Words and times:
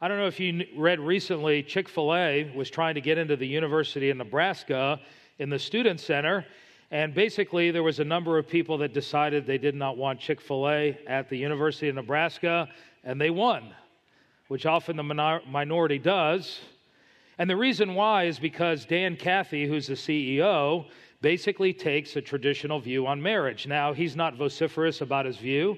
I 0.00 0.06
don't 0.06 0.18
know 0.18 0.28
if 0.28 0.38
you 0.38 0.64
read 0.76 1.00
recently, 1.00 1.60
Chick 1.60 1.88
fil 1.88 2.14
A 2.14 2.52
was 2.54 2.70
trying 2.70 2.94
to 2.94 3.00
get 3.00 3.18
into 3.18 3.34
the 3.34 3.48
University 3.48 4.10
of 4.10 4.16
Nebraska 4.16 5.00
in 5.40 5.50
the 5.50 5.58
Student 5.58 5.98
Center. 5.98 6.46
And 6.92 7.12
basically, 7.12 7.72
there 7.72 7.82
was 7.82 7.98
a 7.98 8.04
number 8.04 8.38
of 8.38 8.46
people 8.46 8.78
that 8.78 8.94
decided 8.94 9.44
they 9.44 9.58
did 9.58 9.74
not 9.74 9.96
want 9.96 10.20
Chick 10.20 10.40
fil 10.40 10.70
A 10.70 10.96
at 11.08 11.28
the 11.28 11.36
University 11.36 11.88
of 11.88 11.96
Nebraska, 11.96 12.68
and 13.02 13.20
they 13.20 13.30
won, 13.30 13.74
which 14.46 14.66
often 14.66 14.96
the 14.96 15.02
minor- 15.02 15.42
minority 15.48 15.98
does. 15.98 16.60
And 17.36 17.50
the 17.50 17.56
reason 17.56 17.96
why 17.96 18.26
is 18.26 18.38
because 18.38 18.84
Dan 18.84 19.16
Cathy, 19.16 19.66
who's 19.66 19.88
the 19.88 19.94
CEO, 19.94 20.86
basically 21.22 21.72
takes 21.72 22.14
a 22.14 22.22
traditional 22.22 22.78
view 22.78 23.04
on 23.08 23.20
marriage. 23.20 23.66
Now, 23.66 23.92
he's 23.92 24.14
not 24.14 24.36
vociferous 24.36 25.00
about 25.00 25.26
his 25.26 25.38
view, 25.38 25.76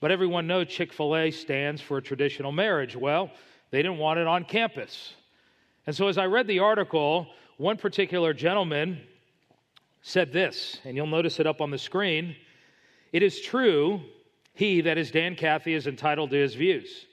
but 0.00 0.10
everyone 0.10 0.46
knows 0.46 0.68
Chick 0.68 0.92
fil 0.92 1.16
A 1.16 1.30
stands 1.30 1.80
for 1.80 2.00
traditional 2.00 2.52
marriage. 2.52 2.96
Well, 2.96 3.30
they 3.70 3.82
didn't 3.82 3.98
want 3.98 4.20
it 4.20 4.26
on 4.26 4.44
campus. 4.44 5.14
And 5.86 5.94
so, 5.94 6.08
as 6.08 6.18
I 6.18 6.26
read 6.26 6.46
the 6.46 6.60
article, 6.60 7.28
one 7.56 7.76
particular 7.76 8.32
gentleman 8.32 9.00
said 10.02 10.32
this, 10.32 10.78
and 10.84 10.96
you'll 10.96 11.06
notice 11.06 11.40
it 11.40 11.46
up 11.46 11.60
on 11.60 11.70
the 11.70 11.78
screen. 11.78 12.36
It 13.12 13.22
is 13.22 13.40
true, 13.40 14.00
he, 14.52 14.80
that 14.82 14.98
is 14.98 15.10
Dan 15.10 15.36
Cathy, 15.36 15.74
is 15.74 15.86
entitled 15.86 16.30
to 16.30 16.36
his 16.36 16.54
views. 16.54 17.06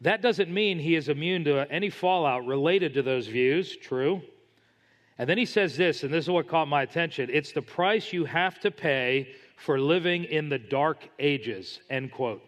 That 0.00 0.22
doesn't 0.22 0.52
mean 0.52 0.78
he 0.78 0.94
is 0.94 1.08
immune 1.08 1.44
to 1.44 1.70
any 1.70 1.90
fallout 1.90 2.46
related 2.46 2.94
to 2.94 3.02
those 3.02 3.26
views, 3.26 3.76
true. 3.76 4.22
And 5.18 5.28
then 5.28 5.38
he 5.38 5.44
says 5.44 5.76
this, 5.76 6.04
and 6.04 6.12
this 6.12 6.26
is 6.26 6.30
what 6.30 6.46
caught 6.46 6.68
my 6.68 6.82
attention 6.82 7.28
it's 7.32 7.52
the 7.52 7.62
price 7.62 8.12
you 8.12 8.24
have 8.24 8.60
to 8.60 8.70
pay 8.70 9.28
for 9.58 9.78
living 9.80 10.24
in 10.24 10.48
the 10.48 10.58
dark 10.58 11.08
ages, 11.18 11.80
end 11.90 12.12
quote. 12.12 12.42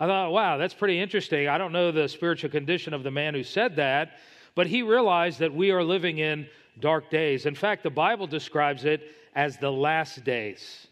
I 0.00 0.06
thought, 0.06 0.30
wow, 0.30 0.56
that's 0.56 0.74
pretty 0.74 1.00
interesting. 1.00 1.48
I 1.48 1.58
don't 1.58 1.72
know 1.72 1.90
the 1.90 2.08
spiritual 2.08 2.50
condition 2.50 2.94
of 2.94 3.02
the 3.02 3.10
man 3.10 3.34
who 3.34 3.42
said 3.42 3.76
that, 3.76 4.18
but 4.54 4.68
he 4.68 4.82
realized 4.82 5.40
that 5.40 5.52
we 5.52 5.72
are 5.72 5.82
living 5.82 6.18
in 6.18 6.46
dark 6.78 7.10
days. 7.10 7.46
In 7.46 7.56
fact, 7.56 7.82
the 7.82 7.90
Bible 7.90 8.28
describes 8.28 8.84
it 8.84 9.02
as 9.34 9.58
the 9.58 9.72
last 9.72 10.22
days. 10.24 10.86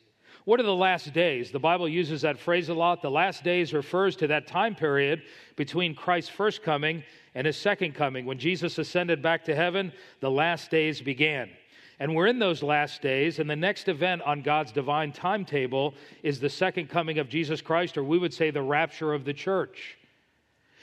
What 0.44 0.58
are 0.60 0.64
the 0.64 0.74
last 0.74 1.12
days? 1.12 1.50
The 1.50 1.58
Bible 1.58 1.88
uses 1.88 2.22
that 2.22 2.38
phrase 2.38 2.68
a 2.68 2.74
lot. 2.74 3.00
The 3.00 3.10
last 3.10 3.44
days 3.44 3.72
refers 3.72 4.16
to 4.16 4.26
that 4.28 4.46
time 4.46 4.74
period 4.74 5.22
between 5.56 5.94
Christ's 5.94 6.30
first 6.30 6.62
coming 6.62 7.04
and 7.34 7.46
his 7.46 7.56
second 7.56 7.94
coming. 7.94 8.26
When 8.26 8.38
Jesus 8.38 8.78
ascended 8.78 9.22
back 9.22 9.44
to 9.44 9.54
heaven, 9.54 9.92
the 10.20 10.30
last 10.30 10.70
days 10.70 11.00
began. 11.00 11.50
And 11.98 12.14
we're 12.14 12.26
in 12.26 12.38
those 12.38 12.62
last 12.62 13.00
days, 13.00 13.38
and 13.38 13.48
the 13.48 13.56
next 13.56 13.88
event 13.88 14.20
on 14.22 14.42
God's 14.42 14.70
divine 14.70 15.12
timetable 15.12 15.94
is 16.22 16.38
the 16.38 16.50
second 16.50 16.90
coming 16.90 17.18
of 17.18 17.28
Jesus 17.28 17.62
Christ, 17.62 17.96
or 17.96 18.04
we 18.04 18.18
would 18.18 18.34
say 18.34 18.50
the 18.50 18.62
rapture 18.62 19.14
of 19.14 19.24
the 19.24 19.32
church. 19.32 19.96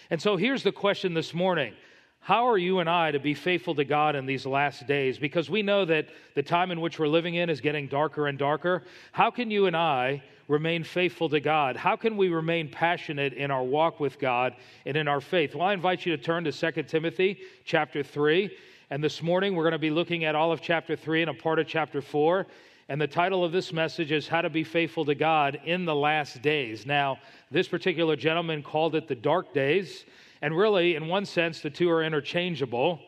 And 0.10 0.20
so 0.22 0.38
here's 0.38 0.64
the 0.64 0.72
question 0.72 1.14
this 1.14 1.34
morning 1.34 1.76
How 2.20 2.48
are 2.48 2.58
you 2.58 2.80
and 2.80 2.90
I 2.90 3.12
to 3.12 3.20
be 3.20 3.36
faithful 3.36 3.76
to 3.76 3.86
God 3.86 4.16
in 4.16 4.26
these 4.26 4.48
last 4.48 4.88
days? 4.88 5.20
Because 5.20 5.52
we 5.52 5.62
know 5.62 5.86
that 5.86 6.08
the 6.34 6.42
time 6.42 6.72
in 6.72 6.82
which 6.82 6.98
we're 6.98 7.08
living 7.08 7.36
in 7.36 7.48
is 7.48 7.62
getting 7.62 7.88
darker 7.88 8.28
and 8.28 8.38
darker. 8.38 8.84
How 9.12 9.30
can 9.30 9.52
you 9.52 9.68
and 9.68 9.78
I 9.78 10.24
remain 10.48 10.84
faithful 10.84 11.30
to 11.30 11.40
God? 11.40 11.76
How 11.76 11.96
can 11.96 12.18
we 12.18 12.30
remain 12.30 12.70
passionate 12.70 13.34
in 13.34 13.52
our 13.52 13.64
walk 13.64 14.00
with 14.00 14.20
God 14.20 14.56
and 14.86 14.98
in 14.98 15.08
our 15.08 15.22
faith? 15.22 15.54
Well, 15.54 15.68
I 15.68 15.74
invite 15.74 16.08
you 16.08 16.18
to 16.18 16.22
turn 16.22 16.44
to 16.46 16.52
2 16.52 16.84
Timothy 16.84 17.40
chapter 17.66 18.02
3. 18.02 18.50
And 18.94 19.04
this 19.04 19.24
morning 19.24 19.56
we're 19.56 19.64
going 19.64 19.72
to 19.72 19.80
be 19.80 19.90
looking 19.90 20.24
at 20.24 20.36
all 20.36 20.52
of 20.52 20.62
chapter 20.62 20.96
3 20.96 21.24
and 21.24 21.32
a 21.32 21.34
part 21.34 21.58
of 21.58 21.66
chapter 21.66 22.00
4. 22.00 22.46
And 22.90 23.02
the 23.02 23.08
title 23.08 23.44
of 23.44 23.52
this 23.52 23.74
message 23.74 24.12
is 24.12 24.28
How 24.28 24.42
to 24.42 24.52
Be 24.52 24.64
Faithful 24.64 25.04
to 25.06 25.16
God 25.16 25.60
in 25.66 25.84
the 25.84 25.96
Last 25.96 26.44
Days. 26.44 26.86
Now, 26.86 27.18
this 27.50 27.68
particular 27.68 28.16
gentleman 28.16 28.62
called 28.62 28.94
it 28.94 29.08
the 29.08 29.16
dark 29.16 29.52
days. 29.52 30.06
And 30.44 30.56
really, 30.56 30.94
in 30.94 31.08
one 31.08 31.26
sense, 31.26 31.60
the 31.60 31.72
two 31.72 31.90
are 31.90 32.04
interchangeable. 32.04 33.00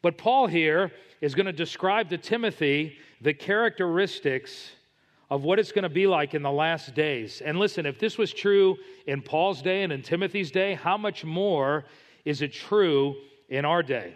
But 0.00 0.16
Paul 0.16 0.46
here 0.46 0.90
is 1.20 1.34
going 1.34 1.44
to 1.44 1.52
describe 1.52 2.08
to 2.08 2.16
Timothy 2.16 2.96
the 3.20 3.34
characteristics 3.34 4.70
of 5.28 5.44
what 5.44 5.58
it's 5.58 5.72
going 5.72 5.82
to 5.82 5.90
be 5.90 6.06
like 6.06 6.32
in 6.32 6.40
the 6.40 6.50
last 6.50 6.94
days. 6.94 7.42
And 7.42 7.58
listen, 7.58 7.84
if 7.84 7.98
this 7.98 8.16
was 8.16 8.32
true 8.32 8.78
in 9.06 9.20
Paul's 9.20 9.60
day 9.60 9.82
and 9.82 9.92
in 9.92 10.00
Timothy's 10.00 10.50
day, 10.50 10.72
how 10.72 10.96
much 10.96 11.22
more 11.22 11.84
is 12.24 12.40
it 12.40 12.54
true 12.54 13.14
in 13.50 13.66
our 13.66 13.82
day? 13.82 14.14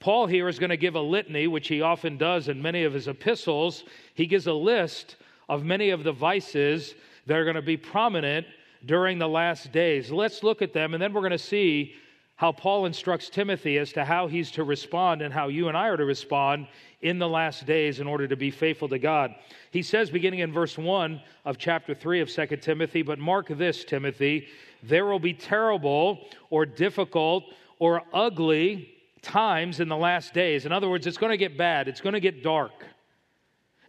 Paul 0.00 0.26
here 0.26 0.48
is 0.48 0.58
going 0.58 0.70
to 0.70 0.76
give 0.76 0.94
a 0.94 1.00
litany, 1.00 1.46
which 1.46 1.68
he 1.68 1.80
often 1.82 2.16
does 2.16 2.48
in 2.48 2.60
many 2.60 2.84
of 2.84 2.92
his 2.92 3.08
epistles. 3.08 3.84
He 4.14 4.26
gives 4.26 4.46
a 4.46 4.52
list 4.52 5.16
of 5.48 5.64
many 5.64 5.90
of 5.90 6.04
the 6.04 6.12
vices 6.12 6.94
that 7.26 7.36
are 7.36 7.44
going 7.44 7.56
to 7.56 7.62
be 7.62 7.76
prominent 7.76 8.46
during 8.84 9.18
the 9.18 9.28
last 9.28 9.72
days. 9.72 10.10
Let's 10.10 10.42
look 10.42 10.62
at 10.62 10.72
them, 10.72 10.94
and 10.94 11.02
then 11.02 11.12
we're 11.12 11.20
going 11.20 11.32
to 11.32 11.38
see 11.38 11.94
how 12.36 12.52
Paul 12.52 12.84
instructs 12.84 13.30
Timothy 13.30 13.78
as 13.78 13.92
to 13.94 14.04
how 14.04 14.26
he's 14.26 14.50
to 14.52 14.64
respond 14.64 15.22
and 15.22 15.32
how 15.32 15.48
you 15.48 15.68
and 15.68 15.76
I 15.76 15.88
are 15.88 15.96
to 15.96 16.04
respond 16.04 16.68
in 17.00 17.18
the 17.18 17.28
last 17.28 17.64
days 17.64 17.98
in 17.98 18.06
order 18.06 18.28
to 18.28 18.36
be 18.36 18.50
faithful 18.50 18.88
to 18.90 18.98
God. 18.98 19.34
He 19.70 19.82
says, 19.82 20.10
beginning 20.10 20.40
in 20.40 20.52
verse 20.52 20.76
1 20.76 21.20
of 21.46 21.56
chapter 21.56 21.94
3 21.94 22.20
of 22.20 22.30
2 22.30 22.46
Timothy, 22.58 23.00
but 23.00 23.18
mark 23.18 23.48
this, 23.48 23.84
Timothy, 23.84 24.48
there 24.82 25.06
will 25.06 25.18
be 25.18 25.32
terrible 25.32 26.26
or 26.50 26.66
difficult 26.66 27.44
or 27.78 28.02
ugly 28.12 28.95
times 29.26 29.80
in 29.80 29.88
the 29.88 29.96
last 29.96 30.32
days. 30.32 30.66
In 30.66 30.72
other 30.72 30.88
words, 30.88 31.06
it's 31.06 31.18
going 31.18 31.32
to 31.32 31.36
get 31.36 31.58
bad, 31.58 31.88
it's 31.88 32.00
going 32.00 32.14
to 32.14 32.20
get 32.20 32.42
dark. 32.42 32.86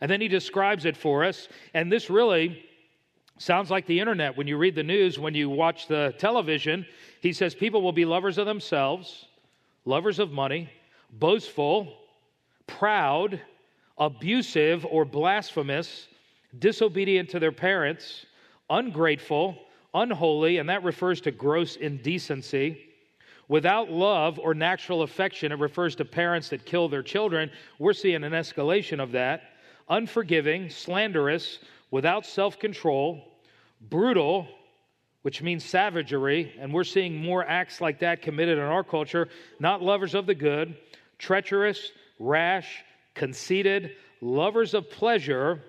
And 0.01 0.09
then 0.09 0.19
he 0.19 0.27
describes 0.27 0.85
it 0.85 0.97
for 0.97 1.23
us. 1.23 1.47
And 1.73 1.91
this 1.91 2.09
really 2.09 2.63
sounds 3.37 3.69
like 3.69 3.85
the 3.85 3.99
internet. 3.99 4.35
When 4.35 4.47
you 4.47 4.57
read 4.57 4.75
the 4.75 4.83
news, 4.83 5.19
when 5.19 5.35
you 5.35 5.49
watch 5.49 5.87
the 5.87 6.13
television, 6.17 6.85
he 7.21 7.33
says 7.33 7.53
people 7.55 7.81
will 7.81 7.91
be 7.91 8.05
lovers 8.05 8.37
of 8.37 8.45
themselves, 8.45 9.25
lovers 9.85 10.19
of 10.19 10.31
money, 10.31 10.69
boastful, 11.13 11.93
proud, 12.65 13.39
abusive 13.97 14.85
or 14.85 15.05
blasphemous, 15.05 16.07
disobedient 16.59 17.29
to 17.29 17.39
their 17.39 17.51
parents, 17.51 18.25
ungrateful, 18.69 19.57
unholy, 19.93 20.57
and 20.57 20.69
that 20.69 20.83
refers 20.83 21.21
to 21.21 21.31
gross 21.31 21.75
indecency 21.75 22.86
Without 23.47 23.89
love 23.89 24.39
or 24.39 24.53
natural 24.53 25.03
affection, 25.03 25.51
it 25.51 25.59
refers 25.59 25.95
to 25.95 26.05
parents 26.05 26.49
that 26.49 26.65
kill 26.65 26.89
their 26.89 27.03
children. 27.03 27.49
We're 27.79 27.93
seeing 27.93 28.23
an 28.23 28.33
escalation 28.33 29.01
of 29.01 29.13
that. 29.13 29.43
Unforgiving, 29.89 30.69
slanderous, 30.69 31.59
without 31.89 32.25
self 32.25 32.59
control, 32.59 33.23
brutal, 33.79 34.47
which 35.21 35.41
means 35.41 35.63
savagery, 35.63 36.53
and 36.59 36.73
we're 36.73 36.83
seeing 36.83 37.15
more 37.15 37.45
acts 37.45 37.79
like 37.79 37.99
that 37.99 38.21
committed 38.21 38.57
in 38.57 38.63
our 38.65 38.83
culture, 38.83 39.29
not 39.59 39.81
lovers 39.81 40.13
of 40.13 40.25
the 40.25 40.35
good, 40.35 40.75
treacherous, 41.17 41.91
rash, 42.19 42.83
conceited, 43.13 43.91
lovers 44.21 44.73
of 44.73 44.89
pleasure 44.91 45.63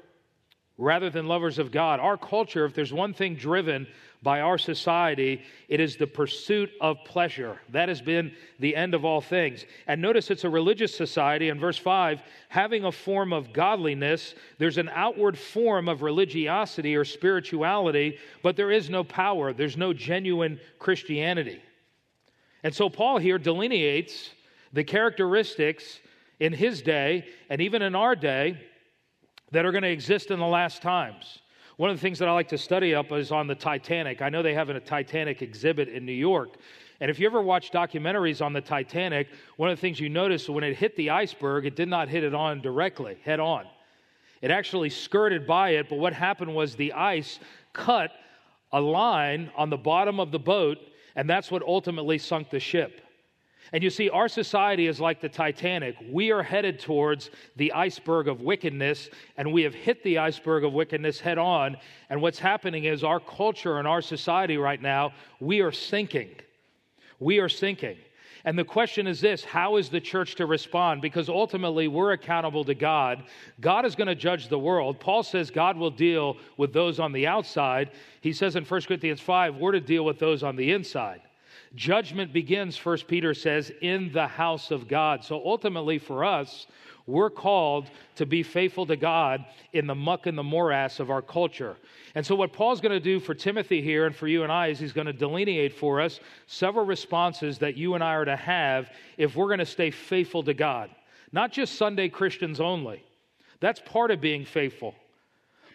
rather 0.79 1.11
than 1.11 1.27
lovers 1.27 1.59
of 1.59 1.73
God. 1.73 1.99
Our 1.99 2.17
culture, 2.17 2.65
if 2.65 2.73
there's 2.73 2.93
one 2.93 3.13
thing 3.13 3.35
driven 3.35 3.89
by 4.23 4.41
our 4.41 4.59
society, 4.59 5.43
it 5.69 5.81
is 5.81 5.97
the 5.97 6.07
pursuit 6.07 6.71
of 6.81 6.99
pleasure. 7.05 7.61
That 7.71 7.89
has 7.89 8.01
been 8.01 8.33
the 8.61 8.75
end 8.75 8.95
of 8.95 9.05
all 9.05 9.21
things. 9.21 9.65
And 9.89 10.01
notice 10.01 10.31
it's 10.31 10.45
a 10.45 10.51
religious 10.51 10.95
society. 10.95 11.49
In 11.49 11.59
verse 11.59 11.77
5, 11.77 12.23
having 12.49 12.85
a 12.85 12.93
form 12.93 13.33
of 13.33 13.53
godliness, 13.53 14.35
there's 14.59 14.79
an 14.79 14.91
outward 14.95 15.37
form 15.37 15.89
of 15.89 16.03
religiosity 16.03 16.97
or 16.97 17.05
spirituality, 17.05 18.19
but 18.43 18.57
there 18.57 18.71
is 18.71 18.89
no 18.89 19.03
power, 19.03 19.53
there's 19.53 19.77
no 19.77 19.93
genuine 19.93 20.61
Christianity. 20.79 21.61
And 22.63 22.75
so 22.75 22.89
Paul 22.89 23.19
here 23.19 23.39
delineates 23.39 24.31
the 24.73 24.85
characteristics 24.85 26.01
in 26.41 26.53
his 26.53 26.83
day 26.83 27.27
and 27.51 27.61
even 27.61 27.83
in 27.83 27.95
our 27.95 28.15
day 28.15 28.61
that 29.53 29.65
are 29.65 29.73
going 29.73 29.83
to 29.83 29.91
exist 29.91 30.31
in 30.31 30.39
the 30.39 30.47
last 30.47 30.83
times. 30.83 31.39
One 31.77 31.91
of 31.91 31.97
the 31.97 32.01
things 32.01 32.19
that 32.19 32.29
I 32.29 32.33
like 32.33 32.49
to 32.49 32.59
study 32.59 32.95
up 32.95 33.13
is 33.13 33.31
on 33.31 33.47
the 33.47 33.55
Titanic. 33.55 34.21
I 34.21 34.29
know 34.29 34.43
they 34.43 34.55
have 34.55 34.69
a 34.69 34.81
Titanic 34.81 35.43
exhibit 35.43 35.89
in 35.89 36.05
New 36.05 36.13
York. 36.13 36.57
And 37.01 37.11
if 37.11 37.21
you 37.21 37.27
ever 37.27 37.41
watch 37.41 37.71
documentaries 37.71 38.45
on 38.45 38.53
the 38.53 38.61
Titanic, 38.61 39.29
one 39.57 39.71
of 39.71 39.77
the 39.77 39.81
things 39.81 40.01
you 40.01 40.09
notice 40.09 40.49
when 40.49 40.65
it 40.65 40.77
hit 40.77 40.97
the 40.97 41.11
iceberg, 41.11 41.67
it 41.67 41.77
did 41.77 41.89
not 41.89 42.09
hit 42.09 42.25
it 42.25 42.35
on 42.35 42.61
directly, 42.61 43.17
head 43.25 43.39
on. 43.39 43.65
It 44.43 44.51
actually 44.51 44.91
skirted 44.91 45.47
by 45.47 45.71
it, 45.71 45.89
but 45.89 45.99
what 45.99 46.13
happened 46.13 46.55
was 46.55 46.75
the 46.75 46.93
ice 46.93 47.39
cut 47.73 48.11
a 48.73 48.81
line 48.81 49.51
on 49.57 49.71
the 49.71 49.77
bottom 49.77 50.21
of 50.21 50.31
the 50.33 50.39
boat, 50.39 50.79
and 51.17 51.31
that's 51.31 51.51
what 51.51 51.63
ultimately 51.63 52.19
sunk 52.19 52.51
the 52.51 52.61
ship. 52.61 53.01
And 53.73 53.83
you 53.83 53.91
see, 53.91 54.09
our 54.09 54.29
society 54.29 54.87
is 54.87 55.01
like 55.01 55.21
the 55.21 55.29
Titanic. 55.29 55.97
We 56.11 56.31
are 56.31 56.43
headed 56.43 56.81
towards 56.81 57.31
the 57.57 57.73
iceberg 57.73 58.29
of 58.29 58.41
wickedness, 58.41 59.11
and 59.37 59.53
we 59.53 59.63
have 59.63 59.75
hit 59.75 60.03
the 60.03 60.19
iceberg 60.19 60.65
of 60.65 60.73
wickedness 60.73 61.21
head 61.21 61.39
on. 61.39 61.77
And 62.09 62.23
what's 62.23 62.39
happening 62.39 62.85
is 62.85 63.05
our 63.05 63.21
culture 63.21 63.79
and 63.79 63.87
our 63.87 64.01
society 64.01 64.57
right 64.57 64.81
now, 64.81 65.13
we 65.41 65.61
are 65.61 65.73
sinking. 65.73 66.31
We 67.21 67.39
are 67.41 67.49
sinking. 67.49 67.97
And 68.45 68.59
the 68.59 68.65
question 68.65 69.07
is 69.07 69.21
this 69.21 69.45
how 69.45 69.77
is 69.77 69.91
the 69.91 70.01
church 70.01 70.37
to 70.37 70.47
respond? 70.47 71.03
Because 71.03 71.29
ultimately, 71.29 71.89
we're 71.89 72.13
accountable 72.13 72.65
to 72.65 72.75
God. 72.75 73.25
God 73.61 73.85
is 73.85 73.95
going 73.95 74.09
to 74.09 74.15
judge 74.15 74.49
the 74.49 74.59
world. 74.59 75.01
Paul 75.01 75.23
says 75.23 75.51
God 75.51 75.77
will 75.77 75.91
deal 75.91 76.39
with 76.57 76.73
those 76.73 76.99
on 76.99 77.13
the 77.13 77.27
outside. 77.27 77.91
He 78.23 78.33
says 78.33 78.57
in 78.57 78.65
1 78.65 78.81
Corinthians 78.83 79.21
5, 79.21 79.57
we're 79.57 79.73
to 79.73 79.81
deal 79.81 80.05
with 80.05 80.19
those 80.19 80.43
on 80.43 80.57
the 80.57 80.73
inside. 80.73 81.21
Judgment 81.75 82.33
begins, 82.33 82.77
First 82.77 83.07
Peter 83.07 83.35
says, 83.35 83.71
in 83.83 84.11
the 84.13 84.27
house 84.27 84.71
of 84.71 84.89
God. 84.89 85.25
So 85.25 85.43
ultimately, 85.45 85.99
for 85.99 86.25
us, 86.25 86.67
we're 87.07 87.31
called 87.31 87.91
to 88.17 88.27
be 88.27 88.43
faithful 88.43 88.85
to 88.87 88.97
God 88.97 89.45
in 89.73 89.87
the 89.87 89.95
muck 89.95 90.27
and 90.27 90.37
the 90.37 90.43
morass 90.43 91.01
of 91.01 91.11
our 91.11 91.23
culture. 91.23 91.77
And 92.15 92.25
so, 92.25 92.35
what 92.35 92.53
Paul's 92.53 92.81
going 92.81 92.93
to 92.93 93.01
do 93.01 93.19
for 93.19 93.35
Timothy 93.35 93.81
here 93.81 94.07
and 94.07 94.15
for 94.15 94.29
you 94.29 94.43
and 94.43 94.53
I 94.53 94.69
is 94.69 94.79
he's 94.79 94.93
going 94.93 95.07
to 95.07 95.13
delineate 95.13 95.73
for 95.73 96.01
us 96.01 96.21
several 96.47 96.85
responses 96.85 97.59
that 97.59 97.77
you 97.77 97.95
and 97.95 98.05
I 98.05 98.15
are 98.15 98.25
to 98.27 98.37
have 98.37 98.91
if 99.17 99.37
we're 99.37 99.47
going 99.47 99.59
to 99.59 99.67
stay 99.67 99.91
faithful 99.91 100.43
to 100.45 100.55
God. 100.55 100.91
Not 101.33 101.51
just 101.51 101.77
Sunday 101.77 102.09
Christians 102.09 102.61
only, 102.61 103.03
that's 103.61 103.81
part 103.81 104.11
of 104.11 104.21
being 104.21 104.45
faithful. 104.45 104.95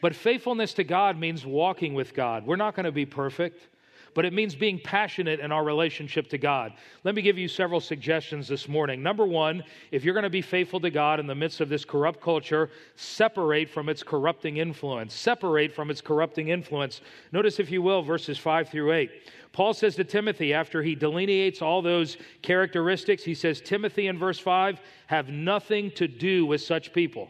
But 0.01 0.15
faithfulness 0.15 0.73
to 0.75 0.83
God 0.83 1.17
means 1.17 1.45
walking 1.45 1.93
with 1.93 2.13
God. 2.13 2.45
We're 2.45 2.57
not 2.57 2.75
going 2.75 2.85
to 2.85 2.91
be 2.91 3.05
perfect 3.05 3.69
but 4.13 4.25
it 4.25 4.33
means 4.33 4.55
being 4.55 4.79
passionate 4.79 5.39
in 5.39 5.51
our 5.51 5.63
relationship 5.63 6.29
to 6.29 6.37
God. 6.37 6.73
Let 7.03 7.15
me 7.15 7.21
give 7.21 7.37
you 7.37 7.47
several 7.47 7.79
suggestions 7.79 8.47
this 8.47 8.67
morning. 8.67 9.01
Number 9.01 9.25
one, 9.25 9.63
if 9.91 10.03
you're 10.03 10.13
going 10.13 10.23
to 10.23 10.29
be 10.29 10.41
faithful 10.41 10.79
to 10.81 10.89
God 10.89 11.19
in 11.19 11.27
the 11.27 11.35
midst 11.35 11.61
of 11.61 11.69
this 11.69 11.85
corrupt 11.85 12.21
culture, 12.21 12.69
separate 12.95 13.69
from 13.69 13.89
its 13.89 14.03
corrupting 14.03 14.57
influence. 14.57 15.13
Separate 15.13 15.73
from 15.73 15.89
its 15.89 16.01
corrupting 16.01 16.49
influence. 16.49 17.01
Notice, 17.31 17.59
if 17.59 17.71
you 17.71 17.81
will, 17.81 18.01
verses 18.01 18.37
5 18.37 18.69
through 18.69 18.93
8. 18.93 19.11
Paul 19.51 19.73
says 19.73 19.95
to 19.95 20.03
Timothy, 20.03 20.53
after 20.53 20.81
he 20.81 20.95
delineates 20.95 21.61
all 21.61 21.81
those 21.81 22.17
characteristics, 22.41 23.23
he 23.23 23.35
says, 23.35 23.61
Timothy 23.61 24.07
in 24.07 24.17
verse 24.17 24.39
5, 24.39 24.79
have 25.07 25.29
nothing 25.29 25.91
to 25.91 26.07
do 26.07 26.45
with 26.45 26.61
such 26.61 26.91
people. 26.91 27.29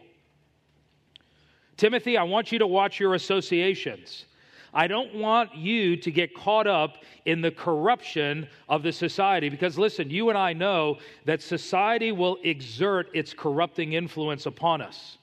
Timothy, 1.76 2.16
I 2.16 2.22
want 2.22 2.52
you 2.52 2.58
to 2.60 2.66
watch 2.66 2.98
your 2.98 3.14
associations. 3.14 4.24
I 4.74 4.88
don't 4.88 5.14
want 5.14 5.54
you 5.54 5.96
to 5.96 6.10
get 6.10 6.34
caught 6.34 6.66
up 6.66 6.96
in 7.26 7.40
the 7.40 7.52
corruption 7.52 8.48
of 8.68 8.82
the 8.82 8.90
society 8.90 9.48
because, 9.48 9.78
listen, 9.78 10.10
you 10.10 10.30
and 10.30 10.36
I 10.36 10.52
know 10.52 10.98
that 11.26 11.40
society 11.40 12.10
will 12.10 12.38
exert 12.42 13.08
its 13.14 13.32
corrupting 13.32 13.92
influence 13.92 14.46
upon 14.46 14.82
us. 14.82 15.18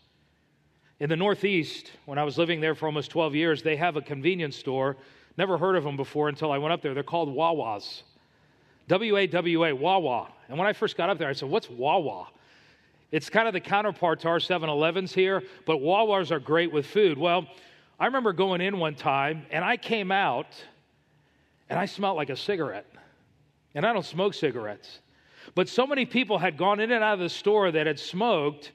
In 1.02 1.10
the 1.10 1.18
Northeast, 1.18 1.92
when 2.06 2.18
I 2.18 2.24
was 2.24 2.38
living 2.38 2.62
there 2.62 2.76
for 2.76 2.86
almost 2.86 3.12
12 3.12 3.36
years, 3.36 3.62
they 3.62 3.76
have 3.76 3.98
a 3.98 4.02
convenience 4.02 4.56
store. 4.56 4.96
Never 5.38 5.58
heard 5.58 5.76
of 5.76 5.84
them 5.84 5.98
before 5.98 6.30
until 6.30 6.52
I 6.52 6.58
went 6.58 6.72
up 6.72 6.82
there. 6.82 6.94
They're 6.94 7.04
called 7.04 7.36
Wawas. 7.36 8.04
W 8.88 9.18
A 9.18 9.28
W 9.28 9.66
A, 9.66 9.74
Wawa. 9.74 10.30
And 10.48 10.58
when 10.58 10.68
I 10.68 10.74
first 10.74 10.96
got 10.96 11.10
up 11.10 11.18
there, 11.18 11.28
I 11.28 11.34
said, 11.34 11.50
What's 11.50 11.70
Wawa? 11.70 12.28
It's 13.12 13.30
kind 13.30 13.48
of 13.48 13.54
the 13.54 13.60
counterpart 13.60 14.22
to 14.22 14.30
our 14.30 14.40
7 14.40 14.70
Elevens 14.70 15.14
here, 15.14 15.44
but 15.66 15.78
Wawas 15.78 16.32
are 16.32 16.40
great 16.40 16.72
with 16.72 16.86
food. 16.86 17.18
Well, 17.18 17.48
I 18.02 18.08
remember 18.08 18.34
going 18.34 18.62
in 18.62 18.80
one 18.80 18.96
time 18.96 19.46
and 19.52 19.64
I 19.64 19.78
came 19.78 20.12
out 20.12 20.48
and 21.70 21.78
I 21.78 21.86
smelled 21.86 22.18
like 22.18 22.32
a 22.32 22.36
cigarette. 22.36 22.88
And 23.76 23.86
I 23.86 23.94
don't 23.94 24.04
smoke 24.04 24.34
cigarettes. 24.34 25.02
But 25.54 25.70
so 25.70 25.86
many 25.86 26.08
people 26.08 26.40
had 26.40 26.58
gone 26.58 26.80
in 26.80 26.92
and 26.92 27.04
out 27.04 27.14
of 27.14 27.20
the 27.20 27.30
store 27.30 27.72
that 27.72 27.86
had 27.86 28.00
smoked. 28.00 28.72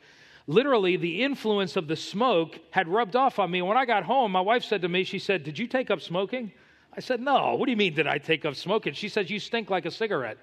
Literally, 0.47 0.97
the 0.97 1.25
influence 1.25 1.75
of 1.75 1.89
the 1.89 1.97
smoke 1.97 2.61
had 2.71 2.87
rubbed 2.87 3.17
off 3.17 3.41
on 3.41 3.51
me. 3.51 3.63
When 3.63 3.77
I 3.77 3.85
got 3.85 4.05
home, 4.05 4.31
my 4.31 4.41
wife 4.41 4.63
said 4.63 4.83
to 4.83 4.89
me, 4.89 5.03
She 5.03 5.19
said, 5.19 5.43
Did 5.43 5.59
you 5.59 5.67
take 5.67 5.91
up 5.91 6.01
smoking? 6.01 6.53
I 6.97 7.01
said, 7.01 7.21
No. 7.21 7.57
What 7.57 7.65
do 7.65 7.73
you 7.73 7.77
mean, 7.77 7.95
did 7.95 8.07
I 8.07 8.19
take 8.19 8.45
up 8.45 8.55
smoking? 8.55 8.93
She 8.93 9.09
said, 9.09 9.29
You 9.29 9.41
stink 9.41 9.71
like 9.71 9.87
a 9.87 9.91
cigarette. 9.91 10.39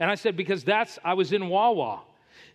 And 0.00 0.10
I 0.10 0.14
said, 0.14 0.38
Because 0.38 0.64
that's, 0.64 0.98
I 1.04 1.12
was 1.12 1.32
in 1.34 1.50
Wawa 1.50 2.00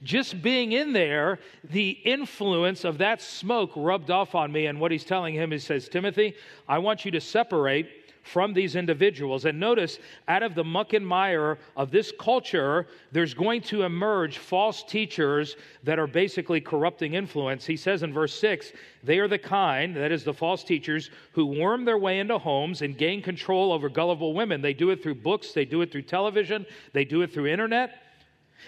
just 0.03 0.41
being 0.41 0.71
in 0.71 0.93
there, 0.93 1.39
the 1.63 1.91
influence 1.91 2.83
of 2.83 2.97
that 2.99 3.21
smoke 3.21 3.71
rubbed 3.75 4.09
off 4.09 4.35
on 4.35 4.51
me. 4.51 4.65
And 4.65 4.79
what 4.79 4.91
he's 4.91 5.03
telling 5.03 5.35
him, 5.35 5.51
he 5.51 5.59
says, 5.59 5.87
Timothy, 5.87 6.35
I 6.67 6.79
want 6.79 7.05
you 7.05 7.11
to 7.11 7.21
separate 7.21 7.89
from 8.23 8.53
these 8.53 8.75
individuals. 8.75 9.45
And 9.45 9.59
notice, 9.59 9.99
out 10.27 10.43
of 10.43 10.55
the 10.55 10.63
muck 10.63 10.93
and 10.93 11.05
mire 11.05 11.57
of 11.75 11.91
this 11.91 12.13
culture, 12.19 12.87
there's 13.11 13.33
going 13.33 13.61
to 13.61 13.83
emerge 13.83 14.37
false 14.37 14.83
teachers 14.83 15.55
that 15.83 15.99
are 15.99 16.07
basically 16.07 16.61
corrupting 16.61 17.15
influence. 17.15 17.65
He 17.65 17.75
says 17.75 18.03
in 18.03 18.13
verse 18.13 18.33
6 18.39 18.73
they 19.03 19.17
are 19.17 19.27
the 19.27 19.39
kind, 19.39 19.95
that 19.95 20.11
is, 20.11 20.23
the 20.23 20.33
false 20.33 20.63
teachers, 20.63 21.09
who 21.31 21.45
worm 21.47 21.85
their 21.85 21.97
way 21.97 22.19
into 22.19 22.37
homes 22.37 22.83
and 22.83 22.97
gain 22.97 23.21
control 23.21 23.73
over 23.73 23.89
gullible 23.89 24.33
women. 24.33 24.61
They 24.61 24.73
do 24.73 24.91
it 24.91 25.01
through 25.01 25.15
books, 25.15 25.53
they 25.53 25.65
do 25.65 25.81
it 25.81 25.91
through 25.91 26.03
television, 26.03 26.65
they 26.93 27.05
do 27.05 27.23
it 27.23 27.33
through 27.33 27.47
internet. 27.47 27.97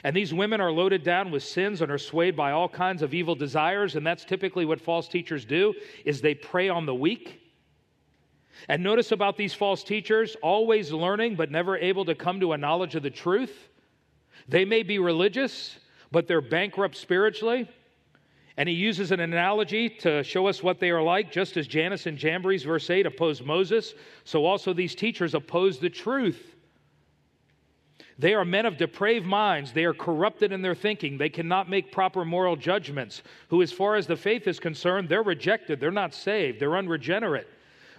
And 0.03 0.15
these 0.15 0.33
women 0.33 0.59
are 0.59 0.71
loaded 0.71 1.03
down 1.03 1.31
with 1.31 1.43
sins 1.43 1.81
and 1.81 1.91
are 1.91 1.97
swayed 1.97 2.35
by 2.35 2.51
all 2.51 2.67
kinds 2.67 3.01
of 3.01 3.13
evil 3.13 3.35
desires, 3.35 3.95
and 3.95 4.05
that's 4.05 4.25
typically 4.25 4.65
what 4.65 4.81
false 4.81 5.07
teachers 5.07 5.45
do 5.45 5.73
is 6.03 6.19
they 6.21 6.33
prey 6.33 6.69
on 6.69 6.85
the 6.85 6.95
weak. 6.95 7.39
And 8.69 8.83
notice 8.83 9.11
about 9.11 9.37
these 9.37 9.53
false 9.53 9.83
teachers, 9.83 10.35
always 10.41 10.91
learning 10.91 11.35
but 11.35 11.51
never 11.51 11.77
able 11.77 12.05
to 12.05 12.15
come 12.15 12.39
to 12.39 12.53
a 12.53 12.57
knowledge 12.57 12.95
of 12.95 13.03
the 13.03 13.09
truth. 13.09 13.69
They 14.47 14.65
may 14.65 14.83
be 14.83 14.99
religious, 14.99 15.77
but 16.11 16.27
they're 16.27 16.41
bankrupt 16.41 16.95
spiritually. 16.95 17.69
And 18.55 18.69
he 18.69 18.75
uses 18.75 19.11
an 19.11 19.19
analogy 19.19 19.89
to 19.89 20.23
show 20.23 20.47
us 20.47 20.61
what 20.61 20.79
they 20.79 20.91
are 20.91 21.01
like, 21.01 21.31
just 21.31 21.57
as 21.57 21.65
Jannes 21.65 22.05
and 22.05 22.17
Jambres, 22.17 22.63
verse 22.63 22.89
8, 22.89 23.05
opposed 23.07 23.43
Moses, 23.43 23.95
so 24.25 24.45
also 24.45 24.73
these 24.73 24.93
teachers 24.93 25.33
oppose 25.33 25.79
the 25.79 25.89
truth. 25.89 26.52
They 28.19 28.33
are 28.33 28.45
men 28.45 28.65
of 28.65 28.77
depraved 28.77 29.25
minds. 29.25 29.73
They 29.73 29.85
are 29.85 29.93
corrupted 29.93 30.51
in 30.51 30.61
their 30.61 30.75
thinking. 30.75 31.17
They 31.17 31.29
cannot 31.29 31.69
make 31.69 31.91
proper 31.91 32.23
moral 32.23 32.55
judgments. 32.55 33.23
Who, 33.49 33.61
as 33.61 33.71
far 33.71 33.95
as 33.95 34.07
the 34.07 34.15
faith 34.15 34.47
is 34.47 34.59
concerned, 34.59 35.09
they're 35.09 35.23
rejected. 35.23 35.79
They're 35.79 35.91
not 35.91 36.13
saved. 36.13 36.59
They're 36.59 36.77
unregenerate. 36.77 37.47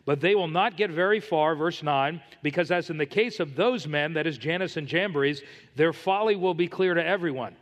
But 0.07 0.21
they 0.21 0.35
will 0.35 0.49
not 0.49 0.77
get 0.77 0.91
very 0.91 1.19
far, 1.19 1.57
verse 1.57 1.83
9, 1.83 2.21
because 2.43 2.71
as 2.71 2.91
in 2.91 2.99
the 2.99 3.07
case 3.07 3.41
of 3.41 3.57
those 3.57 3.87
men, 3.87 4.13
that 4.13 4.27
is 4.27 4.37
Jannes 4.37 4.77
and 4.77 4.87
Jambres, 4.87 5.43
their 5.77 5.93
folly 5.93 6.37
will 6.37 6.55
be 6.55 6.69
clear 6.69 6.95
to 6.95 7.05
everyone. 7.05 7.57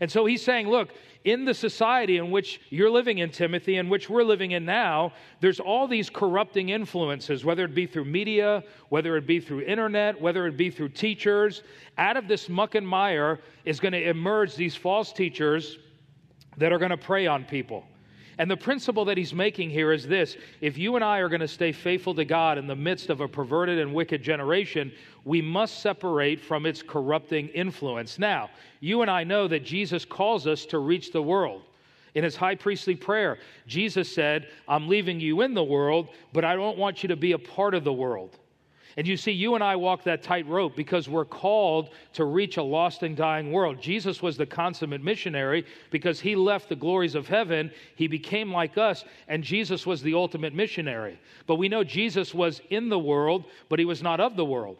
And 0.00 0.10
so 0.10 0.24
he's 0.26 0.44
saying, 0.44 0.68
look, 0.68 0.90
in 1.24 1.44
the 1.44 1.52
society 1.52 2.16
in 2.16 2.30
which 2.30 2.60
you're 2.70 2.90
living 2.90 3.18
in, 3.18 3.30
Timothy, 3.30 3.76
in 3.76 3.88
which 3.88 4.08
we're 4.08 4.24
living 4.24 4.52
in 4.52 4.64
now, 4.64 5.12
there's 5.40 5.60
all 5.60 5.86
these 5.86 6.08
corrupting 6.08 6.70
influences, 6.70 7.44
whether 7.44 7.64
it 7.64 7.74
be 7.74 7.86
through 7.86 8.06
media, 8.06 8.64
whether 8.88 9.16
it 9.16 9.26
be 9.26 9.40
through 9.40 9.62
internet, 9.62 10.18
whether 10.20 10.46
it 10.46 10.56
be 10.56 10.70
through 10.70 10.90
teachers. 10.90 11.62
Out 11.98 12.16
of 12.16 12.28
this 12.28 12.48
muck 12.48 12.74
and 12.74 12.86
mire 12.86 13.40
is 13.64 13.80
going 13.80 13.92
to 13.92 14.08
emerge 14.08 14.54
these 14.54 14.74
false 14.74 15.12
teachers 15.12 15.78
that 16.56 16.72
are 16.72 16.78
going 16.78 16.90
to 16.90 16.96
prey 16.96 17.26
on 17.26 17.44
people. 17.44 17.84
And 18.40 18.50
the 18.50 18.56
principle 18.56 19.04
that 19.04 19.18
he's 19.18 19.34
making 19.34 19.68
here 19.68 19.92
is 19.92 20.08
this 20.08 20.38
if 20.62 20.78
you 20.78 20.96
and 20.96 21.04
I 21.04 21.18
are 21.18 21.28
going 21.28 21.42
to 21.42 21.46
stay 21.46 21.72
faithful 21.72 22.14
to 22.14 22.24
God 22.24 22.56
in 22.56 22.66
the 22.66 22.74
midst 22.74 23.10
of 23.10 23.20
a 23.20 23.28
perverted 23.28 23.78
and 23.78 23.92
wicked 23.92 24.22
generation, 24.22 24.92
we 25.26 25.42
must 25.42 25.80
separate 25.80 26.40
from 26.40 26.64
its 26.64 26.82
corrupting 26.82 27.48
influence. 27.48 28.18
Now, 28.18 28.48
you 28.80 29.02
and 29.02 29.10
I 29.10 29.24
know 29.24 29.46
that 29.48 29.66
Jesus 29.66 30.06
calls 30.06 30.46
us 30.46 30.64
to 30.66 30.78
reach 30.78 31.12
the 31.12 31.20
world. 31.20 31.64
In 32.14 32.24
his 32.24 32.34
high 32.34 32.54
priestly 32.54 32.94
prayer, 32.94 33.36
Jesus 33.66 34.10
said, 34.10 34.48
I'm 34.66 34.88
leaving 34.88 35.20
you 35.20 35.42
in 35.42 35.52
the 35.52 35.62
world, 35.62 36.08
but 36.32 36.42
I 36.42 36.56
don't 36.56 36.78
want 36.78 37.02
you 37.02 37.10
to 37.10 37.16
be 37.16 37.32
a 37.32 37.38
part 37.38 37.74
of 37.74 37.84
the 37.84 37.92
world. 37.92 38.38
And 38.96 39.06
you 39.06 39.16
see, 39.16 39.32
you 39.32 39.54
and 39.54 39.62
I 39.62 39.76
walk 39.76 40.04
that 40.04 40.22
tightrope 40.22 40.74
because 40.74 41.08
we're 41.08 41.24
called 41.24 41.90
to 42.14 42.24
reach 42.24 42.56
a 42.56 42.62
lost 42.62 43.02
and 43.02 43.16
dying 43.16 43.52
world. 43.52 43.80
Jesus 43.80 44.20
was 44.20 44.36
the 44.36 44.46
consummate 44.46 45.02
missionary 45.02 45.64
because 45.90 46.20
he 46.20 46.34
left 46.34 46.68
the 46.68 46.76
glories 46.76 47.14
of 47.14 47.28
heaven. 47.28 47.70
He 47.94 48.08
became 48.08 48.52
like 48.52 48.76
us, 48.76 49.04
and 49.28 49.44
Jesus 49.44 49.86
was 49.86 50.02
the 50.02 50.14
ultimate 50.14 50.54
missionary. 50.54 51.18
But 51.46 51.56
we 51.56 51.68
know 51.68 51.84
Jesus 51.84 52.34
was 52.34 52.60
in 52.70 52.88
the 52.88 52.98
world, 52.98 53.44
but 53.68 53.78
he 53.78 53.84
was 53.84 54.02
not 54.02 54.20
of 54.20 54.36
the 54.36 54.44
world. 54.44 54.76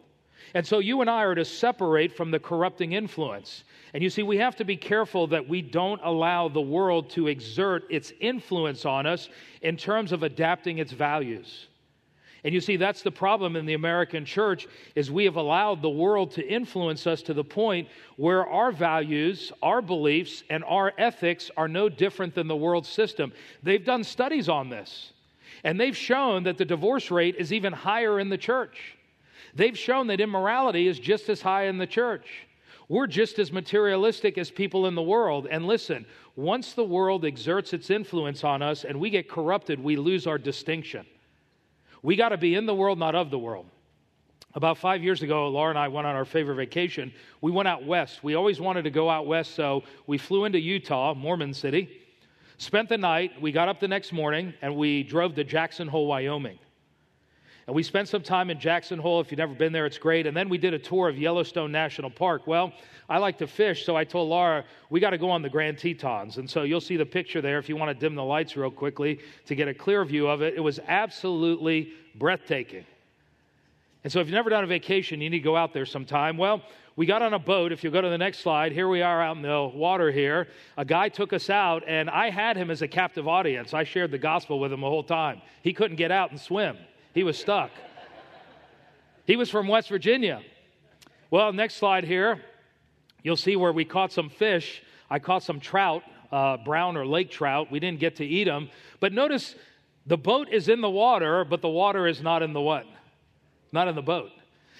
And 0.53 0.67
so 0.67 0.79
you 0.79 1.01
and 1.01 1.09
I 1.09 1.23
are 1.23 1.35
to 1.35 1.45
separate 1.45 2.15
from 2.15 2.31
the 2.31 2.39
corrupting 2.39 2.93
influence. 2.93 3.63
And 3.93 4.03
you 4.03 4.09
see, 4.09 4.23
we 4.23 4.37
have 4.37 4.55
to 4.57 4.65
be 4.65 4.75
careful 4.75 5.27
that 5.27 5.47
we 5.47 5.61
don't 5.61 6.01
allow 6.03 6.49
the 6.49 6.61
world 6.61 7.09
to 7.11 7.27
exert 7.27 7.85
its 7.89 8.11
influence 8.19 8.85
on 8.85 9.05
us 9.05 9.29
in 9.61 9.77
terms 9.77 10.11
of 10.11 10.23
adapting 10.23 10.79
its 10.79 10.91
values. 10.91 11.67
And 12.43 12.53
you 12.53 12.61
see, 12.61 12.75
that's 12.75 13.03
the 13.03 13.11
problem 13.11 13.55
in 13.55 13.67
the 13.67 13.75
American 13.75 14.25
church 14.25 14.67
is 14.95 15.11
we 15.11 15.25
have 15.25 15.35
allowed 15.35 15.81
the 15.81 15.89
world 15.89 16.31
to 16.31 16.47
influence 16.47 17.05
us 17.05 17.21
to 17.23 17.35
the 17.35 17.43
point 17.43 17.87
where 18.15 18.47
our 18.47 18.71
values, 18.71 19.51
our 19.61 19.81
beliefs, 19.81 20.43
and 20.49 20.63
our 20.63 20.91
ethics 20.97 21.51
are 21.55 21.67
no 21.67 21.87
different 21.87 22.33
than 22.33 22.47
the 22.47 22.55
world 22.55 22.85
system. 22.85 23.31
They've 23.61 23.85
done 23.85 24.03
studies 24.03 24.49
on 24.49 24.69
this, 24.69 25.13
and 25.63 25.79
they've 25.79 25.95
shown 25.95 26.43
that 26.43 26.57
the 26.57 26.65
divorce 26.65 27.11
rate 27.11 27.35
is 27.37 27.53
even 27.53 27.73
higher 27.73 28.19
in 28.19 28.29
the 28.29 28.39
church. 28.39 28.97
They've 29.53 29.77
shown 29.77 30.07
that 30.07 30.19
immorality 30.19 30.87
is 30.87 30.97
just 30.97 31.29
as 31.29 31.41
high 31.41 31.65
in 31.65 31.77
the 31.77 31.87
church. 31.87 32.47
We're 32.89 33.07
just 33.07 33.37
as 33.37 33.51
materialistic 33.51 34.37
as 34.37 34.49
people 34.49 34.87
in 34.87 34.95
the 34.95 35.01
world. 35.01 35.47
And 35.49 35.65
listen, 35.65 36.05
once 36.35 36.73
the 36.73 36.83
world 36.83 37.23
exerts 37.23 37.73
its 37.73 37.89
influence 37.89 38.43
on 38.43 38.61
us 38.61 38.83
and 38.83 38.99
we 38.99 39.09
get 39.09 39.29
corrupted, 39.29 39.81
we 39.81 39.95
lose 39.95 40.25
our 40.27 40.37
distinction. 40.37 41.05
We 42.03 42.15
got 42.15 42.29
to 42.29 42.37
be 42.37 42.55
in 42.55 42.65
the 42.65 42.73
world, 42.73 42.97
not 42.97 43.15
of 43.15 43.29
the 43.29 43.39
world. 43.39 43.65
About 44.53 44.77
five 44.77 45.03
years 45.03 45.21
ago, 45.21 45.47
Laura 45.47 45.69
and 45.69 45.79
I 45.79 45.87
went 45.87 46.07
on 46.07 46.15
our 46.15 46.25
favorite 46.25 46.55
vacation. 46.55 47.13
We 47.39 47.51
went 47.51 47.67
out 47.67 47.85
west. 47.85 48.23
We 48.23 48.35
always 48.35 48.59
wanted 48.59 48.83
to 48.83 48.89
go 48.89 49.09
out 49.09 49.25
west, 49.25 49.55
so 49.55 49.83
we 50.07 50.17
flew 50.17 50.45
into 50.45 50.59
Utah, 50.59 51.13
Mormon 51.13 51.53
City, 51.53 52.01
spent 52.57 52.89
the 52.89 52.97
night. 52.97 53.41
We 53.41 53.51
got 53.51 53.69
up 53.69 53.79
the 53.79 53.87
next 53.87 54.11
morning 54.11 54.53
and 54.61 54.75
we 54.75 55.03
drove 55.03 55.35
to 55.35 55.43
Jackson 55.43 55.87
Hole, 55.87 56.07
Wyoming. 56.07 56.59
And 57.67 57.75
we 57.75 57.83
spent 57.83 58.07
some 58.07 58.23
time 58.23 58.49
in 58.49 58.59
Jackson 58.59 58.99
Hole. 58.99 59.21
If 59.21 59.31
you've 59.31 59.37
never 59.37 59.53
been 59.53 59.71
there, 59.71 59.85
it's 59.85 59.97
great. 59.97 60.25
And 60.25 60.35
then 60.35 60.49
we 60.49 60.57
did 60.57 60.73
a 60.73 60.79
tour 60.79 61.07
of 61.07 61.17
Yellowstone 61.17 61.71
National 61.71 62.09
Park. 62.09 62.47
Well, 62.47 62.73
I 63.07 63.17
like 63.17 63.37
to 63.39 63.47
fish, 63.47 63.85
so 63.85 63.95
I 63.95 64.03
told 64.03 64.29
Laura, 64.29 64.63
we 64.89 64.99
got 64.99 65.11
to 65.11 65.17
go 65.17 65.29
on 65.29 65.41
the 65.41 65.49
Grand 65.49 65.77
Tetons. 65.77 66.37
And 66.37 66.49
so 66.49 66.63
you'll 66.63 66.81
see 66.81 66.97
the 66.97 67.05
picture 67.05 67.41
there 67.41 67.59
if 67.59 67.69
you 67.69 67.75
want 67.75 67.89
to 67.89 67.93
dim 67.93 68.15
the 68.15 68.23
lights 68.23 68.55
real 68.57 68.71
quickly 68.71 69.19
to 69.45 69.55
get 69.55 69.67
a 69.67 69.73
clear 69.73 70.03
view 70.05 70.27
of 70.27 70.41
it. 70.41 70.55
It 70.55 70.61
was 70.61 70.79
absolutely 70.87 71.93
breathtaking. 72.15 72.85
And 74.03 74.11
so 74.11 74.19
if 74.19 74.27
you've 74.27 74.33
never 74.33 74.49
done 74.49 74.63
a 74.63 74.67
vacation, 74.67 75.21
you 75.21 75.29
need 75.29 75.37
to 75.37 75.43
go 75.43 75.55
out 75.55 75.73
there 75.73 75.85
sometime. 75.85 76.37
Well, 76.37 76.63
we 76.95 77.05
got 77.05 77.21
on 77.21 77.33
a 77.33 77.39
boat. 77.39 77.71
If 77.71 77.83
you 77.83 77.91
go 77.91 78.01
to 78.01 78.09
the 78.09 78.17
next 78.17 78.39
slide, 78.39 78.71
here 78.71 78.87
we 78.87 79.01
are 79.01 79.21
out 79.21 79.35
in 79.35 79.43
the 79.43 79.71
water 79.73 80.11
here. 80.11 80.47
A 80.77 80.83
guy 80.83 81.09
took 81.09 81.31
us 81.31 81.49
out, 81.49 81.83
and 81.87 82.09
I 82.09 82.29
had 82.29 82.57
him 82.57 82.71
as 82.71 82.81
a 82.81 82.87
captive 82.87 83.27
audience. 83.27 83.73
I 83.73 83.83
shared 83.83 84.11
the 84.11 84.17
gospel 84.17 84.59
with 84.59 84.73
him 84.73 84.81
the 84.81 84.89
whole 84.89 85.03
time. 85.03 85.41
He 85.61 85.73
couldn't 85.73 85.97
get 85.97 86.11
out 86.11 86.31
and 86.31 86.39
swim. 86.39 86.77
He 87.13 87.23
was 87.23 87.37
stuck. 87.37 87.71
he 89.25 89.35
was 89.35 89.49
from 89.49 89.67
West 89.67 89.89
Virginia. 89.89 90.41
Well, 91.29 91.53
next 91.53 91.75
slide 91.75 92.03
here, 92.03 92.41
you'll 93.23 93.37
see 93.37 93.55
where 93.55 93.71
we 93.71 93.85
caught 93.85 94.11
some 94.11 94.29
fish. 94.29 94.81
I 95.09 95.19
caught 95.19 95.43
some 95.43 95.59
trout, 95.59 96.03
uh, 96.31 96.57
brown 96.57 96.97
or 96.97 97.05
lake 97.05 97.31
trout. 97.31 97.71
We 97.71 97.79
didn't 97.79 97.99
get 97.99 98.17
to 98.17 98.25
eat 98.25 98.45
them. 98.45 98.69
But 98.99 99.13
notice 99.13 99.55
the 100.05 100.17
boat 100.17 100.49
is 100.51 100.69
in 100.69 100.81
the 100.81 100.89
water, 100.89 101.45
but 101.45 101.61
the 101.61 101.69
water 101.69 102.07
is 102.07 102.21
not 102.21 102.43
in 102.43 102.53
the 102.53 102.61
what? 102.61 102.85
Not 103.71 103.87
in 103.87 103.95
the 103.95 104.01
boat. 104.01 104.31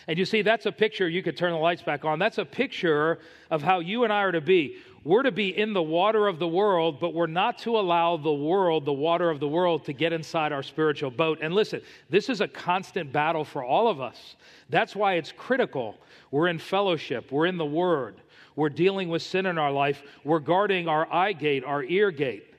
And 0.07 0.17
you 0.17 0.25
see, 0.25 0.41
that's 0.41 0.65
a 0.65 0.71
picture, 0.71 1.07
you 1.07 1.21
could 1.21 1.37
turn 1.37 1.51
the 1.51 1.59
lights 1.59 1.83
back 1.83 2.05
on. 2.05 2.17
That's 2.17 2.37
a 2.37 2.45
picture 2.45 3.19
of 3.49 3.61
how 3.61 3.79
you 3.79 4.03
and 4.03 4.11
I 4.11 4.23
are 4.23 4.31
to 4.31 4.41
be. 4.41 4.77
We're 5.03 5.23
to 5.23 5.31
be 5.31 5.57
in 5.57 5.73
the 5.73 5.81
water 5.81 6.27
of 6.27 6.37
the 6.37 6.47
world, 6.47 6.99
but 6.99 7.15
we're 7.15 7.25
not 7.25 7.57
to 7.59 7.77
allow 7.77 8.17
the 8.17 8.31
world, 8.31 8.85
the 8.85 8.93
water 8.93 9.31
of 9.31 9.39
the 9.39 9.47
world, 9.47 9.85
to 9.85 9.93
get 9.93 10.13
inside 10.13 10.51
our 10.51 10.61
spiritual 10.61 11.09
boat. 11.09 11.39
And 11.41 11.55
listen, 11.55 11.81
this 12.11 12.29
is 12.29 12.39
a 12.39 12.47
constant 12.47 13.11
battle 13.11 13.43
for 13.43 13.63
all 13.63 13.87
of 13.87 13.99
us. 13.99 14.35
That's 14.69 14.95
why 14.95 15.15
it's 15.15 15.31
critical. 15.31 15.97
We're 16.29 16.49
in 16.49 16.59
fellowship, 16.59 17.31
we're 17.31 17.47
in 17.47 17.57
the 17.57 17.65
Word, 17.65 18.21
we're 18.55 18.69
dealing 18.69 19.09
with 19.09 19.23
sin 19.23 19.47
in 19.47 19.57
our 19.57 19.71
life, 19.71 20.03
we're 20.23 20.39
guarding 20.39 20.87
our 20.87 21.11
eye 21.11 21.33
gate, 21.33 21.63
our 21.65 21.83
ear 21.83 22.11
gate 22.11 22.50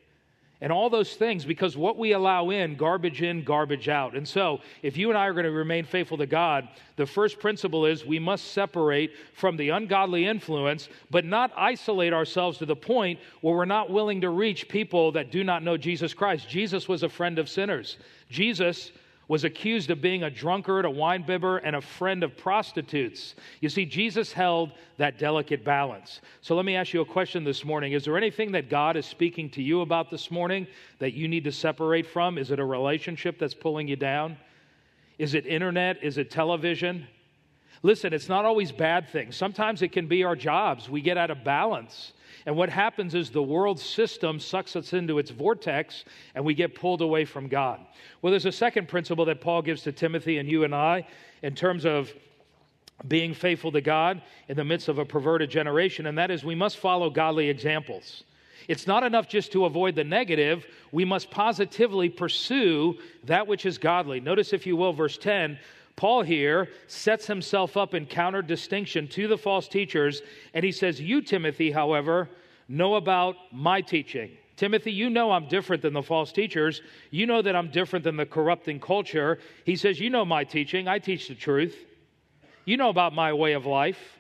and 0.63 0.71
all 0.71 0.89
those 0.89 1.15
things 1.17 1.45
because 1.45 1.77
what 1.77 1.99
we 1.99 2.13
allow 2.13 2.51
in, 2.51 2.77
garbage 2.77 3.21
in, 3.21 3.43
garbage 3.43 3.89
out. 3.89 4.15
And 4.17 4.27
so, 4.27 4.61
if 4.83 4.97
you 4.97 5.09
and 5.09 5.19
I 5.19 5.27
are 5.27 5.33
going 5.33 5.45
to 5.45 5.51
remain 5.51 5.85
faithful 5.85 6.17
to 6.19 6.27
God, 6.27 6.69
the 6.95 7.05
first 7.05 7.41
principle 7.41 7.85
is 7.85 8.07
we 8.07 8.21
must 8.21 8.53
separate 8.53 9.11
from 9.35 9.57
the 9.57 9.71
ungodly 9.71 10.25
influence, 10.25 10.89
but 11.11 11.25
not 11.25 11.51
isolate 11.57 12.13
ourselves 12.13 12.59
to 12.59 12.67
the 12.67 12.77
point 12.77 13.19
where 13.41 13.57
we're 13.57 13.65
not 13.65 13.91
willing 13.91 14.21
to 14.21 14.31
reach 14.31 14.69
people 14.69 15.11
that 15.13 15.33
do 15.33 15.43
not 15.43 15.65
know 15.65 15.77
Jesus 15.77 16.15
Christ. 16.15 16.49
Jesus 16.49 16.89
was 16.89 17.03
a 17.03 17.09
friend 17.09 17.41
of 17.41 17.49
sinners. 17.49 17.97
Jesus 18.31 18.93
was 19.29 19.45
accused 19.45 19.91
of 19.91 20.01
being 20.01 20.25
a 20.25 20.31
drunkard, 20.31 20.85
a 20.85 20.91
wine 20.91 21.23
bibber, 21.23 21.59
and 21.59 21.77
a 21.77 21.81
friend 21.81 22.23
of 22.23 22.37
prostitutes. 22.37 23.35
You 23.61 23.69
see, 23.69 23.85
Jesus 23.85 24.33
held 24.33 24.73
that 24.99 25.19
delicate 25.19 25.65
balance. 25.65 26.21
So 26.41 26.55
let 26.55 26.65
me 26.65 26.77
ask 26.77 26.93
you 26.93 27.01
a 27.01 27.07
question 27.07 27.45
this 27.45 27.65
morning. 27.65 27.93
Is 27.93 28.05
there 28.05 28.17
anything 28.17 28.53
that 28.53 28.69
God 28.69 28.97
is 28.97 29.07
speaking 29.07 29.49
to 29.51 29.63
you 29.63 29.81
about 29.81 30.11
this 30.11 30.31
morning 30.31 30.67
that 30.99 31.15
you 31.15 31.29
need 31.29 31.45
to 31.45 31.53
separate 31.53 32.07
from? 32.07 32.37
Is 32.37 32.51
it 32.51 32.59
a 32.59 32.65
relationship 32.65 33.39
that's 33.39 33.55
pulling 33.55 33.89
you 33.89 33.97
down? 33.97 34.37
Is 35.19 35.35
it 35.35 35.47
internet? 35.47 36.03
Is 36.03 36.19
it 36.19 36.31
television? 36.31 37.07
Listen, 37.83 38.13
it's 38.13 38.29
not 38.29 38.45
always 38.45 38.71
bad 38.71 39.09
things. 39.09 39.37
Sometimes 39.37 39.83
it 39.83 39.89
can 39.89 40.07
be 40.07 40.23
our 40.23 40.37
jobs. 40.37 40.89
We 40.89 41.01
get 41.01 41.19
out 41.19 41.31
of 41.31 41.43
balance. 41.43 42.13
And 42.47 42.57
what 42.57 42.69
happens 42.69 43.15
is 43.15 43.31
the 43.31 43.43
world 43.43 43.79
system 43.79 44.39
sucks 44.39 44.77
us 44.77 44.93
into 44.93 45.19
its 45.19 45.31
vortex 45.31 46.05
and 46.35 46.45
we 46.45 46.55
get 46.55 46.75
pulled 46.75 47.01
away 47.01 47.25
from 47.25 47.49
God. 47.49 47.81
Well, 48.21 48.31
there's 48.31 48.47
a 48.47 48.53
second 48.53 48.89
principle 48.89 49.25
that 49.27 49.41
Paul 49.41 49.63
gives 49.63 49.83
to 49.83 49.93
Timothy 49.93 50.39
and 50.39 50.49
you 50.49 50.65
and 50.65 50.75
I 50.75 51.07
in 51.43 51.55
terms 51.55 51.85
of 51.85 52.13
being 53.09 53.35
faithful 53.35 53.73
to 53.73 53.81
God 53.81 54.23
in 54.49 54.57
the 54.57 54.65
midst 54.65 54.89
of 54.89 54.99
a 54.99 55.05
perverted 55.05 55.51
generation, 55.51 56.07
and 56.07 56.17
that 56.19 56.31
is 56.31 56.45
we 56.45 56.55
must 56.55 56.77
follow 56.77 57.11
godly 57.11 57.49
examples. 57.49 58.23
It's 58.69 58.87
not 58.87 59.03
enough 59.03 59.29
just 59.29 59.51
to 59.53 59.65
avoid 59.65 59.97
the 59.97 60.05
negative, 60.05 60.67
we 60.93 61.05
must 61.05 61.31
positively 61.31 62.09
pursue 62.09 62.97
that 63.25 63.47
which 63.47 63.67
is 63.67 63.77
godly. 63.77 64.21
Notice, 64.21 64.53
if 64.53 64.67
you 64.67 64.77
will, 64.77 64.93
verse 64.93 65.19
10 65.19 65.59
Paul 65.97 66.23
here 66.23 66.69
sets 66.87 67.27
himself 67.27 67.77
up 67.77 67.95
in 67.95 68.07
counter 68.07 68.43
distinction 68.43 69.09
to 69.09 69.29
the 69.29 69.39
false 69.39 69.69
teachers, 69.69 70.23
and 70.55 70.65
he 70.65 70.73
says, 70.73 71.01
You, 71.01 71.21
Timothy, 71.21 71.71
however, 71.71 72.29
know 72.69 72.95
about 72.95 73.37
my 73.53 73.81
teaching. 73.81 74.31
Timothy, 74.57 74.93
you 74.93 75.11
know 75.11 75.33
I'm 75.33 75.49
different 75.49 75.83
than 75.83 75.93
the 75.93 76.03
false 76.03 76.33
teachers. 76.33 76.83
You 77.11 77.27
know 77.27 77.43
that 77.43 77.57
I'm 77.57 77.71
different 77.71 78.05
than 78.05 78.17
the 78.17 78.27
corrupting 78.27 78.81
culture. 78.81 79.39
He 79.65 79.77
says, 79.77 79.99
You 79.99 80.11
know 80.11 80.25
my 80.25 80.45
teaching. 80.45 80.89
I 80.89 80.99
teach 80.99 81.29
the 81.29 81.35
truth. 81.35 81.77
You 82.65 82.77
know 82.77 82.89
about 82.89 83.15
my 83.15 83.33
way 83.33 83.55
of 83.55 83.67
life. 83.67 84.19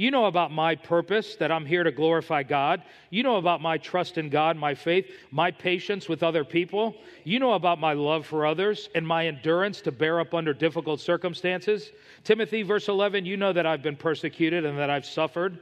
You 0.00 0.10
know 0.10 0.24
about 0.24 0.50
my 0.50 0.76
purpose, 0.76 1.36
that 1.36 1.52
I'm 1.52 1.66
here 1.66 1.84
to 1.84 1.92
glorify 1.92 2.42
God. 2.42 2.84
You 3.10 3.22
know 3.22 3.36
about 3.36 3.60
my 3.60 3.76
trust 3.76 4.16
in 4.16 4.30
God, 4.30 4.56
my 4.56 4.74
faith, 4.74 5.10
my 5.30 5.50
patience 5.50 6.08
with 6.08 6.22
other 6.22 6.42
people. 6.42 6.94
You 7.24 7.38
know 7.38 7.52
about 7.52 7.78
my 7.78 7.92
love 7.92 8.24
for 8.24 8.46
others 8.46 8.88
and 8.94 9.06
my 9.06 9.26
endurance 9.26 9.82
to 9.82 9.92
bear 9.92 10.18
up 10.18 10.32
under 10.32 10.54
difficult 10.54 11.00
circumstances. 11.00 11.90
Timothy, 12.24 12.62
verse 12.62 12.88
11, 12.88 13.26
you 13.26 13.36
know 13.36 13.52
that 13.52 13.66
I've 13.66 13.82
been 13.82 13.94
persecuted 13.94 14.64
and 14.64 14.78
that 14.78 14.88
I've 14.88 15.04
suffered. 15.04 15.58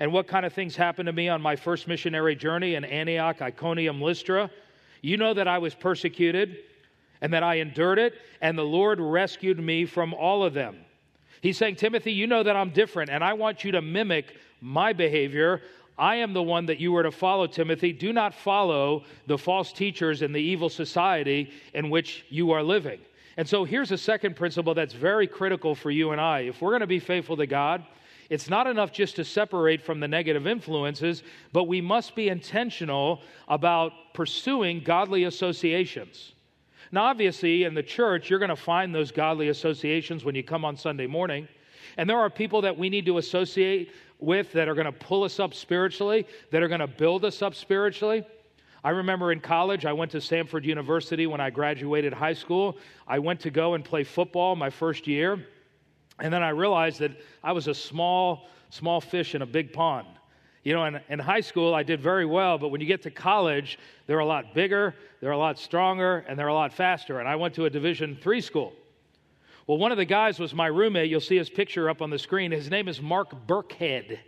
And 0.00 0.10
what 0.10 0.26
kind 0.26 0.46
of 0.46 0.54
things 0.54 0.74
happened 0.74 1.08
to 1.08 1.12
me 1.12 1.28
on 1.28 1.42
my 1.42 1.54
first 1.54 1.86
missionary 1.86 2.34
journey 2.34 2.76
in 2.76 2.84
Antioch, 2.86 3.42
Iconium, 3.42 4.00
Lystra. 4.00 4.50
You 5.02 5.18
know 5.18 5.34
that 5.34 5.48
I 5.48 5.58
was 5.58 5.74
persecuted 5.74 6.60
and 7.20 7.30
that 7.34 7.42
I 7.42 7.56
endured 7.56 7.98
it, 7.98 8.14
and 8.40 8.56
the 8.56 8.62
Lord 8.62 9.00
rescued 9.00 9.60
me 9.60 9.84
from 9.84 10.14
all 10.14 10.42
of 10.42 10.54
them. 10.54 10.85
He's 11.46 11.58
saying, 11.58 11.76
Timothy, 11.76 12.10
you 12.10 12.26
know 12.26 12.42
that 12.42 12.56
I'm 12.56 12.70
different, 12.70 13.08
and 13.08 13.22
I 13.22 13.34
want 13.34 13.62
you 13.62 13.70
to 13.70 13.80
mimic 13.80 14.34
my 14.60 14.92
behavior. 14.92 15.62
I 15.96 16.16
am 16.16 16.32
the 16.32 16.42
one 16.42 16.66
that 16.66 16.80
you 16.80 16.90
were 16.90 17.04
to 17.04 17.12
follow, 17.12 17.46
Timothy. 17.46 17.92
Do 17.92 18.12
not 18.12 18.34
follow 18.34 19.04
the 19.28 19.38
false 19.38 19.72
teachers 19.72 20.22
and 20.22 20.34
the 20.34 20.40
evil 20.40 20.68
society 20.68 21.52
in 21.72 21.88
which 21.88 22.24
you 22.30 22.50
are 22.50 22.64
living. 22.64 22.98
And 23.36 23.48
so 23.48 23.62
here's 23.62 23.92
a 23.92 23.96
second 23.96 24.34
principle 24.34 24.74
that's 24.74 24.92
very 24.92 25.28
critical 25.28 25.76
for 25.76 25.92
you 25.92 26.10
and 26.10 26.20
I. 26.20 26.40
If 26.40 26.60
we're 26.60 26.70
going 26.70 26.80
to 26.80 26.88
be 26.88 26.98
faithful 26.98 27.36
to 27.36 27.46
God, 27.46 27.86
it's 28.28 28.50
not 28.50 28.66
enough 28.66 28.90
just 28.90 29.14
to 29.14 29.24
separate 29.24 29.80
from 29.80 30.00
the 30.00 30.08
negative 30.08 30.48
influences, 30.48 31.22
but 31.52 31.68
we 31.68 31.80
must 31.80 32.16
be 32.16 32.28
intentional 32.28 33.22
about 33.46 33.92
pursuing 34.14 34.82
godly 34.82 35.22
associations. 35.22 36.32
Now, 36.92 37.04
obviously, 37.04 37.64
in 37.64 37.74
the 37.74 37.82
church, 37.82 38.30
you're 38.30 38.38
going 38.38 38.50
to 38.50 38.56
find 38.56 38.94
those 38.94 39.10
godly 39.10 39.48
associations 39.48 40.24
when 40.24 40.34
you 40.34 40.42
come 40.42 40.64
on 40.64 40.76
Sunday 40.76 41.06
morning. 41.06 41.48
And 41.96 42.08
there 42.08 42.18
are 42.18 42.30
people 42.30 42.62
that 42.62 42.76
we 42.76 42.88
need 42.88 43.06
to 43.06 43.18
associate 43.18 43.92
with 44.18 44.52
that 44.52 44.68
are 44.68 44.74
going 44.74 44.86
to 44.86 44.92
pull 44.92 45.24
us 45.24 45.40
up 45.40 45.54
spiritually, 45.54 46.26
that 46.50 46.62
are 46.62 46.68
going 46.68 46.80
to 46.80 46.86
build 46.86 47.24
us 47.24 47.42
up 47.42 47.54
spiritually. 47.54 48.24
I 48.84 48.90
remember 48.90 49.32
in 49.32 49.40
college, 49.40 49.84
I 49.84 49.92
went 49.92 50.12
to 50.12 50.18
Samford 50.18 50.64
University 50.64 51.26
when 51.26 51.40
I 51.40 51.50
graduated 51.50 52.12
high 52.12 52.34
school. 52.34 52.76
I 53.06 53.18
went 53.18 53.40
to 53.40 53.50
go 53.50 53.74
and 53.74 53.84
play 53.84 54.04
football 54.04 54.54
my 54.54 54.70
first 54.70 55.06
year. 55.06 55.44
And 56.20 56.32
then 56.32 56.42
I 56.42 56.50
realized 56.50 57.00
that 57.00 57.12
I 57.42 57.52
was 57.52 57.66
a 57.66 57.74
small, 57.74 58.48
small 58.70 59.00
fish 59.00 59.34
in 59.34 59.42
a 59.42 59.46
big 59.46 59.72
pond. 59.72 60.06
You 60.66 60.72
know, 60.72 60.84
in, 60.84 61.00
in 61.08 61.20
high 61.20 61.42
school, 61.42 61.76
I 61.76 61.84
did 61.84 62.00
very 62.00 62.26
well, 62.26 62.58
but 62.58 62.70
when 62.70 62.80
you 62.80 62.88
get 62.88 63.00
to 63.02 63.10
college, 63.12 63.78
they're 64.08 64.18
a 64.18 64.26
lot 64.26 64.52
bigger, 64.52 64.96
they're 65.20 65.30
a 65.30 65.38
lot 65.38 65.60
stronger, 65.60 66.24
and 66.26 66.36
they're 66.36 66.48
a 66.48 66.54
lot 66.54 66.72
faster. 66.72 67.20
And 67.20 67.28
I 67.28 67.36
went 67.36 67.54
to 67.54 67.66
a 67.66 67.70
Division 67.70 68.18
three 68.20 68.40
school. 68.40 68.72
Well, 69.68 69.78
one 69.78 69.92
of 69.92 69.96
the 69.96 70.04
guys 70.04 70.40
was 70.40 70.54
my 70.54 70.66
roommate. 70.66 71.08
You'll 71.08 71.20
see 71.20 71.36
his 71.36 71.48
picture 71.48 71.88
up 71.88 72.02
on 72.02 72.10
the 72.10 72.18
screen. 72.18 72.50
His 72.50 72.68
name 72.68 72.88
is 72.88 73.00
Mark 73.00 73.46
Burkhead. 73.46 74.18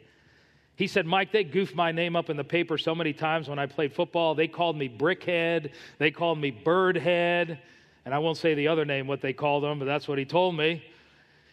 He 0.77 0.87
said, 0.87 1.07
Mike, 1.07 1.33
they 1.33 1.43
goofed 1.43 1.75
my 1.75 1.91
name 1.91 2.15
up 2.15 2.31
in 2.31 2.37
the 2.37 2.45
paper 2.45 2.79
so 2.79 2.95
many 2.95 3.13
times 3.13 3.49
when 3.49 3.59
I 3.59 3.67
played 3.67 3.93
football. 3.93 4.37
They 4.37 4.47
called 4.47 4.77
me 4.77 4.89
Brickhead, 4.89 5.73
they 5.99 6.13
called 6.13 6.39
me 6.39 6.53
Birdhead, 6.53 7.59
and 8.05 8.15
I 8.15 8.19
won't 8.21 8.37
say 8.37 8.55
the 8.55 8.69
other 8.69 8.85
name, 8.85 9.09
what 9.09 9.21
they 9.21 9.33
called 9.33 9.65
him, 9.65 9.81
but 9.81 9.87
that's 9.87 10.07
what 10.07 10.19
he 10.19 10.25
told 10.25 10.57
me. 10.57 10.85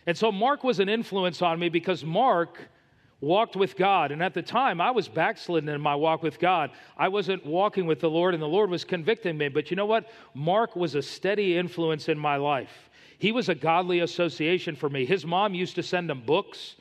And 0.06 0.16
so 0.16 0.32
Mark 0.32 0.64
was 0.64 0.80
an 0.80 0.90
influence 0.90 1.42
on 1.42 1.58
me 1.58 1.70
because 1.70 2.06
Mark 2.06 2.70
walked 3.26 3.56
with 3.56 3.76
God. 3.76 4.12
And 4.12 4.22
at 4.22 4.36
the 4.36 4.42
time, 4.44 4.80
I 4.80 4.92
was 4.92 5.08
backslidden 5.08 5.68
in 5.68 5.82
my 5.82 5.96
walk 5.96 6.22
with 6.22 6.38
God. 6.38 6.70
I 6.96 7.08
wasn't 7.08 7.44
walking 7.44 7.88
with 7.88 8.00
the 8.00 8.10
Lord, 8.10 8.36
and 8.36 8.44
the 8.44 8.48
Lord 8.48 8.70
was 8.70 8.86
convicting 8.86 9.36
me. 9.36 9.50
But 9.50 9.72
you 9.72 9.76
know 9.76 9.88
what? 9.88 10.12
Mark 10.36 10.76
was 10.76 10.94
a 10.94 11.02
steady 11.02 11.58
influence 11.58 12.08
in 12.08 12.20
my 12.20 12.36
life. 12.36 12.90
He 13.18 13.32
was 13.32 13.50
a 13.50 13.56
godly 13.56 14.02
association 14.02 14.76
for 14.76 14.92
me. 14.92 15.06
His 15.06 15.26
mom 15.26 15.56
used 15.56 15.74
to 15.76 15.84
send 15.84 16.12
him 16.12 16.22
books 16.22 16.76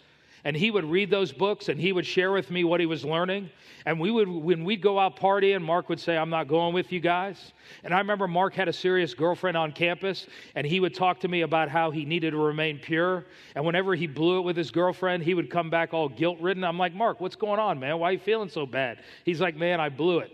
and 0.44 0.54
he 0.54 0.70
would 0.70 0.84
read 0.84 1.10
those 1.10 1.32
books 1.32 1.68
and 1.68 1.80
he 1.80 1.92
would 1.92 2.06
share 2.06 2.32
with 2.32 2.50
me 2.50 2.64
what 2.64 2.80
he 2.80 2.86
was 2.86 3.04
learning. 3.04 3.50
And 3.86 4.00
we 4.00 4.10
would, 4.10 4.28
when 4.28 4.64
we'd 4.64 4.80
go 4.80 4.98
out 4.98 5.18
partying, 5.18 5.62
Mark 5.62 5.88
would 5.88 6.00
say, 6.00 6.16
I'm 6.16 6.30
not 6.30 6.48
going 6.48 6.74
with 6.74 6.92
you 6.92 7.00
guys. 7.00 7.52
And 7.82 7.92
I 7.92 7.98
remember 7.98 8.26
Mark 8.26 8.54
had 8.54 8.68
a 8.68 8.72
serious 8.72 9.12
girlfriend 9.12 9.56
on 9.56 9.72
campus, 9.72 10.26
and 10.54 10.66
he 10.66 10.80
would 10.80 10.94
talk 10.94 11.20
to 11.20 11.28
me 11.28 11.42
about 11.42 11.68
how 11.68 11.90
he 11.90 12.04
needed 12.04 12.30
to 12.30 12.38
remain 12.38 12.78
pure. 12.78 13.26
And 13.54 13.64
whenever 13.64 13.94
he 13.94 14.06
blew 14.06 14.38
it 14.38 14.42
with 14.42 14.56
his 14.56 14.70
girlfriend, 14.70 15.22
he 15.22 15.34
would 15.34 15.50
come 15.50 15.68
back 15.68 15.92
all 15.92 16.08
guilt 16.08 16.40
ridden. 16.40 16.64
I'm 16.64 16.78
like, 16.78 16.94
Mark, 16.94 17.20
what's 17.20 17.36
going 17.36 17.60
on, 17.60 17.78
man? 17.78 17.98
Why 17.98 18.10
are 18.10 18.12
you 18.12 18.18
feeling 18.18 18.48
so 18.48 18.64
bad? 18.64 18.98
He's 19.24 19.40
like, 19.40 19.56
man, 19.56 19.80
I 19.80 19.90
blew 19.90 20.20
it. 20.20 20.32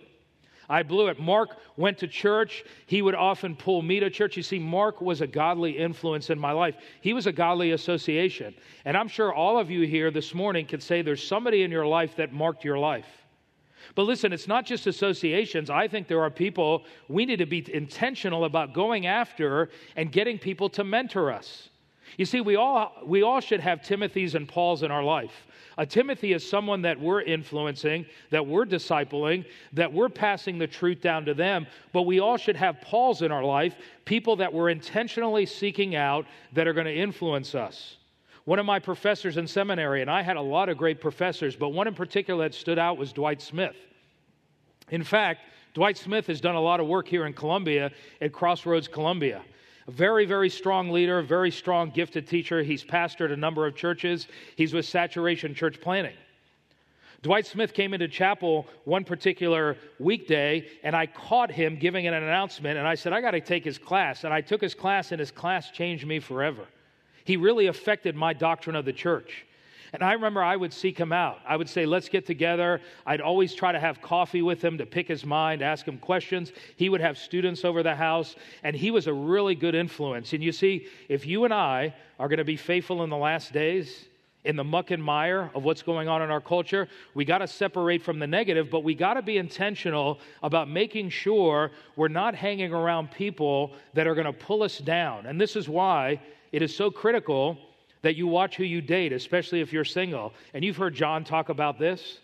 I 0.71 0.85
blew 0.85 1.09
it. 1.09 1.19
Mark 1.19 1.57
went 1.77 1.99
to 1.99 2.07
church. 2.07 2.65
He 2.87 3.03
would 3.03 3.17
often 3.17 3.57
pull 3.57 3.83
me 3.83 3.99
to 3.99 4.09
church. 4.09 4.37
You 4.37 4.45
see, 4.45 4.61
Mark 4.61 5.01
was 5.01 5.21
a 5.21 5.27
godly 5.27 5.77
influence 5.77 6.31
in 6.31 6.39
my 6.39 6.53
life. 6.53 6.77
He 7.01 7.13
was 7.13 7.27
a 7.27 7.33
godly 7.33 7.73
association. 7.73 8.55
And 8.85 8.97
I'm 8.97 9.09
sure 9.09 9.35
all 9.35 9.59
of 9.59 9.69
you 9.69 9.85
here 9.85 10.13
this 10.13 10.33
morning 10.33 10.67
could 10.67 10.83
say 10.83 11.03
there's 11.03 11.27
somebody 11.27 11.65
in 11.65 11.73
your 11.73 11.87
life 11.87 12.15
that 12.17 12.33
marked 12.33 12.65
your 12.65 12.79
life. 12.79 13.09
But 13.97 14.05
listen, 14.05 14.33
it's 14.33 14.47
not 14.47 14.65
just 14.65 14.87
associations. 14.87 15.71
I 15.71 15.89
think 15.89 16.07
there 16.07 16.23
are 16.23 16.31
people 16.31 16.85
we 17.09 17.27
need 17.27 17.41
to 17.41 17.47
be 17.47 17.67
intentional 17.75 18.45
about 18.45 18.73
going 18.73 19.07
after 19.07 19.71
and 19.97 20.13
getting 20.13 20.39
people 20.39 20.69
to 20.71 20.85
mentor 20.85 21.33
us. 21.33 21.69
You 22.17 22.25
see, 22.25 22.41
we 22.41 22.55
all, 22.55 22.93
we 23.05 23.23
all 23.23 23.41
should 23.41 23.61
have 23.61 23.83
Timothy's 23.83 24.37
and 24.37 24.47
Paul's 24.47 24.85
in 24.85 24.93
our 24.93 25.03
life. 25.03 25.47
A 25.81 25.87
Timothy 25.87 26.35
is 26.35 26.47
someone 26.47 26.83
that 26.83 27.01
we're 27.01 27.23
influencing, 27.23 28.05
that 28.29 28.47
we're 28.47 28.67
discipling, 28.67 29.47
that 29.73 29.91
we're 29.91 30.11
passing 30.11 30.59
the 30.59 30.67
truth 30.67 31.01
down 31.01 31.25
to 31.25 31.33
them. 31.33 31.67
But 31.95 32.03
we 32.03 32.21
all 32.21 32.37
should 32.37 32.57
have 32.57 32.83
Paul's 32.83 33.23
in 33.23 33.33
our 33.33 33.43
life, 33.43 33.77
people 34.05 34.37
that 34.37 34.53
we're 34.53 34.69
intentionally 34.69 35.47
seeking 35.47 35.97
out 35.97 36.27
that 36.53 36.69
are 36.69 36.75
going 36.75 36.85
to 36.85 36.95
influence 36.95 37.55
us. 37.55 37.97
One 38.45 38.59
of 38.59 38.67
my 38.67 38.79
professors 38.79 39.39
in 39.39 39.47
seminary, 39.47 40.03
and 40.03 40.11
I 40.11 40.21
had 40.21 40.37
a 40.37 40.43
lot 40.43 40.69
of 40.69 40.77
great 40.77 41.01
professors, 41.01 41.57
but 41.57 41.71
one 41.71 41.89
in 41.89 41.95
particular 41.95 42.45
that 42.45 42.55
stood 42.55 42.79
out 42.79 42.99
was 42.99 43.15
Dwight 43.15 43.41
Smith. 43.41 43.77
In 44.91 45.03
fact, 45.03 45.41
Dwight 45.73 45.97
Smith 45.97 46.27
has 46.27 46.43
done 46.43 46.57
a 46.57 46.61
lot 46.61 46.81
of 46.81 46.89
work 46.89 47.09
here 47.09 47.25
in 47.25 47.33
Columbia 47.33 47.91
at 48.21 48.35
Crossroads 48.35 48.87
Columbia. 48.87 49.41
Very, 49.91 50.25
very 50.25 50.49
strong 50.49 50.91
leader, 50.91 51.21
very 51.21 51.51
strong, 51.51 51.91
gifted 51.91 52.29
teacher. 52.29 52.63
He's 52.63 52.85
pastored 52.85 53.33
a 53.33 53.37
number 53.37 53.67
of 53.67 53.75
churches. 53.75 54.29
He's 54.57 54.73
with 54.73 54.87
Saturation 54.87 55.53
Church 55.55 55.81
Planting. 55.81 56.17
Dwight 57.23 57.45
Smith 57.45 57.75
came 57.75 57.93
into 57.93 58.09
chapel 58.09 58.67
one 58.85 59.05
particular 59.05 59.77
weekday, 59.99 60.67
and 60.85 60.95
I 60.95 61.07
caught 61.07 61.51
him 61.51 61.77
giving 61.77 62.07
an 62.07 62.15
announcement, 62.15 62.79
and 62.79 62.87
I 62.87 62.95
said, 62.95 63.13
I 63.13 63.21
got 63.21 63.33
to 63.33 63.41
take 63.41 63.65
his 63.65 63.79
class. 63.79 64.25
And 64.25 64.33
I 64.33 64.41
took 64.41 64.61
his 64.61 64.75
class, 64.75 65.11
and 65.11 65.19
his 65.19 65.31
class 65.31 65.71
changed 65.71 66.07
me 66.07 66.21
forever. 66.21 66.67
He 67.25 67.37
really 67.37 67.67
affected 67.67 68.15
my 68.15 68.33
doctrine 68.33 68.77
of 68.77 68.85
the 68.85 68.93
church. 68.93 69.45
And 69.93 70.03
I 70.03 70.13
remember 70.13 70.43
I 70.43 70.57
would 70.57 70.73
seek 70.73 70.99
him 70.99 71.13
out. 71.13 71.41
I 71.47 71.57
would 71.57 71.69
say, 71.69 71.87
let's 71.87 72.09
get 72.09 72.27
together. 72.27 72.81
I'd 73.07 73.21
always 73.21 73.55
try 73.55 73.73
to 73.73 73.81
have 73.81 74.01
coffee 74.01 74.43
with 74.43 74.63
him 74.63 74.79
to 74.79 74.87
pick 74.87 75.09
his 75.09 75.25
mind, 75.25 75.63
ask 75.63 75.87
him 75.87 75.99
questions. 75.99 76.53
He 76.77 76.89
would 76.89 77.01
have 77.01 77.19
students 77.19 77.65
over 77.65 77.83
the 77.83 77.95
house, 77.95 78.37
and 78.63 78.77
he 78.77 78.91
was 78.91 79.07
a 79.07 79.13
really 79.13 79.55
good 79.55 79.75
influence. 79.75 80.33
And 80.33 80.43
you 80.43 80.53
see, 80.53 80.87
if 81.09 81.27
you 81.27 81.45
and 81.45 81.53
I 81.55 81.95
are 82.19 82.29
going 82.29 82.39
to 82.39 82.45
be 82.45 82.57
faithful 82.57 83.03
in 83.03 83.11
the 83.11 83.17
last 83.17 83.53
days, 83.53 84.07
in 84.45 84.57
the 84.57 84.65
muck 84.65 84.91
and 84.91 85.03
mire 85.03 85.51
of 85.55 85.65
what's 85.65 85.83
going 85.83 86.09
on 86.09 86.23
in 86.23 86.31
our 86.31 86.41
culture, 86.41 86.89
we 87.15 87.25
got 87.25 87.39
to 87.39 87.47
separate 87.47 88.03
from 88.03 88.19
the 88.19 88.27
negative, 88.27 88.71
but 88.71 88.83
we 88.83 88.95
got 88.95 89.15
to 89.15 89.23
be 89.23 89.37
intentional 89.37 90.19
about 90.43 90.69
making 90.69 91.11
sure 91.11 91.71
we're 91.97 92.09
not 92.09 92.35
hanging 92.35 92.73
around 92.73 93.11
people 93.11 93.73
that 93.95 94.07
are 94.07 94.15
going 94.15 94.27
to 94.27 94.33
pull 94.33 94.63
us 94.63 94.79
down. 94.79 95.27
And 95.27 95.41
this 95.41 95.57
is 95.57 95.69
why 95.69 96.21
it 96.53 96.63
is 96.63 96.75
so 96.75 96.91
critical 96.91 97.59
that 98.03 98.17
you 98.17 98.27
watch 98.27 98.57
who 98.57 98.65
you 98.65 98.81
date, 98.81 99.13
especially 99.13 99.61
if 99.61 99.73
you're 99.73 99.85
single. 99.85 100.33
And 100.55 100.65
you've 100.65 100.77
heard 100.77 100.95
John 100.95 101.25
talk 101.25 101.49
about 101.49 101.79
this. 101.79 102.19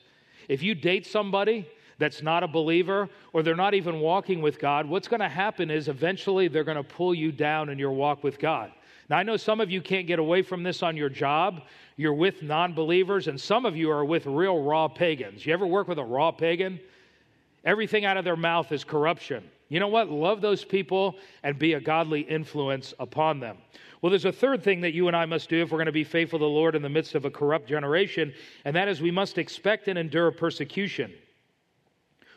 If 0.49 0.62
you 0.62 0.75
date 0.75 1.06
somebody 1.06 1.68
that's 1.99 2.23
not 2.23 2.42
a 2.42 2.49
believer 2.49 3.09
or 3.33 3.42
they're 3.42 3.56
not 3.56 3.75
even 3.75 4.00
walking 4.00 4.40
with 4.40 4.59
God, 4.59 4.87
what's 4.87 5.09
going 5.09 5.21
to 5.21 5.28
happen 5.28 5.71
is 5.71 5.88
eventually 5.88 6.49
they're 6.49 6.64
going 6.64 6.76
to 6.76 6.83
pull 6.83 7.14
you 7.14 7.33
down 7.33 7.68
in 7.68 7.78
your 7.78 7.92
walk 7.92 8.23
with 8.23 8.38
God. 8.38 8.73
Now, 9.09 9.18
I 9.18 9.23
know 9.23 9.37
some 9.37 9.61
of 9.61 9.71
you 9.71 9.80
can't 9.80 10.06
get 10.06 10.18
away 10.18 10.42
from 10.42 10.62
this 10.62 10.83
on 10.83 10.97
your 10.97 11.09
job. 11.09 11.62
You're 11.97 12.14
with 12.14 12.42
non 12.42 12.75
believers, 12.75 13.28
and 13.28 13.40
some 13.40 13.64
of 13.64 13.76
you 13.76 13.90
are 13.90 14.04
with 14.04 14.26
real 14.26 14.62
raw 14.62 14.88
pagans. 14.88 15.47
You 15.47 15.52
ever 15.52 15.66
work 15.66 15.87
with 15.87 15.99
a 15.99 16.04
raw 16.04 16.33
pagan? 16.33 16.80
Everything 17.64 18.04
out 18.04 18.16
of 18.16 18.25
their 18.25 18.37
mouth 18.37 18.73
is 18.73 18.83
corruption. 18.83 19.45
You 19.68 19.80
know 19.80 19.88
what? 19.88 20.11
Love 20.11 20.40
those 20.40 20.64
people 20.64 21.16
and 21.42 21.59
be 21.59 21.75
a 21.75 21.80
godly 21.80 22.21
influence 22.21 22.95
upon 22.99 23.40
them. 23.40 23.59
Well, 24.00 24.11
there's 24.11 24.25
a 24.25 24.33
third 24.33 24.62
thing 24.62 24.83
that 24.83 24.93
you 24.93 25.09
and 25.09 25.17
I 25.17 25.25
must 25.26 25.49
do 25.49 25.62
if 25.62 25.71
we're 25.71 25.79
going 25.79 25.87
to 25.87 25.93
be 25.93 26.05
faithful 26.05 26.38
to 26.38 26.45
the 26.45 26.49
Lord 26.49 26.75
in 26.75 26.83
the 26.83 26.88
midst 26.88 27.15
of 27.15 27.25
a 27.25 27.31
corrupt 27.31 27.69
generation, 27.69 28.33
and 28.65 28.76
that 28.76 28.88
is 28.88 29.00
we 29.00 29.11
must 29.11 29.38
expect 29.38 29.88
and 29.88 29.99
endure 29.99 30.31
persecution. 30.31 31.13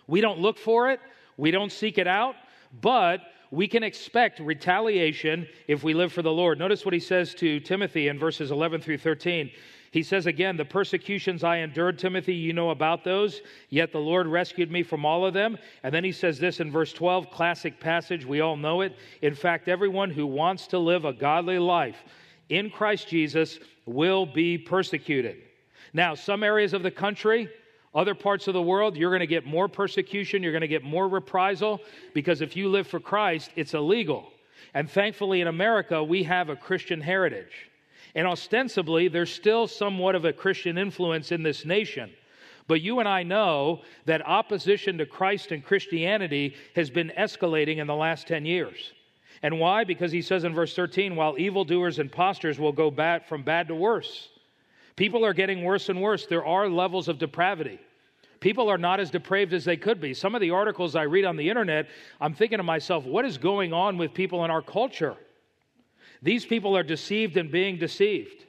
We 0.07 0.21
don't 0.21 0.39
look 0.39 0.57
for 0.57 0.89
it, 0.89 0.99
we 1.37 1.51
don't 1.51 1.71
seek 1.71 1.97
it 1.97 2.07
out, 2.07 2.35
but 2.81 3.21
we 3.51 3.67
can 3.67 3.83
expect 3.83 4.39
retaliation 4.39 5.47
if 5.67 5.83
we 5.83 5.93
live 5.93 6.13
for 6.13 6.21
the 6.21 6.31
Lord. 6.31 6.59
Notice 6.59 6.85
what 6.85 6.93
he 6.93 6.99
says 6.99 7.33
to 7.35 7.59
Timothy 7.59 8.07
in 8.07 8.19
verses 8.19 8.51
11 8.51 8.81
through 8.81 8.99
13. 8.99 9.51
He 9.91 10.03
says 10.03 10.27
again, 10.27 10.57
The 10.57 10.65
persecutions 10.65 11.43
I 11.43 11.57
endured, 11.57 11.97
Timothy, 11.97 12.35
you 12.35 12.53
know 12.53 12.69
about 12.69 13.03
those, 13.03 13.41
yet 13.69 13.91
the 13.91 13.99
Lord 13.99 14.27
rescued 14.27 14.71
me 14.71 14.83
from 14.83 15.05
all 15.05 15.25
of 15.25 15.33
them. 15.33 15.57
And 15.83 15.93
then 15.93 16.03
he 16.03 16.11
says 16.11 16.39
this 16.39 16.59
in 16.59 16.71
verse 16.71 16.93
12, 16.93 17.31
classic 17.31 17.79
passage, 17.79 18.25
we 18.25 18.41
all 18.41 18.57
know 18.57 18.81
it. 18.81 18.95
In 19.21 19.33
fact, 19.33 19.67
everyone 19.67 20.11
who 20.11 20.27
wants 20.27 20.67
to 20.67 20.79
live 20.79 21.05
a 21.05 21.13
godly 21.13 21.59
life 21.59 22.03
in 22.49 22.69
Christ 22.69 23.07
Jesus 23.07 23.59
will 23.85 24.25
be 24.25 24.57
persecuted. 24.57 25.37
Now, 25.93 26.13
some 26.13 26.43
areas 26.43 26.73
of 26.73 26.83
the 26.83 26.91
country, 26.91 27.49
other 27.95 28.13
parts 28.13 28.47
of 28.47 28.53
the 28.53 28.61
world, 28.61 28.95
you're 28.95 29.09
going 29.09 29.21
to 29.21 29.27
get 29.27 29.45
more 29.45 29.67
persecution, 29.67 30.43
you're 30.43 30.51
going 30.51 30.61
to 30.61 30.67
get 30.67 30.83
more 30.83 31.07
reprisal, 31.07 31.81
because 32.13 32.41
if 32.41 32.55
you 32.55 32.69
live 32.69 32.87
for 32.87 32.99
Christ, 32.99 33.51
it's 33.55 33.73
illegal. 33.73 34.31
And 34.73 34.89
thankfully, 34.89 35.41
in 35.41 35.47
America, 35.47 36.03
we 36.03 36.23
have 36.23 36.49
a 36.49 36.55
Christian 36.55 37.01
heritage. 37.01 37.68
And 38.15 38.27
ostensibly, 38.27 39.07
there's 39.07 39.33
still 39.33 39.67
somewhat 39.67 40.15
of 40.15 40.25
a 40.25 40.33
Christian 40.33 40.77
influence 40.77 41.31
in 41.31 41.43
this 41.43 41.65
nation. 41.65 42.11
But 42.67 42.81
you 42.81 42.99
and 42.99 43.09
I 43.09 43.23
know 43.23 43.81
that 44.05 44.25
opposition 44.27 44.97
to 44.99 45.05
Christ 45.05 45.51
and 45.51 45.63
Christianity 45.63 46.55
has 46.75 46.89
been 46.89 47.11
escalating 47.17 47.77
in 47.77 47.87
the 47.87 47.95
last 47.95 48.27
10 48.27 48.45
years. 48.45 48.93
And 49.41 49.59
why? 49.59 49.83
Because 49.83 50.11
he 50.11 50.21
says 50.21 50.43
in 50.43 50.53
verse 50.53 50.75
13, 50.75 51.15
while 51.15 51.35
evildoers 51.39 51.97
and 51.97 52.09
impostors 52.09 52.59
will 52.59 52.71
go 52.71 52.91
bad 52.91 53.25
from 53.25 53.43
bad 53.43 53.67
to 53.69 53.75
worse. 53.75 54.29
People 54.95 55.25
are 55.25 55.33
getting 55.33 55.63
worse 55.63 55.89
and 55.89 56.01
worse. 56.01 56.25
There 56.25 56.45
are 56.45 56.67
levels 56.67 57.07
of 57.07 57.19
depravity. 57.19 57.79
People 58.39 58.69
are 58.69 58.77
not 58.77 58.99
as 58.99 59.09
depraved 59.09 59.53
as 59.53 59.65
they 59.65 59.77
could 59.77 59.99
be. 59.99 60.13
Some 60.13 60.35
of 60.35 60.41
the 60.41 60.51
articles 60.51 60.95
I 60.95 61.03
read 61.03 61.25
on 61.25 61.37
the 61.37 61.49
internet, 61.49 61.87
I'm 62.21 62.33
thinking 62.33 62.57
to 62.57 62.63
myself, 62.63 63.05
what 63.05 63.25
is 63.25 63.37
going 63.37 63.73
on 63.73 63.97
with 63.97 64.13
people 64.13 64.45
in 64.45 64.51
our 64.51 64.61
culture? 64.61 65.15
These 66.21 66.45
people 66.45 66.75
are 66.75 66.83
deceived 66.83 67.37
and 67.37 67.51
being 67.51 67.77
deceived. 67.77 68.45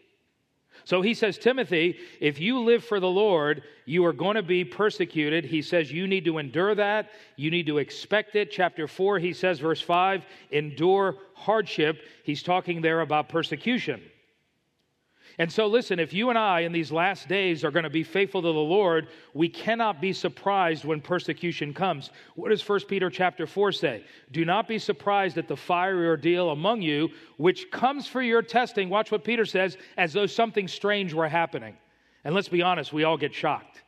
So 0.85 1.03
he 1.03 1.15
says, 1.15 1.39
Timothy, 1.39 1.99
if 2.21 2.41
you 2.41 2.61
live 2.61 2.83
for 2.83 3.01
the 3.01 3.09
Lord, 3.09 3.63
you 3.85 4.05
are 4.07 4.13
going 4.13 4.37
to 4.37 4.43
be 4.43 4.65
persecuted. 4.65 5.45
He 5.45 5.63
says 5.63 5.93
you 5.93 6.07
need 6.07 6.25
to 6.25 6.39
endure 6.39 6.75
that. 6.75 7.11
You 7.37 7.51
need 7.51 7.67
to 7.67 7.79
expect 7.79 8.35
it. 8.35 8.51
Chapter 8.51 8.89
4, 8.89 9.19
he 9.19 9.33
says, 9.33 9.61
verse 9.61 9.81
5, 9.81 10.25
endure 10.51 11.17
hardship. 11.35 12.01
He's 12.25 12.43
talking 12.43 12.81
there 12.81 13.03
about 13.03 13.29
persecution. 13.29 14.01
And 15.41 15.51
so, 15.51 15.69
listen, 15.69 15.99
if 15.99 16.13
you 16.13 16.29
and 16.29 16.39
I 16.39 16.61
in 16.61 16.73
these 16.73 16.93
last 16.93 17.27
days 17.27 17.65
are 17.65 17.71
going 17.71 17.85
to 17.85 17.89
be 17.89 18.03
faithful 18.03 18.43
to 18.43 18.49
the 18.49 18.53
Lord, 18.53 19.09
we 19.33 19.49
cannot 19.49 19.99
be 19.99 20.13
surprised 20.13 20.85
when 20.85 21.01
persecution 21.01 21.73
comes. 21.73 22.11
What 22.35 22.51
does 22.51 22.69
1 22.69 22.81
Peter 22.81 23.09
chapter 23.09 23.47
4 23.47 23.73
say? 23.73 24.05
Do 24.33 24.45
not 24.45 24.69
be 24.69 24.79
surprised 24.79 25.39
at 25.39 25.49
the 25.49 25.57
fiery 25.57 26.07
ordeal 26.07 26.51
among 26.51 26.83
you, 26.83 27.09
which 27.39 27.71
comes 27.71 28.07
for 28.07 28.21
your 28.21 28.43
testing. 28.43 28.91
Watch 28.91 29.11
what 29.11 29.25
Peter 29.25 29.47
says, 29.47 29.79
as 29.97 30.13
though 30.13 30.27
something 30.27 30.69
strange 30.69 31.15
were 31.15 31.27
happening. 31.27 31.75
And 32.25 32.35
let's 32.35 32.51
be 32.51 32.61
honest, 32.61 32.93
we 32.93 33.05
all 33.05 33.17
get 33.17 33.33
shocked. 33.33 33.81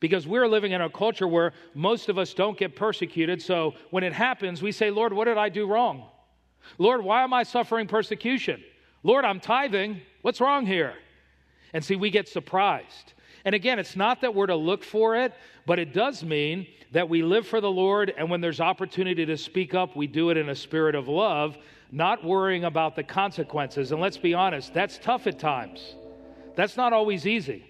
Because 0.00 0.26
we're 0.26 0.48
living 0.48 0.72
in 0.72 0.80
a 0.80 0.88
culture 0.88 1.28
where 1.28 1.52
most 1.74 2.08
of 2.08 2.16
us 2.16 2.32
don't 2.32 2.56
get 2.56 2.74
persecuted. 2.74 3.42
So 3.42 3.74
when 3.90 4.02
it 4.02 4.14
happens, 4.14 4.62
we 4.62 4.72
say, 4.72 4.90
Lord, 4.90 5.12
what 5.12 5.26
did 5.26 5.36
I 5.36 5.50
do 5.50 5.66
wrong? 5.66 6.08
Lord, 6.78 7.04
why 7.04 7.22
am 7.22 7.34
I 7.34 7.42
suffering 7.42 7.86
persecution? 7.86 8.64
Lord, 9.06 9.24
I'm 9.24 9.38
tithing. 9.38 10.00
What's 10.22 10.40
wrong 10.40 10.66
here? 10.66 10.94
And 11.72 11.84
see, 11.84 11.94
we 11.94 12.10
get 12.10 12.28
surprised. 12.28 13.12
And 13.44 13.54
again, 13.54 13.78
it's 13.78 13.94
not 13.94 14.20
that 14.22 14.34
we're 14.34 14.48
to 14.48 14.56
look 14.56 14.82
for 14.82 15.14
it, 15.14 15.32
but 15.64 15.78
it 15.78 15.92
does 15.92 16.24
mean 16.24 16.66
that 16.90 17.08
we 17.08 17.22
live 17.22 17.46
for 17.46 17.60
the 17.60 17.70
Lord, 17.70 18.12
and 18.18 18.28
when 18.28 18.40
there's 18.40 18.60
opportunity 18.60 19.24
to 19.24 19.36
speak 19.36 19.74
up, 19.74 19.94
we 19.94 20.08
do 20.08 20.30
it 20.30 20.36
in 20.36 20.48
a 20.48 20.56
spirit 20.56 20.96
of 20.96 21.06
love, 21.06 21.56
not 21.92 22.24
worrying 22.24 22.64
about 22.64 22.96
the 22.96 23.04
consequences. 23.04 23.92
And 23.92 24.00
let's 24.00 24.18
be 24.18 24.34
honest, 24.34 24.74
that's 24.74 24.98
tough 24.98 25.28
at 25.28 25.38
times. 25.38 25.94
That's 26.56 26.76
not 26.76 26.92
always 26.92 27.28
easy. 27.28 27.64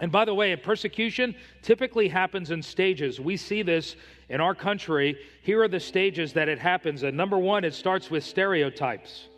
And 0.00 0.10
by 0.10 0.24
the 0.24 0.32
way, 0.32 0.56
persecution 0.56 1.34
typically 1.60 2.08
happens 2.08 2.52
in 2.52 2.62
stages. 2.62 3.20
We 3.20 3.36
see 3.36 3.60
this 3.60 3.96
in 4.30 4.40
our 4.40 4.54
country. 4.54 5.18
Here 5.42 5.62
are 5.62 5.68
the 5.68 5.78
stages 5.78 6.32
that 6.32 6.48
it 6.48 6.58
happens. 6.58 7.02
And 7.02 7.14
number 7.14 7.36
one, 7.36 7.64
it 7.64 7.74
starts 7.74 8.10
with 8.10 8.24
stereotypes. 8.24 9.28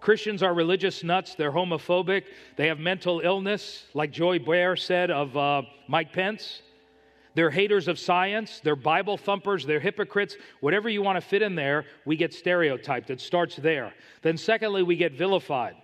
Christians 0.00 0.42
are 0.42 0.54
religious 0.54 1.04
nuts. 1.04 1.34
They're 1.34 1.52
homophobic. 1.52 2.24
They 2.56 2.68
have 2.68 2.78
mental 2.78 3.20
illness, 3.20 3.84
like 3.94 4.10
Joy 4.10 4.38
Behar 4.38 4.76
said 4.76 5.10
of 5.10 5.36
uh, 5.36 5.62
Mike 5.88 6.12
Pence. 6.12 6.62
They're 7.34 7.50
haters 7.50 7.86
of 7.86 7.98
science. 7.98 8.60
They're 8.64 8.76
Bible 8.76 9.16
thumpers. 9.16 9.64
They're 9.64 9.78
hypocrites. 9.78 10.36
Whatever 10.60 10.88
you 10.88 11.02
want 11.02 11.16
to 11.16 11.20
fit 11.20 11.42
in 11.42 11.54
there, 11.54 11.84
we 12.04 12.16
get 12.16 12.34
stereotyped. 12.34 13.10
It 13.10 13.20
starts 13.20 13.56
there. 13.56 13.92
Then, 14.22 14.36
secondly, 14.36 14.82
we 14.82 14.96
get 14.96 15.12
vilified. 15.12 15.76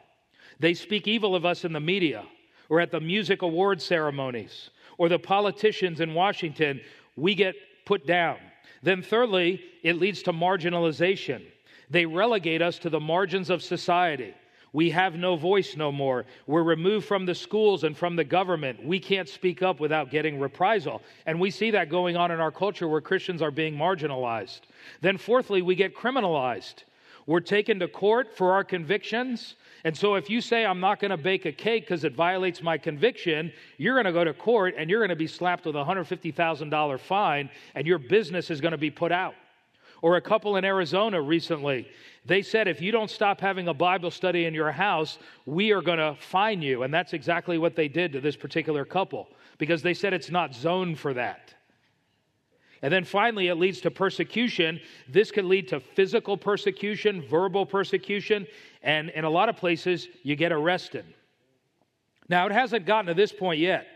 They 0.59 0.75
speak 0.75 1.07
evil 1.07 1.37
of 1.37 1.45
us 1.45 1.65
in 1.65 1.73
the 1.73 1.81
media 1.81 2.25
or 2.69 2.81
at 2.81 2.91
the 2.91 3.01
music 3.01 3.43
award 3.43 3.81
ceremonies 3.81 4.71
or 4.99 5.09
the 5.09 5.19
politicians 5.19 6.01
in 6.01 6.15
Washington. 6.15 6.81
We 7.17 7.35
get 7.35 7.55
put 7.85 8.07
down. 8.07 8.39
Then, 8.83 9.03
thirdly, 9.03 9.63
it 9.83 9.99
leads 9.99 10.23
to 10.25 10.33
marginalization. 10.33 11.43
They 11.91 12.07
relegate 12.07 12.63
us 12.63 12.79
to 12.81 12.91
the 12.91 13.01
margins 13.01 13.51
of 13.51 13.63
society. 13.63 14.35
We 14.73 14.91
have 14.91 15.15
no 15.15 15.37
voice 15.37 15.75
no 15.75 15.91
more. 15.91 16.27
We're 16.47 16.63
removed 16.63 17.07
from 17.07 17.25
the 17.25 17.35
schools 17.35 17.85
and 17.85 17.97
from 17.97 18.15
the 18.15 18.25
government. 18.25 18.85
We 18.85 19.01
can't 19.01 19.27
speak 19.27 19.63
up 19.63 19.81
without 19.81 20.11
getting 20.11 20.39
reprisal. 20.39 21.01
And 21.25 21.41
we 21.41 21.51
see 21.51 21.71
that 21.71 21.89
going 21.89 22.17
on 22.17 22.31
in 22.31 22.41
our 22.41 22.51
culture 22.51 22.87
where 22.87 23.01
Christians 23.01 23.41
are 23.41 23.51
being 23.51 23.75
marginalized. 23.75 24.61
Then, 25.01 25.17
fourthly, 25.17 25.63
we 25.63 25.77
get 25.77 25.97
criminalized. 25.97 26.85
We're 27.27 27.41
taken 27.41 27.79
to 27.81 27.89
court 27.89 28.37
for 28.37 28.53
our 28.53 28.65
convictions. 28.65 29.57
And 29.85 29.97
so, 29.97 30.15
if 30.15 30.29
you 30.29 30.43
say, 30.43 30.67
I'm 30.67 30.81
not 30.81 31.01
going 31.01 31.11
to 31.11 31.17
bake 31.17 31.47
a 31.47 31.53
cake 31.53 31.85
because 31.85 32.05
it 32.05 32.15
violates 32.15 32.63
my 32.63 32.77
conviction, 32.77 33.53
you're 33.79 33.95
going 33.95 34.05
to 34.05 34.13
go 34.13 34.25
to 34.25 34.35
court 34.35 34.75
and 34.77 34.91
you're 34.91 35.01
going 35.01 35.09
to 35.09 35.17
be 35.17 35.27
slapped 35.27 35.65
with 35.65 35.77
a 35.77 35.85
$150,000 35.85 37.01
fine 37.01 37.49
and 37.75 37.87
your 37.87 37.99
business 37.99 38.51
is 38.51 38.61
going 38.61 38.73
to 38.73 38.79
be 38.79 38.91
put 38.91 39.11
out. 39.11 39.35
Or 40.03 40.17
a 40.17 40.21
couple 40.21 40.57
in 40.57 40.65
Arizona 40.65 41.21
recently, 41.21 41.89
they 42.25 42.43
said, 42.43 42.69
if 42.69 42.81
you 42.81 42.93
don't 42.93 43.11
stop 43.11 43.41
having 43.41 43.69
a 43.69 43.75
Bible 43.75 44.11
study 44.11 44.45
in 44.45 44.55
your 44.55 44.73
house, 44.73 45.19
we 45.47 45.73
are 45.73 45.81
going 45.81 45.99
to 45.99 46.17
fine 46.19 46.61
you. 46.61 46.83
And 46.83 46.93
that's 46.93 47.13
exactly 47.13 47.59
what 47.59 47.77
they 47.77 47.89
did 47.89 48.13
to 48.13 48.21
this 48.21 48.37
particular 48.37 48.85
couple 48.85 49.29
because 49.59 49.83
they 49.83 49.95
said 49.95 50.13
it's 50.13 50.31
not 50.31 50.55
zoned 50.55 50.99
for 50.99 51.15
that. 51.15 51.55
And 52.83 52.93
then 52.93 53.05
finally, 53.05 53.49
it 53.49 53.55
leads 53.55 53.81
to 53.83 53.91
persecution. 53.91 54.81
This 55.09 55.31
can 55.31 55.49
lead 55.49 55.69
to 55.69 55.81
physical 55.81 56.37
persecution, 56.37 57.23
verbal 57.23 57.65
persecution, 57.65 58.47
and 58.83 59.09
in 59.11 59.25
a 59.25 59.31
lot 59.31 59.49
of 59.49 59.57
places, 59.57 60.09
you 60.23 60.37
get 60.37 60.53
arrested. 60.53 61.05
Now, 62.29 62.47
it 62.47 62.53
hasn't 62.53 62.87
gotten 62.87 63.07
to 63.07 63.15
this 63.15 63.33
point 63.33 63.61
yet. 63.61 63.87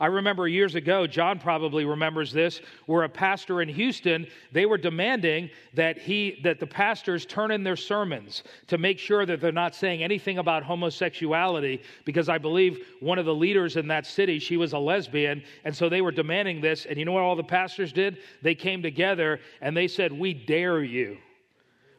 I 0.00 0.06
remember 0.06 0.48
years 0.48 0.76
ago, 0.76 1.06
John 1.06 1.38
probably 1.38 1.84
remembers 1.84 2.32
this, 2.32 2.62
where 2.86 3.02
a 3.02 3.08
pastor 3.08 3.60
in 3.60 3.68
Houston, 3.68 4.26
they 4.50 4.64
were 4.64 4.78
demanding 4.78 5.50
that 5.74 5.98
he 5.98 6.40
that 6.42 6.58
the 6.58 6.66
pastors 6.66 7.26
turn 7.26 7.50
in 7.50 7.62
their 7.62 7.76
sermons 7.76 8.42
to 8.68 8.78
make 8.78 8.98
sure 8.98 9.26
that 9.26 9.42
they're 9.42 9.52
not 9.52 9.74
saying 9.74 10.02
anything 10.02 10.38
about 10.38 10.62
homosexuality 10.62 11.82
because 12.06 12.30
I 12.30 12.38
believe 12.38 12.86
one 13.00 13.18
of 13.18 13.26
the 13.26 13.34
leaders 13.34 13.76
in 13.76 13.86
that 13.88 14.06
city, 14.06 14.38
she 14.38 14.56
was 14.56 14.72
a 14.72 14.78
lesbian, 14.78 15.42
and 15.64 15.76
so 15.76 15.90
they 15.90 16.00
were 16.00 16.12
demanding 16.12 16.62
this, 16.62 16.86
and 16.86 16.98
you 16.98 17.04
know 17.04 17.12
what 17.12 17.22
all 17.22 17.36
the 17.36 17.44
pastors 17.44 17.92
did? 17.92 18.18
They 18.40 18.54
came 18.54 18.82
together 18.82 19.38
and 19.60 19.76
they 19.76 19.86
said, 19.86 20.12
"We 20.12 20.32
dare 20.32 20.82
you. 20.82 21.18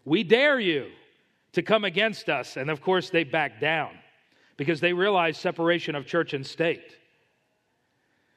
We 0.05 0.23
dare 0.23 0.59
you 0.59 0.87
to 1.53 1.61
come 1.61 1.85
against 1.85 2.29
us." 2.29 2.57
And 2.57 2.71
of 2.71 2.81
course, 2.81 3.11
they 3.11 3.23
backed 3.23 3.61
down 3.61 3.91
because 4.57 4.79
they 4.79 4.91
realized 4.91 5.39
separation 5.39 5.93
of 5.93 6.07
church 6.07 6.33
and 6.33 6.45
state. 6.45 6.97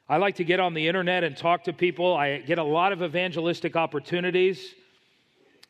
I 0.07 0.19
like 0.19 0.35
to 0.37 0.45
get 0.45 0.61
on 0.61 0.75
the 0.75 0.87
internet 0.87 1.25
and 1.25 1.35
talk 1.35 1.65
to 1.65 1.73
people. 1.73 2.15
I 2.15 2.39
get 2.39 2.59
a 2.59 2.65
lot 2.65 2.93
of 2.93 3.03
evangelistic 3.03 3.75
opportunities. 3.75 4.75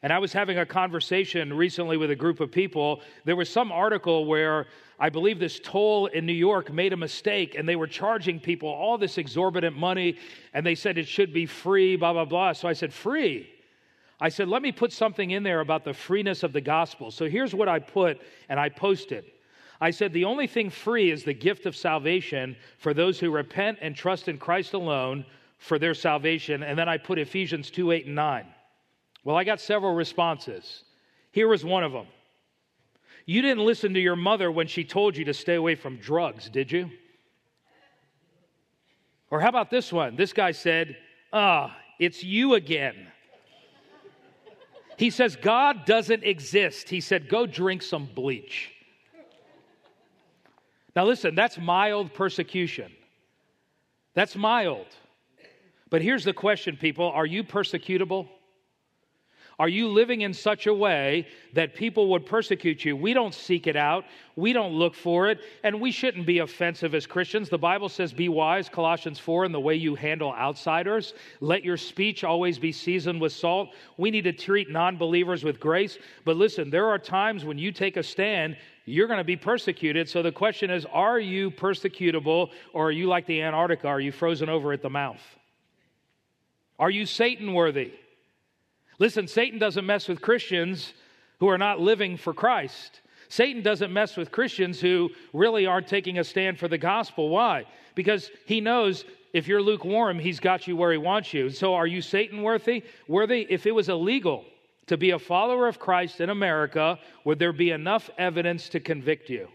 And 0.03 0.13
I 0.13 0.19
was 0.19 0.33
having 0.33 0.59
a 0.59 0.67
conversation 0.67 1.53
recently 1.53 1.97
with 1.97 2.11
a 2.11 2.17
group 2.17 2.41
of 2.41 2.51
people. 2.51 3.01
There 3.25 3.37
was 3.37 3.49
some 3.49 3.71
article 3.71 4.27
where 4.27 4.67
I 4.99 5.09
believe 5.09 5.39
this 5.39 5.61
toll 5.63 6.07
in 6.07 6.27
New 6.27 6.33
York 6.33 6.73
made 6.73 6.93
a 6.93 6.97
mistake 6.97 7.55
and 7.55 7.69
they 7.69 7.77
were 7.77 7.87
charging 7.87 8.41
people 8.41 8.69
all 8.69 8.99
this 8.99 9.19
exorbitant 9.19 9.77
money 9.77 10.19
and 10.53 10.67
they 10.67 10.75
said 10.75 10.99
it 10.99 11.07
should 11.07 11.33
be 11.33 11.47
free, 11.47 11.95
blah, 11.95 12.13
blah, 12.13 12.25
blah. 12.25 12.53
So 12.53 12.67
I 12.67 12.73
said, 12.73 12.93
free. 12.93 13.49
I 14.21 14.31
said, 14.31 14.49
let 14.49 14.63
me 14.63 14.73
put 14.73 14.93
something 14.93 15.31
in 15.31 15.45
there 15.45 15.61
about 15.61 15.85
the 15.85 15.95
freeness 15.95 16.43
of 16.43 16.53
the 16.53 16.61
gospel. 16.61 17.13
So 17.13 17.29
here's 17.29 17.55
what 17.55 17.69
I 17.69 17.79
put 17.79 18.21
and 18.49 18.59
I 18.59 18.69
posted. 18.69 19.25
I 19.85 19.91
said 19.91 20.15
the 20.15 20.25
only 20.25 20.47
thing 20.47 20.71
free 20.71 21.11
is 21.11 21.25
the 21.25 21.35
gift 21.35 21.67
of 21.67 21.77
salvation 21.77 22.57
for 22.79 22.95
those 22.95 23.21
who 23.21 23.31
repent 23.31 23.81
and 23.83 23.95
trust 23.95 24.29
in 24.29 24.39
Christ 24.39 24.73
alone 24.73 25.27
for 25.59 25.79
their 25.79 25.93
salvation. 25.93 26.63
And 26.63 26.79
then 26.79 26.89
I 26.89 26.97
put 26.97 27.19
Ephesians 27.19 27.71
2 27.71 27.91
8 27.91 28.07
and 28.07 28.15
9. 28.15 28.47
Well, 29.25 29.37
I 29.37 29.45
got 29.45 29.61
several 29.61 29.95
responses. 29.95 30.85
Here 31.33 31.49
was 31.49 31.67
one 31.67 31.85
of 31.85 31.93
them. 31.93 32.07
You 33.27 33.43
didn't 33.43 33.67
listen 33.67 33.93
to 33.93 34.01
your 34.01 34.17
mother 34.17 34.51
when 34.51 34.69
she 34.69 34.85
told 34.85 35.19
you 35.19 35.27
to 35.27 35.35
stay 35.35 35.57
away 35.57 35.75
from 35.75 35.99
drugs, 35.99 36.49
did 36.49 36.73
you? 36.73 36.89
Or 39.31 39.39
how 39.39 39.51
about 39.51 39.69
this 39.69 39.93
one? 39.93 40.17
This 40.17 40.33
guy 40.33 40.53
said, 40.53 40.97
Ah, 41.31 41.77
it's 41.99 42.25
you 42.25 42.55
again. 42.55 43.09
He 44.97 45.11
says, 45.11 45.37
God 45.37 45.85
doesn't 45.85 46.25
exist. 46.25 46.89
He 46.89 47.03
said, 47.03 47.29
Go 47.29 47.45
drink 47.45 47.83
some 47.83 48.07
bleach. 48.07 48.74
Now, 50.95 51.05
listen, 51.05 51.35
that's 51.35 51.59
mild 51.59 52.15
persecution. 52.15 52.93
That's 54.15 54.37
mild. 54.37 54.87
But 55.91 56.03
here's 56.03 56.25
the 56.25 56.33
question, 56.33 56.77
people 56.77 57.11
are 57.11 57.27
you 57.27 57.45
persecutable? 57.45 58.29
Are 59.59 59.69
you 59.69 59.89
living 59.89 60.23
in 60.23 60.35
such 60.35 60.67
a 60.67 60.75
way 60.75 61.29
that 61.53 61.75
people 61.75 62.09
would 62.09 62.27
persecute 62.27 62.85
you? 62.85 62.97
We 62.97 63.15
don't 63.15 63.33
seek 63.33 63.69
it 63.69 63.77
out. 63.77 64.05
We 64.35 64.53
don't 64.53 64.73
look 64.73 64.95
for 64.95 65.29
it. 65.31 65.41
And 65.63 65.81
we 65.81 65.93
shouldn't 65.93 66.27
be 66.27 66.41
offensive 66.41 66.93
as 66.95 67.07
Christians. 67.07 67.49
The 67.49 67.59
Bible 67.59 67.89
says, 67.89 68.13
be 68.13 68.29
wise, 68.29 68.69
Colossians 68.69 69.21
4, 69.21 69.45
in 69.45 69.53
the 69.53 69.61
way 69.61 69.77
you 69.77 69.95
handle 69.95 70.33
outsiders. 70.33 71.15
Let 71.41 71.63
your 71.63 71.77
speech 71.77 72.25
always 72.25 72.59
be 72.59 72.73
seasoned 72.73 73.21
with 73.21 73.33
salt. 73.33 73.71
We 73.97 74.11
need 74.11 74.25
to 74.25 74.33
treat 74.33 74.71
non 74.71 74.97
believers 74.97 75.45
with 75.45 75.61
grace. 75.61 75.99
But 76.25 76.37
listen, 76.37 76.69
there 76.69 76.89
are 76.89 76.99
times 76.99 77.45
when 77.45 77.59
you 77.59 77.71
take 77.71 77.97
a 77.97 78.03
stand, 78.03 78.57
you're 78.87 79.07
going 79.07 79.19
to 79.19 79.25
be 79.25 79.37
persecuted. 79.37 80.09
So 80.09 80.21
the 80.21 80.33
question 80.33 80.69
is 80.71 80.85
are 80.93 81.21
you 81.21 81.53
persecutable 81.53 82.51
or 82.73 82.89
are 82.89 82.93
you 82.93 83.07
like 83.07 83.27
the 83.27 83.41
Antarctica? 83.41 83.87
Are 83.87 84.01
you 84.01 84.11
frozen 84.11 84.49
over 84.49 84.73
at 84.73 84.83
the 84.83 84.91
mouth? 84.91 85.23
Are 86.77 86.91
you 86.91 87.07
Satan 87.07 87.55
worthy? 87.55 87.93
Listen, 88.99 89.27
Satan 89.27 89.59
doesn't 89.59 89.87
mess 89.87 90.09
with 90.09 90.21
Christians 90.21 90.93
who 91.41 91.49
are 91.49 91.59
not 91.59 91.81
living 91.81 92.17
for 92.17 92.33
Christ. 92.33 93.01
Satan 93.29 93.63
doesn't 93.63 93.93
mess 93.93 94.17
with 94.17 94.31
Christians 94.31 94.81
who 94.81 95.11
really 95.33 95.67
aren't 95.67 95.89
taking 95.89 96.19
a 96.19 96.25
stand 96.25 96.59
for 96.59 96.69
the 96.69 96.79
gospel. 96.79 97.29
Why? 97.29 97.65
Because 97.95 98.31
he 98.47 98.61
knows 98.61 99.05
if 99.33 99.49
you're 99.49 99.63
lukewarm, 99.63 100.19
he's 100.19 100.39
got 100.39 100.69
you 100.69 100.77
where 100.77 100.93
he 100.93 100.99
wants 100.99 101.35
you. 101.35 101.51
So 101.51 101.75
are 101.75 101.87
you 101.87 102.01
Satan 102.01 102.43
worthy? 102.43 102.85
Worthy? 103.09 103.47
If 103.51 103.67
it 103.67 103.73
was 103.73 103.89
illegal 103.89 104.45
to 104.87 104.97
be 104.97 105.11
a 105.11 105.19
follower 105.19 105.67
of 105.67 105.79
Christ 105.79 106.21
in 106.21 106.31
America, 106.31 106.99
would 107.25 107.39
there 107.39 107.53
be 107.53 107.71
enough 107.71 108.11
evidence 108.19 108.69
to 108.69 108.81
convict 108.81 109.29
you? 109.29 109.49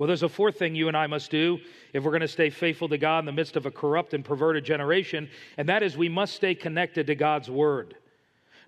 Well, 0.00 0.06
there's 0.06 0.22
a 0.22 0.30
fourth 0.30 0.56
thing 0.56 0.74
you 0.74 0.88
and 0.88 0.96
I 0.96 1.06
must 1.06 1.30
do 1.30 1.58
if 1.92 2.02
we're 2.02 2.10
going 2.10 2.22
to 2.22 2.26
stay 2.28 2.48
faithful 2.48 2.88
to 2.88 2.96
God 2.96 3.18
in 3.18 3.26
the 3.26 3.32
midst 3.32 3.54
of 3.56 3.66
a 3.66 3.70
corrupt 3.70 4.14
and 4.14 4.24
perverted 4.24 4.64
generation, 4.64 5.28
and 5.58 5.68
that 5.68 5.82
is 5.82 5.94
we 5.94 6.08
must 6.08 6.34
stay 6.34 6.54
connected 6.54 7.06
to 7.08 7.14
God's 7.14 7.50
Word. 7.50 7.96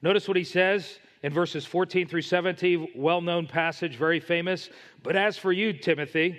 Notice 0.02 0.28
what 0.28 0.36
he 0.36 0.44
says 0.44 0.98
in 1.22 1.32
verses 1.32 1.64
14 1.64 2.06
through 2.06 2.20
17, 2.20 2.88
well 2.94 3.22
known 3.22 3.46
passage, 3.46 3.96
very 3.96 4.20
famous. 4.20 4.68
But 5.02 5.16
as 5.16 5.38
for 5.38 5.52
you, 5.52 5.72
Timothy, 5.72 6.38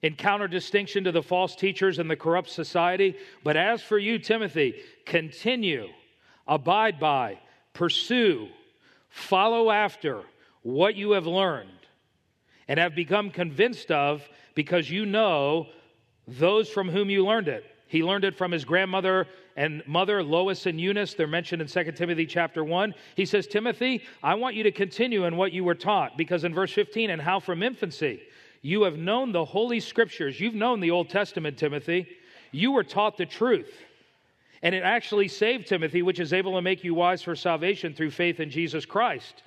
in 0.00 0.14
counter-distinction 0.14 1.02
to 1.02 1.10
the 1.10 1.20
false 1.20 1.56
teachers 1.56 1.98
and 1.98 2.08
the 2.08 2.14
corrupt 2.14 2.50
society, 2.50 3.16
but 3.42 3.56
as 3.56 3.82
for 3.82 3.98
you, 3.98 4.20
Timothy, 4.20 4.76
continue 5.06 5.88
abide 6.46 7.00
by, 7.00 7.40
pursue, 7.72 8.46
follow 9.08 9.72
after 9.72 10.22
what 10.62 10.94
you 10.94 11.10
have 11.10 11.26
learned 11.26 11.85
and 12.68 12.78
have 12.78 12.94
become 12.94 13.30
convinced 13.30 13.90
of 13.90 14.22
because 14.54 14.90
you 14.90 15.06
know 15.06 15.66
those 16.26 16.68
from 16.68 16.88
whom 16.88 17.10
you 17.10 17.24
learned 17.24 17.48
it. 17.48 17.64
He 17.88 18.02
learned 18.02 18.24
it 18.24 18.36
from 18.36 18.50
his 18.50 18.64
grandmother 18.64 19.28
and 19.56 19.82
mother, 19.86 20.22
Lois 20.22 20.66
and 20.66 20.80
Eunice. 20.80 21.14
They're 21.14 21.28
mentioned 21.28 21.62
in 21.62 21.68
2 21.68 21.92
Timothy 21.92 22.26
chapter 22.26 22.64
1. 22.64 22.94
He 23.14 23.24
says, 23.24 23.46
Timothy, 23.46 24.02
I 24.22 24.34
want 24.34 24.56
you 24.56 24.64
to 24.64 24.72
continue 24.72 25.24
in 25.24 25.36
what 25.36 25.52
you 25.52 25.62
were 25.62 25.76
taught, 25.76 26.16
because 26.16 26.42
in 26.42 26.52
verse 26.52 26.72
15, 26.72 27.10
and 27.10 27.22
how 27.22 27.38
from 27.38 27.62
infancy 27.62 28.22
you 28.62 28.82
have 28.82 28.96
known 28.96 29.30
the 29.30 29.44
Holy 29.44 29.78
Scriptures. 29.78 30.40
You've 30.40 30.54
known 30.54 30.80
the 30.80 30.90
Old 30.90 31.08
Testament, 31.08 31.56
Timothy. 31.56 32.08
You 32.50 32.72
were 32.72 32.82
taught 32.82 33.16
the 33.16 33.26
truth 33.26 33.72
and 34.62 34.74
it 34.74 34.82
actually 34.82 35.28
saved 35.28 35.68
Timothy, 35.68 36.02
which 36.02 36.20
is 36.20 36.32
able 36.32 36.54
to 36.54 36.62
make 36.62 36.82
you 36.82 36.94
wise 36.94 37.22
for 37.22 37.36
salvation 37.36 37.94
through 37.94 38.10
faith 38.10 38.40
in 38.40 38.50
Jesus 38.50 38.84
Christ. 38.84 39.42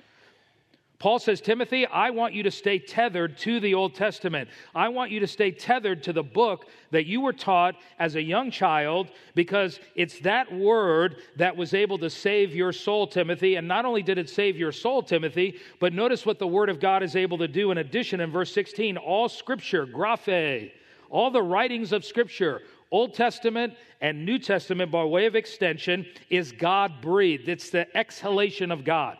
Paul 1.00 1.18
says, 1.18 1.40
Timothy, 1.40 1.86
I 1.86 2.10
want 2.10 2.34
you 2.34 2.42
to 2.42 2.50
stay 2.50 2.78
tethered 2.78 3.38
to 3.38 3.58
the 3.58 3.72
Old 3.72 3.94
Testament. 3.94 4.50
I 4.74 4.88
want 4.90 5.10
you 5.10 5.18
to 5.20 5.26
stay 5.26 5.50
tethered 5.50 6.02
to 6.02 6.12
the 6.12 6.22
book 6.22 6.66
that 6.90 7.06
you 7.06 7.22
were 7.22 7.32
taught 7.32 7.76
as 7.98 8.16
a 8.16 8.22
young 8.22 8.50
child 8.50 9.08
because 9.34 9.80
it's 9.94 10.20
that 10.20 10.52
word 10.54 11.16
that 11.36 11.56
was 11.56 11.72
able 11.72 11.96
to 11.98 12.10
save 12.10 12.54
your 12.54 12.70
soul, 12.70 13.06
Timothy. 13.06 13.56
And 13.56 13.66
not 13.66 13.86
only 13.86 14.02
did 14.02 14.18
it 14.18 14.28
save 14.28 14.58
your 14.58 14.72
soul, 14.72 15.02
Timothy, 15.02 15.58
but 15.78 15.94
notice 15.94 16.26
what 16.26 16.38
the 16.38 16.46
word 16.46 16.68
of 16.68 16.78
God 16.78 17.02
is 17.02 17.16
able 17.16 17.38
to 17.38 17.48
do 17.48 17.70
in 17.70 17.78
addition 17.78 18.20
in 18.20 18.30
verse 18.30 18.52
16 18.52 18.98
all 18.98 19.30
scripture, 19.30 19.86
graphe, 19.86 20.70
all 21.08 21.30
the 21.30 21.42
writings 21.42 21.92
of 21.92 22.04
scripture 22.04 22.60
Old 22.90 23.14
Testament 23.14 23.74
and 24.00 24.26
New 24.26 24.38
Testament, 24.38 24.90
by 24.90 25.04
way 25.04 25.26
of 25.26 25.36
extension, 25.36 26.04
is 26.28 26.50
God 26.52 27.00
breathed. 27.00 27.48
It's 27.48 27.70
the 27.70 27.86
exhalation 27.96 28.72
of 28.72 28.84
God. 28.84 29.16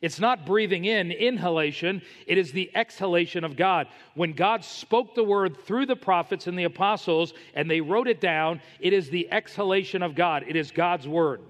It's 0.00 0.20
not 0.20 0.46
breathing 0.46 0.84
in, 0.84 1.10
inhalation, 1.10 2.02
it 2.26 2.38
is 2.38 2.52
the 2.52 2.70
exhalation 2.74 3.44
of 3.44 3.56
God. 3.56 3.88
When 4.14 4.32
God 4.32 4.64
spoke 4.64 5.14
the 5.14 5.24
word 5.24 5.56
through 5.56 5.86
the 5.86 5.96
prophets 5.96 6.46
and 6.46 6.58
the 6.58 6.64
apostles 6.64 7.34
and 7.54 7.70
they 7.70 7.80
wrote 7.80 8.08
it 8.08 8.20
down, 8.20 8.60
it 8.80 8.92
is 8.92 9.10
the 9.10 9.30
exhalation 9.30 10.02
of 10.02 10.14
God. 10.14 10.44
It 10.46 10.56
is 10.56 10.70
God's 10.70 11.08
word. 11.08 11.40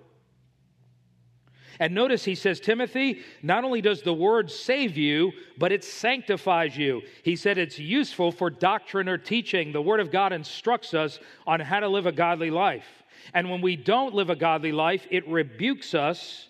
And 1.81 1.95
notice 1.95 2.25
he 2.25 2.35
says, 2.35 2.59
Timothy, 2.59 3.21
not 3.43 3.65
only 3.65 3.81
does 3.81 4.03
the 4.03 4.15
word 4.15 4.51
save 4.51 4.97
you, 4.97 5.33
but 5.59 5.71
it 5.71 5.85
sanctifies 5.85 6.77
you. 6.77 7.03
He 7.23 7.37
said 7.37 7.57
it's 7.57 7.79
useful 7.79 8.33
for 8.33 8.51
doctrine 8.51 9.09
or 9.09 9.19
teaching. 9.19 9.73
The 9.73 9.83
word 9.83 10.01
of 10.01 10.11
God 10.11 10.33
instructs 10.33 10.93
us 10.93 11.21
on 11.47 11.61
how 11.61 11.81
to 11.81 11.89
live 11.89 12.07
a 12.07 12.13
godly 12.13 12.51
life. 12.51 12.87
And 13.33 13.51
when 13.51 13.61
we 13.61 13.77
don't 13.77 14.15
live 14.15 14.31
a 14.31 14.37
godly 14.37 14.73
life, 14.73 15.07
it 15.11 15.29
rebukes 15.29 15.95
us 15.95 16.48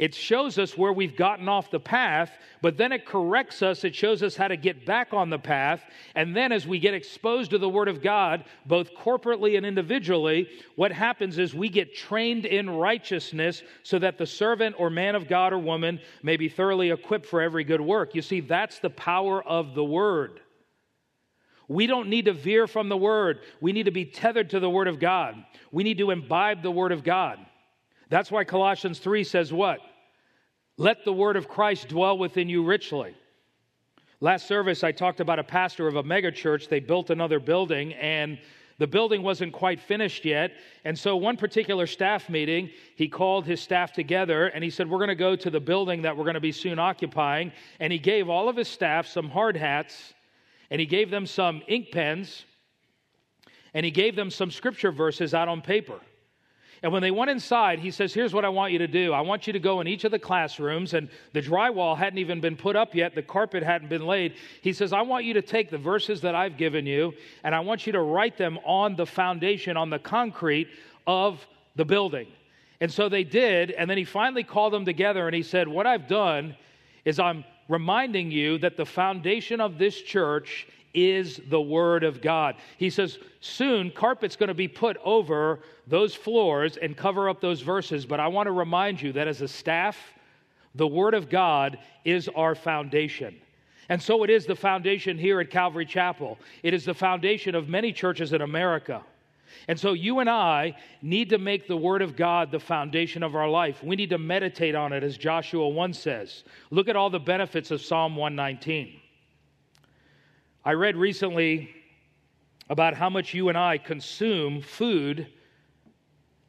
it 0.00 0.14
shows 0.14 0.58
us 0.58 0.78
where 0.78 0.94
we've 0.94 1.14
gotten 1.14 1.46
off 1.46 1.70
the 1.70 1.78
path, 1.78 2.32
but 2.62 2.78
then 2.78 2.90
it 2.90 3.04
corrects 3.04 3.60
us. 3.60 3.84
It 3.84 3.94
shows 3.94 4.22
us 4.22 4.34
how 4.34 4.48
to 4.48 4.56
get 4.56 4.86
back 4.86 5.12
on 5.12 5.28
the 5.28 5.38
path. 5.38 5.84
And 6.14 6.34
then, 6.34 6.52
as 6.52 6.66
we 6.66 6.78
get 6.78 6.94
exposed 6.94 7.50
to 7.50 7.58
the 7.58 7.68
Word 7.68 7.86
of 7.86 8.00
God, 8.00 8.44
both 8.64 8.94
corporately 8.94 9.58
and 9.58 9.66
individually, 9.66 10.48
what 10.74 10.90
happens 10.90 11.36
is 11.36 11.54
we 11.54 11.68
get 11.68 11.94
trained 11.94 12.46
in 12.46 12.70
righteousness 12.70 13.62
so 13.82 13.98
that 13.98 14.16
the 14.16 14.24
servant 14.24 14.76
or 14.78 14.88
man 14.88 15.16
of 15.16 15.28
God 15.28 15.52
or 15.52 15.58
woman 15.58 16.00
may 16.22 16.38
be 16.38 16.48
thoroughly 16.48 16.90
equipped 16.90 17.26
for 17.26 17.42
every 17.42 17.64
good 17.64 17.82
work. 17.82 18.14
You 18.14 18.22
see, 18.22 18.40
that's 18.40 18.78
the 18.78 18.88
power 18.88 19.46
of 19.46 19.74
the 19.74 19.84
Word. 19.84 20.40
We 21.68 21.86
don't 21.86 22.08
need 22.08 22.24
to 22.24 22.32
veer 22.32 22.66
from 22.66 22.88
the 22.88 22.96
Word. 22.96 23.40
We 23.60 23.72
need 23.72 23.84
to 23.84 23.90
be 23.90 24.06
tethered 24.06 24.48
to 24.50 24.60
the 24.60 24.70
Word 24.70 24.88
of 24.88 24.98
God. 24.98 25.34
We 25.70 25.82
need 25.84 25.98
to 25.98 26.10
imbibe 26.10 26.62
the 26.62 26.70
Word 26.70 26.92
of 26.92 27.04
God. 27.04 27.38
That's 28.08 28.30
why 28.30 28.44
Colossians 28.44 28.98
3 28.98 29.24
says 29.24 29.52
what? 29.52 29.80
Let 30.80 31.04
the 31.04 31.12
word 31.12 31.36
of 31.36 31.46
Christ 31.46 31.88
dwell 31.88 32.16
within 32.16 32.48
you 32.48 32.64
richly. 32.64 33.14
Last 34.20 34.46
service, 34.46 34.82
I 34.82 34.92
talked 34.92 35.20
about 35.20 35.38
a 35.38 35.44
pastor 35.44 35.86
of 35.86 35.96
a 35.96 36.02
megachurch. 36.02 36.70
They 36.70 36.80
built 36.80 37.10
another 37.10 37.38
building, 37.38 37.92
and 37.92 38.38
the 38.78 38.86
building 38.86 39.22
wasn't 39.22 39.52
quite 39.52 39.78
finished 39.78 40.24
yet. 40.24 40.52
And 40.86 40.98
so, 40.98 41.18
one 41.18 41.36
particular 41.36 41.86
staff 41.86 42.30
meeting, 42.30 42.70
he 42.96 43.08
called 43.08 43.44
his 43.44 43.60
staff 43.60 43.92
together 43.92 44.46
and 44.46 44.64
he 44.64 44.70
said, 44.70 44.88
We're 44.88 44.96
going 44.96 45.08
to 45.08 45.14
go 45.14 45.36
to 45.36 45.50
the 45.50 45.60
building 45.60 46.00
that 46.00 46.16
we're 46.16 46.24
going 46.24 46.32
to 46.32 46.40
be 46.40 46.50
soon 46.50 46.78
occupying. 46.78 47.52
And 47.78 47.92
he 47.92 47.98
gave 47.98 48.30
all 48.30 48.48
of 48.48 48.56
his 48.56 48.68
staff 48.68 49.06
some 49.06 49.28
hard 49.28 49.58
hats, 49.58 50.14
and 50.70 50.80
he 50.80 50.86
gave 50.86 51.10
them 51.10 51.26
some 51.26 51.60
ink 51.68 51.90
pens, 51.92 52.46
and 53.74 53.84
he 53.84 53.90
gave 53.90 54.16
them 54.16 54.30
some 54.30 54.50
scripture 54.50 54.92
verses 54.92 55.34
out 55.34 55.46
on 55.46 55.60
paper. 55.60 56.00
And 56.82 56.92
when 56.92 57.02
they 57.02 57.10
went 57.10 57.30
inside, 57.30 57.78
he 57.78 57.90
says, 57.90 58.14
Here's 58.14 58.32
what 58.32 58.44
I 58.44 58.48
want 58.48 58.72
you 58.72 58.78
to 58.78 58.88
do. 58.88 59.12
I 59.12 59.20
want 59.20 59.46
you 59.46 59.52
to 59.52 59.58
go 59.58 59.80
in 59.80 59.86
each 59.86 60.04
of 60.04 60.10
the 60.10 60.18
classrooms, 60.18 60.94
and 60.94 61.08
the 61.32 61.42
drywall 61.42 61.96
hadn't 61.96 62.18
even 62.18 62.40
been 62.40 62.56
put 62.56 62.74
up 62.74 62.94
yet, 62.94 63.14
the 63.14 63.22
carpet 63.22 63.62
hadn't 63.62 63.88
been 63.88 64.06
laid. 64.06 64.34
He 64.62 64.72
says, 64.72 64.92
I 64.92 65.02
want 65.02 65.24
you 65.24 65.34
to 65.34 65.42
take 65.42 65.70
the 65.70 65.78
verses 65.78 66.22
that 66.22 66.34
I've 66.34 66.56
given 66.56 66.86
you, 66.86 67.12
and 67.44 67.54
I 67.54 67.60
want 67.60 67.86
you 67.86 67.92
to 67.92 68.00
write 68.00 68.38
them 68.38 68.58
on 68.64 68.96
the 68.96 69.06
foundation, 69.06 69.76
on 69.76 69.90
the 69.90 69.98
concrete 69.98 70.68
of 71.06 71.46
the 71.76 71.84
building. 71.84 72.28
And 72.80 72.90
so 72.90 73.08
they 73.08 73.24
did, 73.24 73.72
and 73.72 73.90
then 73.90 73.98
he 73.98 74.04
finally 74.04 74.42
called 74.42 74.72
them 74.72 74.86
together 74.86 75.26
and 75.26 75.34
he 75.34 75.42
said, 75.42 75.68
What 75.68 75.86
I've 75.86 76.08
done 76.08 76.56
is 77.04 77.18
I'm 77.18 77.44
reminding 77.68 78.30
you 78.30 78.58
that 78.58 78.76
the 78.76 78.86
foundation 78.86 79.60
of 79.60 79.78
this 79.78 80.00
church 80.00 80.66
is 80.94 81.40
the 81.48 81.60
Word 81.60 82.04
of 82.04 82.20
God. 82.20 82.56
He 82.76 82.90
says, 82.90 83.18
soon 83.40 83.90
carpet's 83.90 84.36
going 84.36 84.48
to 84.48 84.54
be 84.54 84.68
put 84.68 84.96
over 85.04 85.60
those 85.86 86.14
floors 86.14 86.76
and 86.76 86.96
cover 86.96 87.28
up 87.28 87.40
those 87.40 87.60
verses, 87.60 88.06
but 88.06 88.20
I 88.20 88.28
want 88.28 88.46
to 88.46 88.52
remind 88.52 89.00
you 89.00 89.12
that 89.12 89.28
as 89.28 89.40
a 89.40 89.48
staff, 89.48 89.96
the 90.74 90.86
Word 90.86 91.14
of 91.14 91.28
God 91.28 91.78
is 92.04 92.28
our 92.28 92.54
foundation. 92.54 93.36
And 93.88 94.00
so 94.00 94.22
it 94.22 94.30
is 94.30 94.46
the 94.46 94.54
foundation 94.54 95.18
here 95.18 95.40
at 95.40 95.50
Calvary 95.50 95.86
Chapel. 95.86 96.38
It 96.62 96.74
is 96.74 96.84
the 96.84 96.94
foundation 96.94 97.56
of 97.56 97.68
many 97.68 97.92
churches 97.92 98.32
in 98.32 98.40
America. 98.40 99.02
And 99.66 99.78
so 99.78 99.92
you 99.92 100.20
and 100.20 100.30
I 100.30 100.76
need 101.02 101.30
to 101.30 101.38
make 101.38 101.66
the 101.66 101.76
Word 101.76 102.02
of 102.02 102.16
God 102.16 102.50
the 102.50 102.60
foundation 102.60 103.24
of 103.24 103.34
our 103.34 103.48
life. 103.48 103.82
We 103.82 103.96
need 103.96 104.10
to 104.10 104.18
meditate 104.18 104.76
on 104.76 104.92
it, 104.92 105.02
as 105.02 105.18
Joshua 105.18 105.68
1 105.68 105.92
says. 105.92 106.44
Look 106.70 106.88
at 106.88 106.96
all 106.96 107.10
the 107.10 107.18
benefits 107.18 107.72
of 107.72 107.80
Psalm 107.80 108.14
119. 108.14 109.00
I 110.64 110.72
read 110.72 110.96
recently 110.96 111.70
about 112.68 112.94
how 112.94 113.08
much 113.08 113.32
you 113.32 113.48
and 113.48 113.56
I 113.56 113.78
consume 113.78 114.60
food 114.60 115.26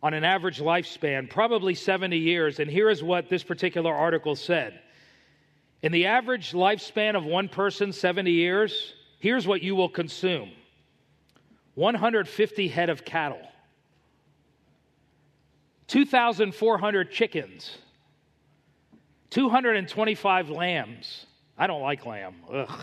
on 0.03 0.13
an 0.13 0.23
average 0.23 0.59
lifespan, 0.59 1.29
probably 1.29 1.73
70 1.75 2.17
years. 2.17 2.59
And 2.59 2.69
here 2.69 2.89
is 2.89 3.01
what 3.01 3.29
this 3.29 3.43
particular 3.43 3.93
article 3.93 4.35
said 4.35 4.79
In 5.81 5.91
the 5.91 6.07
average 6.07 6.51
lifespan 6.51 7.15
of 7.15 7.23
one 7.23 7.47
person, 7.47 7.93
70 7.93 8.31
years, 8.31 8.93
here's 9.19 9.47
what 9.47 9.61
you 9.61 9.75
will 9.75 9.89
consume 9.89 10.51
150 11.75 12.67
head 12.67 12.89
of 12.89 13.05
cattle, 13.05 13.47
2,400 15.87 17.11
chickens, 17.11 17.77
225 19.29 20.49
lambs. 20.49 21.25
I 21.57 21.67
don't 21.67 21.81
like 21.81 22.05
lamb. 22.05 22.35
Ugh. 22.51 22.81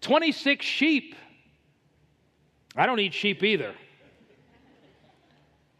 26 0.00 0.64
sheep. 0.64 1.14
I 2.76 2.86
don't 2.86 3.00
eat 3.00 3.14
sheep 3.14 3.42
either. 3.42 3.74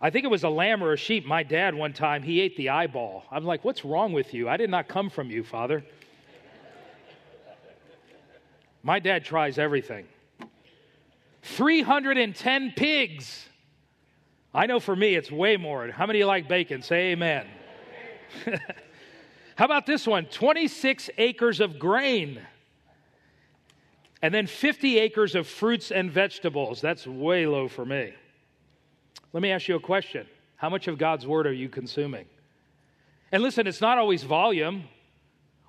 I 0.00 0.10
think 0.10 0.24
it 0.24 0.28
was 0.28 0.44
a 0.44 0.48
lamb 0.48 0.82
or 0.82 0.92
a 0.92 0.96
sheep. 0.96 1.26
My 1.26 1.42
dad, 1.42 1.74
one 1.74 1.92
time, 1.92 2.22
he 2.22 2.40
ate 2.40 2.56
the 2.56 2.70
eyeball. 2.70 3.24
I'm 3.30 3.44
like, 3.44 3.64
what's 3.64 3.84
wrong 3.84 4.12
with 4.12 4.32
you? 4.32 4.48
I 4.48 4.56
did 4.56 4.70
not 4.70 4.88
come 4.88 5.10
from 5.10 5.30
you, 5.30 5.44
Father. 5.44 5.84
My 8.82 8.98
dad 8.98 9.24
tries 9.24 9.58
everything. 9.58 10.06
310 11.42 12.72
pigs. 12.76 13.46
I 14.54 14.66
know 14.66 14.80
for 14.80 14.96
me 14.96 15.14
it's 15.14 15.30
way 15.30 15.56
more. 15.56 15.90
How 15.90 16.06
many 16.06 16.24
like 16.24 16.48
bacon? 16.48 16.82
Say 16.82 17.12
amen. 17.12 17.46
How 19.56 19.66
about 19.66 19.84
this 19.84 20.06
one? 20.06 20.24
26 20.26 21.10
acres 21.18 21.60
of 21.60 21.78
grain. 21.78 22.40
And 24.22 24.34
then 24.34 24.46
50 24.46 24.98
acres 24.98 25.34
of 25.34 25.46
fruits 25.46 25.90
and 25.90 26.10
vegetables. 26.10 26.80
That's 26.80 27.06
way 27.06 27.46
low 27.46 27.68
for 27.68 27.84
me. 27.84 28.12
Let 29.32 29.42
me 29.42 29.50
ask 29.50 29.68
you 29.68 29.76
a 29.76 29.80
question 29.80 30.26
How 30.56 30.68
much 30.68 30.88
of 30.88 30.98
God's 30.98 31.26
word 31.26 31.46
are 31.46 31.52
you 31.52 31.68
consuming? 31.68 32.26
And 33.32 33.42
listen, 33.42 33.66
it's 33.66 33.80
not 33.80 33.98
always 33.98 34.22
volume. 34.22 34.84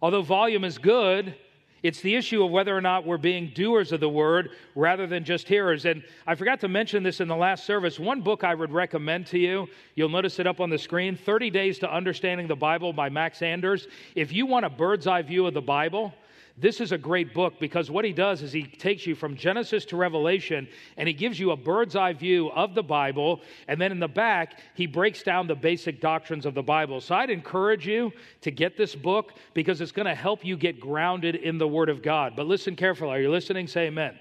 Although 0.02 0.24
volume 0.24 0.64
is 0.64 0.80
good, 0.80 1.36
it's 1.84 2.02
the 2.02 2.16
issue 2.16 2.44
of 2.44 2.52
whether 2.52 2.76
or 2.76 2.82
not 2.82 3.06
we're 3.06 3.18
being 3.18 3.52
doers 3.56 3.92
of 3.92 4.00
the 4.00 4.10
word 4.10 4.52
rather 4.76 5.08
than 5.08 5.24
just 5.24 5.48
hearers. 5.48 5.86
And 5.86 6.04
I 6.28 6.36
forgot 6.36 6.60
to 6.62 6.68
mention 6.68 7.02
this 7.02 7.22
in 7.22 7.28
the 7.28 7.36
last 7.36 7.66
service. 7.66 8.00
One 8.00 8.22
book 8.22 8.44
I 8.44 8.54
would 8.54 8.72
recommend 8.72 9.28
to 9.28 9.40
you, 9.40 9.68
you'll 9.96 10.10
notice 10.10 10.40
it 10.40 10.46
up 10.46 10.60
on 10.60 10.70
the 10.70 10.78
screen 10.78 11.16
30 11.16 11.50
Days 11.50 11.80
to 11.80 11.92
Understanding 11.92 12.48
the 12.48 12.56
Bible 12.56 12.94
by 12.94 13.10
Max 13.10 13.42
Anders. 13.42 13.88
If 14.16 14.32
you 14.32 14.46
want 14.46 14.66
a 14.66 14.70
bird's 14.70 15.08
eye 15.08 15.24
view 15.24 15.48
of 15.48 15.54
the 15.54 15.62
Bible, 15.62 16.14
this 16.58 16.82
is 16.82 16.92
a 16.92 16.98
great 16.98 17.34
book 17.34 17.54
because 17.60 17.90
what 17.90 18.06
he 18.06 18.14
does 18.14 18.42
is 18.42 18.52
he 18.52 18.64
takes 18.64 19.08
you 19.08 19.16
from 19.16 19.36
Genesis 19.36 19.86
to 19.86 19.98
Revelation 19.98 20.68
and 20.98 21.08
he 21.08 21.14
gives 21.14 21.40
you 21.40 21.52
a 21.52 21.58
bird's 21.58 21.96
eye 21.96 22.14
view 22.14 22.52
of 22.52 22.76
the 22.76 22.84
Bible. 22.84 23.42
And 23.68 23.80
then 23.80 23.92
in 23.92 24.00
the 24.00 24.08
back, 24.08 24.60
he 24.76 24.86
breaks 24.86 25.24
down 25.24 25.48
the 25.48 25.56
basic 25.56 26.02
doctrines 26.02 26.46
of 26.46 26.54
the 26.54 26.64
Bible. 26.64 27.00
So 27.02 27.16
I'd 27.16 27.30
encourage 27.30 27.88
you 27.88 28.12
to 28.42 28.52
get 28.52 28.78
this 28.78 28.96
book 28.96 29.34
because 29.54 29.82
it's 29.82 29.92
going 29.92 30.08
to 30.08 30.16
help 30.16 30.44
you 30.44 30.58
get 30.58 30.80
grounded 30.80 31.36
in 31.36 31.58
the 31.58 31.68
Word 31.68 31.90
of 31.90 32.02
God. 32.02 32.34
But 32.36 32.48
listen 32.48 32.76
carefully. 32.76 33.12
Are 33.12 33.22
you 33.22 33.32
listening? 33.32 33.68
Say 33.68 33.88
amen. 33.88 34.20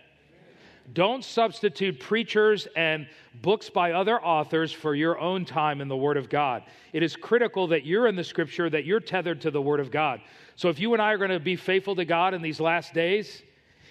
Don't 0.93 1.25
substitute 1.25 2.01
preachers 2.01 2.67
and 2.75 3.07
books 3.43 3.71
by 3.71 3.93
other 3.93 4.21
authors 4.25 4.73
for 4.73 4.95
your 4.95 5.19
own 5.21 5.45
time 5.45 5.81
in 5.81 5.87
the 5.87 5.97
Word 5.97 6.17
of 6.17 6.29
God. 6.29 6.65
It 6.93 7.03
is 7.03 7.15
critical 7.15 7.69
that 7.69 7.85
you're 7.85 8.09
in 8.09 8.17
the 8.17 8.25
Scripture, 8.25 8.69
that 8.71 8.85
you're 8.85 8.99
tethered 8.99 9.41
to 9.43 9.53
the 9.53 9.63
Word 9.63 9.79
of 9.79 9.93
God. 9.93 10.21
So 10.61 10.69
if 10.69 10.79
you 10.79 10.93
and 10.93 11.01
I 11.01 11.13
are 11.13 11.17
going 11.17 11.31
to 11.31 11.41
be 11.41 11.57
faithful 11.57 11.97
to 11.97 12.05
God 12.05 12.35
in 12.35 12.43
these 12.43 12.61
last 12.61 12.93
days, 12.93 13.43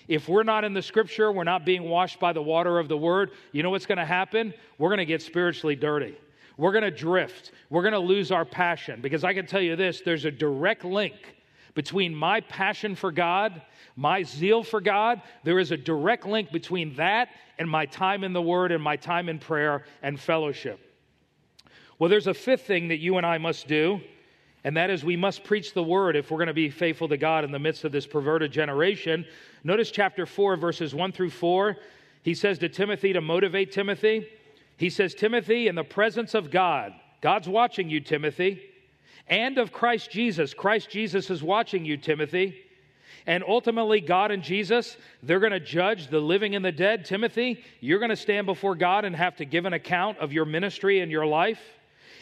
if 0.08 0.30
we're 0.30 0.44
not 0.44 0.64
in 0.64 0.74
the 0.74 0.84
Scripture, 0.84 1.32
we're 1.32 1.44
not 1.44 1.66
being 1.66 1.84
washed 1.84 2.20
by 2.20 2.32
the 2.32 2.44
water 2.44 2.78
of 2.78 2.88
the 2.88 2.96
Word, 2.96 3.32
you 3.52 3.64
know 3.64 3.72
what's 3.72 3.88
going 3.88 3.98
to 3.98 4.06
happen? 4.06 4.54
We're 4.78 4.90
going 4.90 5.00
to 5.00 5.06
get 5.06 5.24
spiritually 5.24 5.76
dirty. 5.76 6.16
We're 6.58 6.72
going 6.72 6.84
to 6.84 6.92
drift. 6.92 7.54
We're 7.72 7.82
going 7.82 7.94
to 7.94 8.00
lose 8.00 8.32
our 8.32 8.46
passion. 8.46 9.02
Because 9.02 9.24
I 9.24 9.34
can 9.34 9.48
tell 9.48 9.62
you 9.62 9.76
this 9.76 10.02
there's 10.06 10.26
a 10.26 10.32
direct 10.32 10.86
link 10.86 11.16
between 11.74 12.14
my 12.14 12.42
passion 12.42 12.94
for 12.94 13.12
God 13.12 13.64
my 14.00 14.24
zeal 14.24 14.64
for 14.64 14.80
God, 14.80 15.22
there 15.44 15.60
is 15.60 15.72
a 15.72 15.78
direct 15.78 16.26
link 16.26 16.54
between 16.54 16.96
that 16.96 17.28
and 17.58 17.70
my 17.70 17.86
time 17.86 18.24
in 18.24 18.32
the 18.32 18.42
Word 18.42 18.72
and 18.72 18.82
my 18.82 18.96
time 18.96 19.28
in 19.28 19.40
prayer 19.40 19.84
and 20.02 20.18
fellowship. 20.18 20.80
Well, 21.98 22.10
there's 22.10 22.28
a 22.28 22.34
fifth 22.34 22.66
thing 22.66 22.88
that 22.88 23.00
you 23.00 23.18
and 23.18 23.26
I 23.26 23.40
must 23.40 23.68
do, 23.68 24.00
and 24.64 24.76
that 24.78 24.90
is 24.90 25.04
we 25.04 25.16
must 25.16 25.44
preach 25.44 25.74
the 25.74 25.84
Word 25.84 26.16
if 26.16 26.30
we're 26.30 26.38
going 26.38 26.48
to 26.48 26.54
be 26.54 26.70
faithful 26.70 27.08
to 27.08 27.18
God 27.18 27.44
in 27.44 27.52
the 27.52 27.60
midst 27.60 27.84
of 27.84 27.92
this 27.92 28.06
perverted 28.06 28.52
generation. 28.52 29.26
Notice 29.64 29.92
chapter 29.92 30.26
4, 30.26 30.58
verses 30.58 30.94
1 30.94 31.12
through 31.12 31.30
4. 31.30 31.78
He 32.24 32.34
says 32.34 32.60
to 32.60 32.70
Timothy 32.70 33.14
to 33.14 33.22
motivate 33.22 33.72
Timothy, 33.72 34.28
he 34.78 34.90
says, 34.90 35.14
Timothy, 35.14 35.68
in 35.68 35.76
the 35.76 35.84
presence 35.84 36.34
of 36.34 36.52
God, 36.52 36.94
God's 37.22 37.50
watching 37.50 37.90
you, 37.90 38.00
Timothy 38.00 38.62
and 39.30 39.58
of 39.58 39.72
Christ 39.72 40.10
Jesus. 40.12 40.54
Christ 40.54 40.90
Jesus 40.90 41.30
is 41.30 41.44
watching 41.44 41.86
you, 41.86 41.98
Timothy. 41.98 42.56
And 43.28 43.44
ultimately, 43.48 44.02
God 44.02 44.32
and 44.32 44.42
Jesus, 44.42 44.98
they're 45.22 45.40
going 45.40 45.52
to 45.52 45.60
judge 45.60 46.08
the 46.08 46.20
living 46.20 46.56
and 46.56 46.66
the 46.66 46.72
dead. 46.72 47.06
Timothy, 47.06 47.64
you're 47.80 48.00
going 48.00 48.10
to 48.10 48.16
stand 48.16 48.48
before 48.48 48.76
God 48.76 49.06
and 49.06 49.16
have 49.16 49.36
to 49.36 49.46
give 49.46 49.66
an 49.66 49.74
account 49.74 50.18
of 50.18 50.34
your 50.34 50.46
ministry 50.46 51.00
and 51.02 51.12
your 51.12 51.26
life. 51.26 51.62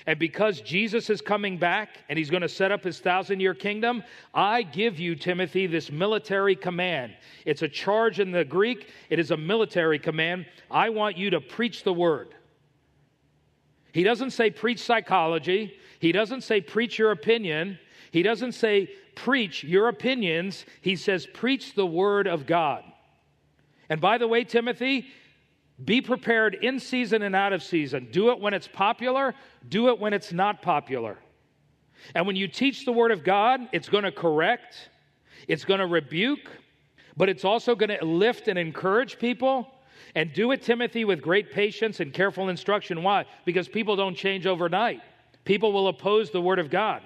And 0.07 0.17
because 0.17 0.61
Jesus 0.61 1.09
is 1.09 1.21
coming 1.21 1.57
back 1.57 1.89
and 2.09 2.17
he's 2.17 2.29
going 2.29 2.41
to 2.41 2.49
set 2.49 2.71
up 2.71 2.83
his 2.83 2.99
thousand 2.99 3.39
year 3.39 3.53
kingdom, 3.53 4.03
I 4.33 4.63
give 4.63 4.99
you, 4.99 5.15
Timothy, 5.15 5.67
this 5.67 5.91
military 5.91 6.55
command. 6.55 7.13
It's 7.45 7.61
a 7.61 7.67
charge 7.67 8.19
in 8.19 8.31
the 8.31 8.45
Greek, 8.45 8.89
it 9.09 9.19
is 9.19 9.31
a 9.31 9.37
military 9.37 9.99
command. 9.99 10.45
I 10.71 10.89
want 10.89 11.17
you 11.17 11.29
to 11.31 11.41
preach 11.41 11.83
the 11.83 11.93
word. 11.93 12.33
He 13.91 14.03
doesn't 14.03 14.31
say 14.31 14.49
preach 14.49 14.79
psychology, 14.79 15.77
he 15.99 16.11
doesn't 16.11 16.41
say 16.41 16.61
preach 16.61 16.97
your 16.97 17.11
opinion, 17.11 17.77
he 18.11 18.23
doesn't 18.23 18.53
say 18.53 18.89
preach 19.17 19.63
your 19.63 19.89
opinions. 19.89 20.65
He 20.81 20.95
says 20.95 21.25
preach 21.25 21.73
the 21.73 21.85
word 21.85 22.27
of 22.27 22.45
God. 22.45 22.83
And 23.89 23.99
by 23.99 24.17
the 24.17 24.27
way, 24.27 24.43
Timothy, 24.43 25.07
be 25.83 26.01
prepared 26.01 26.55
in 26.55 26.79
season 26.79 27.21
and 27.21 27.35
out 27.35 27.53
of 27.53 27.61
season. 27.61 28.07
Do 28.11 28.31
it 28.31 28.39
when 28.39 28.53
it's 28.53 28.67
popular, 28.67 29.35
do 29.67 29.89
it 29.89 29.99
when 29.99 30.13
it's 30.13 30.33
not 30.33 30.61
popular. 30.61 31.17
And 32.15 32.25
when 32.25 32.35
you 32.35 32.47
teach 32.47 32.85
the 32.85 32.91
Word 32.91 33.11
of 33.11 33.23
God, 33.23 33.61
it's 33.71 33.89
going 33.89 34.03
to 34.03 34.11
correct, 34.11 34.89
it's 35.47 35.65
going 35.65 35.79
to 35.79 35.87
rebuke, 35.87 36.49
but 37.15 37.29
it's 37.29 37.45
also 37.45 37.75
going 37.75 37.97
to 37.97 38.03
lift 38.05 38.47
and 38.47 38.57
encourage 38.57 39.19
people. 39.19 39.67
And 40.15 40.31
do 40.33 40.51
it, 40.51 40.61
Timothy, 40.61 41.05
with 41.05 41.21
great 41.21 41.51
patience 41.51 41.99
and 41.99 42.13
careful 42.13 42.49
instruction. 42.49 43.03
Why? 43.03 43.25
Because 43.45 43.67
people 43.67 43.95
don't 43.95 44.15
change 44.15 44.47
overnight. 44.47 45.01
People 45.43 45.73
will 45.73 45.89
oppose 45.89 46.31
the 46.31 46.41
Word 46.41 46.59
of 46.59 46.69
God. 46.69 47.01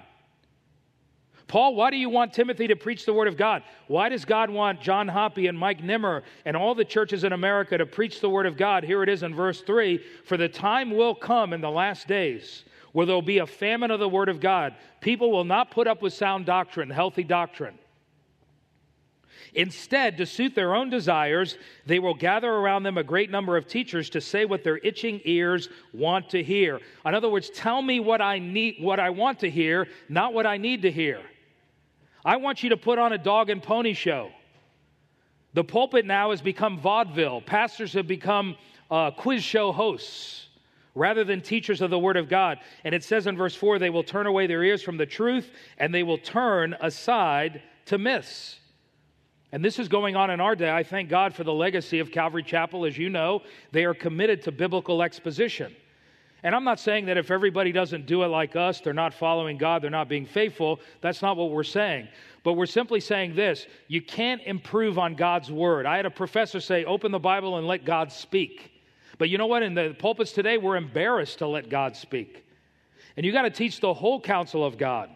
Paul, 1.52 1.74
why 1.74 1.90
do 1.90 1.98
you 1.98 2.08
want 2.08 2.32
Timothy 2.32 2.66
to 2.68 2.76
preach 2.76 3.04
the 3.04 3.12
Word 3.12 3.28
of 3.28 3.36
God? 3.36 3.62
Why 3.86 4.08
does 4.08 4.24
God 4.24 4.48
want 4.48 4.80
John 4.80 5.06
Hoppy 5.06 5.48
and 5.48 5.58
Mike 5.58 5.84
Nimmer 5.84 6.22
and 6.46 6.56
all 6.56 6.74
the 6.74 6.82
churches 6.82 7.24
in 7.24 7.34
America 7.34 7.76
to 7.76 7.84
preach 7.84 8.22
the 8.22 8.30
Word 8.30 8.46
of 8.46 8.56
God? 8.56 8.84
Here 8.84 9.02
it 9.02 9.10
is 9.10 9.22
in 9.22 9.34
verse 9.34 9.60
3 9.60 9.98
For 10.24 10.38
the 10.38 10.48
time 10.48 10.92
will 10.92 11.14
come 11.14 11.52
in 11.52 11.60
the 11.60 11.70
last 11.70 12.08
days 12.08 12.64
where 12.92 13.04
there'll 13.04 13.20
be 13.20 13.36
a 13.36 13.46
famine 13.46 13.90
of 13.90 14.00
the 14.00 14.08
Word 14.08 14.30
of 14.30 14.40
God. 14.40 14.74
People 15.02 15.30
will 15.30 15.44
not 15.44 15.70
put 15.70 15.86
up 15.86 16.00
with 16.00 16.14
sound 16.14 16.46
doctrine, 16.46 16.88
healthy 16.88 17.22
doctrine. 17.22 17.78
Instead, 19.52 20.16
to 20.16 20.24
suit 20.24 20.54
their 20.54 20.74
own 20.74 20.88
desires, 20.88 21.58
they 21.84 21.98
will 21.98 22.14
gather 22.14 22.50
around 22.50 22.84
them 22.84 22.96
a 22.96 23.04
great 23.04 23.30
number 23.30 23.58
of 23.58 23.66
teachers 23.66 24.08
to 24.08 24.22
say 24.22 24.46
what 24.46 24.64
their 24.64 24.78
itching 24.78 25.20
ears 25.26 25.68
want 25.92 26.30
to 26.30 26.42
hear. 26.42 26.80
In 27.04 27.14
other 27.14 27.28
words, 27.28 27.50
tell 27.50 27.82
me 27.82 28.00
what 28.00 28.22
I 28.22 28.38
need, 28.38 28.76
what 28.80 28.98
I 28.98 29.10
want 29.10 29.40
to 29.40 29.50
hear, 29.50 29.86
not 30.08 30.32
what 30.32 30.46
I 30.46 30.56
need 30.56 30.80
to 30.80 30.90
hear. 30.90 31.20
I 32.24 32.36
want 32.36 32.62
you 32.62 32.70
to 32.70 32.76
put 32.76 32.98
on 32.98 33.12
a 33.12 33.18
dog 33.18 33.50
and 33.50 33.62
pony 33.62 33.94
show. 33.94 34.30
The 35.54 35.64
pulpit 35.64 36.06
now 36.06 36.30
has 36.30 36.40
become 36.40 36.78
vaudeville. 36.78 37.40
Pastors 37.42 37.92
have 37.94 38.06
become 38.06 38.56
uh, 38.90 39.10
quiz 39.10 39.42
show 39.42 39.72
hosts 39.72 40.46
rather 40.94 41.24
than 41.24 41.40
teachers 41.40 41.80
of 41.80 41.90
the 41.90 41.98
Word 41.98 42.16
of 42.16 42.28
God. 42.28 42.58
And 42.84 42.94
it 42.94 43.02
says 43.04 43.26
in 43.26 43.36
verse 43.36 43.54
4 43.54 43.78
they 43.78 43.90
will 43.90 44.04
turn 44.04 44.26
away 44.26 44.46
their 44.46 44.62
ears 44.62 44.82
from 44.82 44.96
the 44.96 45.06
truth 45.06 45.50
and 45.78 45.94
they 45.94 46.02
will 46.02 46.18
turn 46.18 46.76
aside 46.80 47.62
to 47.86 47.98
myths. 47.98 48.58
And 49.50 49.62
this 49.62 49.78
is 49.78 49.88
going 49.88 50.16
on 50.16 50.30
in 50.30 50.40
our 50.40 50.56
day. 50.56 50.70
I 50.70 50.82
thank 50.82 51.10
God 51.10 51.34
for 51.34 51.44
the 51.44 51.52
legacy 51.52 51.98
of 51.98 52.10
Calvary 52.10 52.42
Chapel. 52.42 52.86
As 52.86 52.96
you 52.96 53.10
know, 53.10 53.42
they 53.70 53.84
are 53.84 53.94
committed 53.94 54.42
to 54.42 54.52
biblical 54.52 55.02
exposition. 55.02 55.74
And 56.42 56.54
I'm 56.54 56.64
not 56.64 56.80
saying 56.80 57.06
that 57.06 57.16
if 57.16 57.30
everybody 57.30 57.70
doesn't 57.70 58.06
do 58.06 58.24
it 58.24 58.26
like 58.26 58.56
us, 58.56 58.80
they're 58.80 58.92
not 58.92 59.14
following 59.14 59.58
God, 59.58 59.82
they're 59.82 59.90
not 59.90 60.08
being 60.08 60.26
faithful. 60.26 60.80
That's 61.00 61.22
not 61.22 61.36
what 61.36 61.50
we're 61.50 61.62
saying. 61.62 62.08
But 62.42 62.54
we're 62.54 62.66
simply 62.66 63.00
saying 63.00 63.34
this 63.36 63.66
you 63.86 64.02
can't 64.02 64.42
improve 64.42 64.98
on 64.98 65.14
God's 65.14 65.50
word. 65.52 65.86
I 65.86 65.96
had 65.96 66.06
a 66.06 66.10
professor 66.10 66.60
say, 66.60 66.84
open 66.84 67.12
the 67.12 67.18
Bible 67.18 67.58
and 67.58 67.66
let 67.66 67.84
God 67.84 68.10
speak. 68.10 68.72
But 69.18 69.28
you 69.28 69.38
know 69.38 69.46
what? 69.46 69.62
In 69.62 69.74
the 69.74 69.94
pulpits 69.98 70.32
today, 70.32 70.58
we're 70.58 70.76
embarrassed 70.76 71.38
to 71.38 71.46
let 71.46 71.68
God 71.68 71.96
speak. 71.96 72.44
And 73.16 73.24
you 73.24 73.32
got 73.32 73.42
to 73.42 73.50
teach 73.50 73.78
the 73.78 73.94
whole 73.94 74.20
counsel 74.20 74.64
of 74.64 74.78
God. 74.78 75.10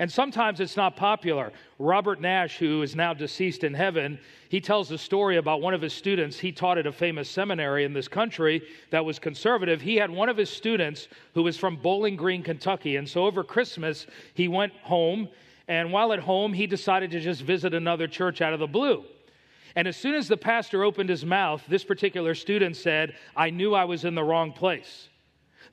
And 0.00 0.10
sometimes 0.10 0.60
it's 0.60 0.78
not 0.78 0.96
popular. 0.96 1.52
Robert 1.78 2.22
Nash, 2.22 2.56
who 2.56 2.80
is 2.80 2.96
now 2.96 3.12
deceased 3.12 3.64
in 3.64 3.74
heaven, 3.74 4.18
he 4.48 4.58
tells 4.58 4.90
a 4.90 4.96
story 4.96 5.36
about 5.36 5.60
one 5.60 5.74
of 5.74 5.82
his 5.82 5.92
students. 5.92 6.38
He 6.38 6.52
taught 6.52 6.78
at 6.78 6.86
a 6.86 6.92
famous 6.92 7.28
seminary 7.28 7.84
in 7.84 7.92
this 7.92 8.08
country 8.08 8.62
that 8.88 9.04
was 9.04 9.18
conservative. 9.18 9.82
He 9.82 9.96
had 9.96 10.10
one 10.10 10.30
of 10.30 10.38
his 10.38 10.48
students 10.48 11.08
who 11.34 11.42
was 11.42 11.58
from 11.58 11.76
Bowling 11.76 12.16
Green, 12.16 12.42
Kentucky. 12.42 12.96
And 12.96 13.06
so 13.06 13.26
over 13.26 13.44
Christmas, 13.44 14.06
he 14.32 14.48
went 14.48 14.72
home. 14.78 15.28
And 15.68 15.92
while 15.92 16.14
at 16.14 16.20
home, 16.20 16.54
he 16.54 16.66
decided 16.66 17.10
to 17.10 17.20
just 17.20 17.42
visit 17.42 17.74
another 17.74 18.08
church 18.08 18.40
out 18.40 18.54
of 18.54 18.58
the 18.58 18.66
blue. 18.66 19.04
And 19.76 19.86
as 19.86 19.98
soon 19.98 20.14
as 20.14 20.28
the 20.28 20.36
pastor 20.38 20.82
opened 20.82 21.10
his 21.10 21.26
mouth, 21.26 21.62
this 21.68 21.84
particular 21.84 22.34
student 22.34 22.74
said, 22.76 23.16
I 23.36 23.50
knew 23.50 23.74
I 23.74 23.84
was 23.84 24.06
in 24.06 24.14
the 24.14 24.24
wrong 24.24 24.54
place. 24.54 25.09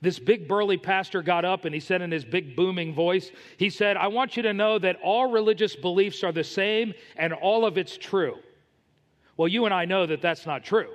This 0.00 0.18
big 0.18 0.46
burly 0.46 0.76
pastor 0.76 1.22
got 1.22 1.44
up 1.44 1.64
and 1.64 1.74
he 1.74 1.80
said 1.80 2.02
in 2.02 2.10
his 2.10 2.24
big 2.24 2.54
booming 2.54 2.94
voice, 2.94 3.32
he 3.56 3.68
said, 3.68 3.96
I 3.96 4.06
want 4.06 4.36
you 4.36 4.42
to 4.44 4.52
know 4.52 4.78
that 4.78 4.96
all 5.02 5.30
religious 5.30 5.74
beliefs 5.74 6.22
are 6.22 6.32
the 6.32 6.44
same 6.44 6.94
and 7.16 7.32
all 7.32 7.64
of 7.64 7.78
it's 7.78 7.96
true. 7.96 8.36
Well, 9.36 9.48
you 9.48 9.64
and 9.64 9.74
I 9.74 9.84
know 9.84 10.06
that 10.06 10.22
that's 10.22 10.46
not 10.46 10.64
true 10.64 10.90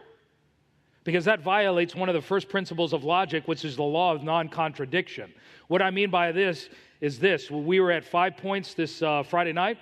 because 1.03 1.25
that 1.25 1.41
violates 1.41 1.95
one 1.95 2.09
of 2.09 2.15
the 2.15 2.21
first 2.21 2.47
principles 2.49 2.93
of 2.93 3.03
logic, 3.03 3.47
which 3.47 3.65
is 3.65 3.75
the 3.75 3.83
law 3.83 4.13
of 4.13 4.23
non 4.23 4.47
contradiction. 4.49 5.33
What 5.67 5.81
I 5.81 5.91
mean 5.91 6.09
by 6.09 6.31
this 6.31 6.69
is 7.01 7.19
this 7.19 7.51
we 7.51 7.79
were 7.79 7.91
at 7.91 8.05
Five 8.05 8.37
Points 8.37 8.73
this 8.73 9.01
uh, 9.01 9.23
Friday 9.23 9.53
night, 9.53 9.77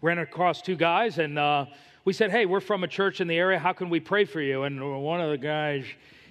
ran 0.00 0.18
across 0.18 0.62
two 0.62 0.76
guys, 0.76 1.18
and 1.18 1.38
uh, 1.38 1.66
we 2.04 2.12
said, 2.12 2.30
Hey, 2.30 2.46
we're 2.46 2.60
from 2.60 2.84
a 2.84 2.88
church 2.88 3.20
in 3.20 3.28
the 3.28 3.36
area. 3.36 3.58
How 3.58 3.72
can 3.72 3.90
we 3.90 4.00
pray 4.00 4.24
for 4.24 4.40
you? 4.40 4.62
And 4.62 5.02
one 5.02 5.20
of 5.20 5.30
the 5.30 5.38
guys, 5.38 5.84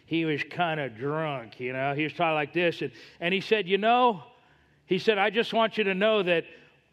he 0.06 0.26
was 0.26 0.44
kind 0.44 0.80
of 0.80 0.96
drunk, 0.96 1.60
you 1.60 1.74
know. 1.74 1.94
He 1.96 2.04
was 2.04 2.13
talking 2.13 2.36
like 2.36 2.54
this. 2.54 2.82
And, 2.82 2.91
and 3.20 3.34
he 3.34 3.41
said, 3.41 3.68
You 3.68 3.78
know, 3.78 4.24
he 4.86 5.00
said, 5.00 5.18
I 5.18 5.30
just 5.30 5.54
want 5.54 5.78
you 5.78 5.84
to 5.86 5.96
know 5.96 6.22
that 6.24 6.46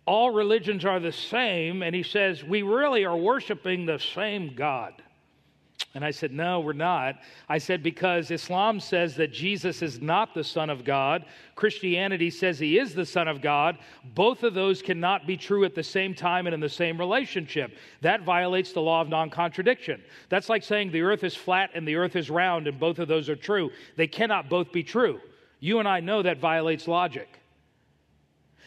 all 0.06 0.30
religions 0.30 0.84
are 0.84 0.98
the 0.98 1.12
same. 1.12 1.82
And 1.82 1.94
he 1.94 2.02
says, 2.02 2.42
We 2.42 2.62
really 2.62 3.04
are 3.04 3.16
worshiping 3.16 3.84
the 3.84 3.98
same 3.98 4.54
God. 4.54 4.94
And 5.94 6.04
I 6.04 6.10
said, 6.10 6.32
No, 6.32 6.60
we're 6.60 6.72
not. 6.72 7.16
I 7.48 7.58
said, 7.58 7.82
Because 7.82 8.30
Islam 8.30 8.80
says 8.80 9.14
that 9.16 9.32
Jesus 9.32 9.82
is 9.82 10.00
not 10.00 10.34
the 10.34 10.44
Son 10.44 10.70
of 10.70 10.84
God. 10.84 11.24
Christianity 11.54 12.30
says 12.30 12.58
he 12.58 12.78
is 12.78 12.94
the 12.94 13.04
Son 13.04 13.28
of 13.28 13.42
God. 13.42 13.78
Both 14.14 14.42
of 14.42 14.54
those 14.54 14.80
cannot 14.80 15.26
be 15.26 15.36
true 15.36 15.64
at 15.64 15.74
the 15.74 15.82
same 15.82 16.14
time 16.14 16.46
and 16.46 16.54
in 16.54 16.60
the 16.60 16.68
same 16.68 16.98
relationship. 16.98 17.76
That 18.00 18.22
violates 18.22 18.72
the 18.72 18.80
law 18.80 19.02
of 19.02 19.08
non 19.08 19.28
contradiction. 19.28 20.02
That's 20.30 20.48
like 20.48 20.62
saying 20.62 20.92
the 20.92 21.02
earth 21.02 21.24
is 21.24 21.36
flat 21.36 21.70
and 21.74 21.86
the 21.86 21.96
earth 21.96 22.16
is 22.16 22.30
round, 22.30 22.66
and 22.66 22.80
both 22.80 22.98
of 22.98 23.08
those 23.08 23.28
are 23.28 23.36
true. 23.36 23.70
They 23.96 24.06
cannot 24.06 24.48
both 24.48 24.72
be 24.72 24.82
true. 24.82 25.20
You 25.60 25.78
and 25.78 25.86
I 25.86 26.00
know 26.00 26.22
that 26.22 26.38
violates 26.38 26.88
logic. 26.88 27.38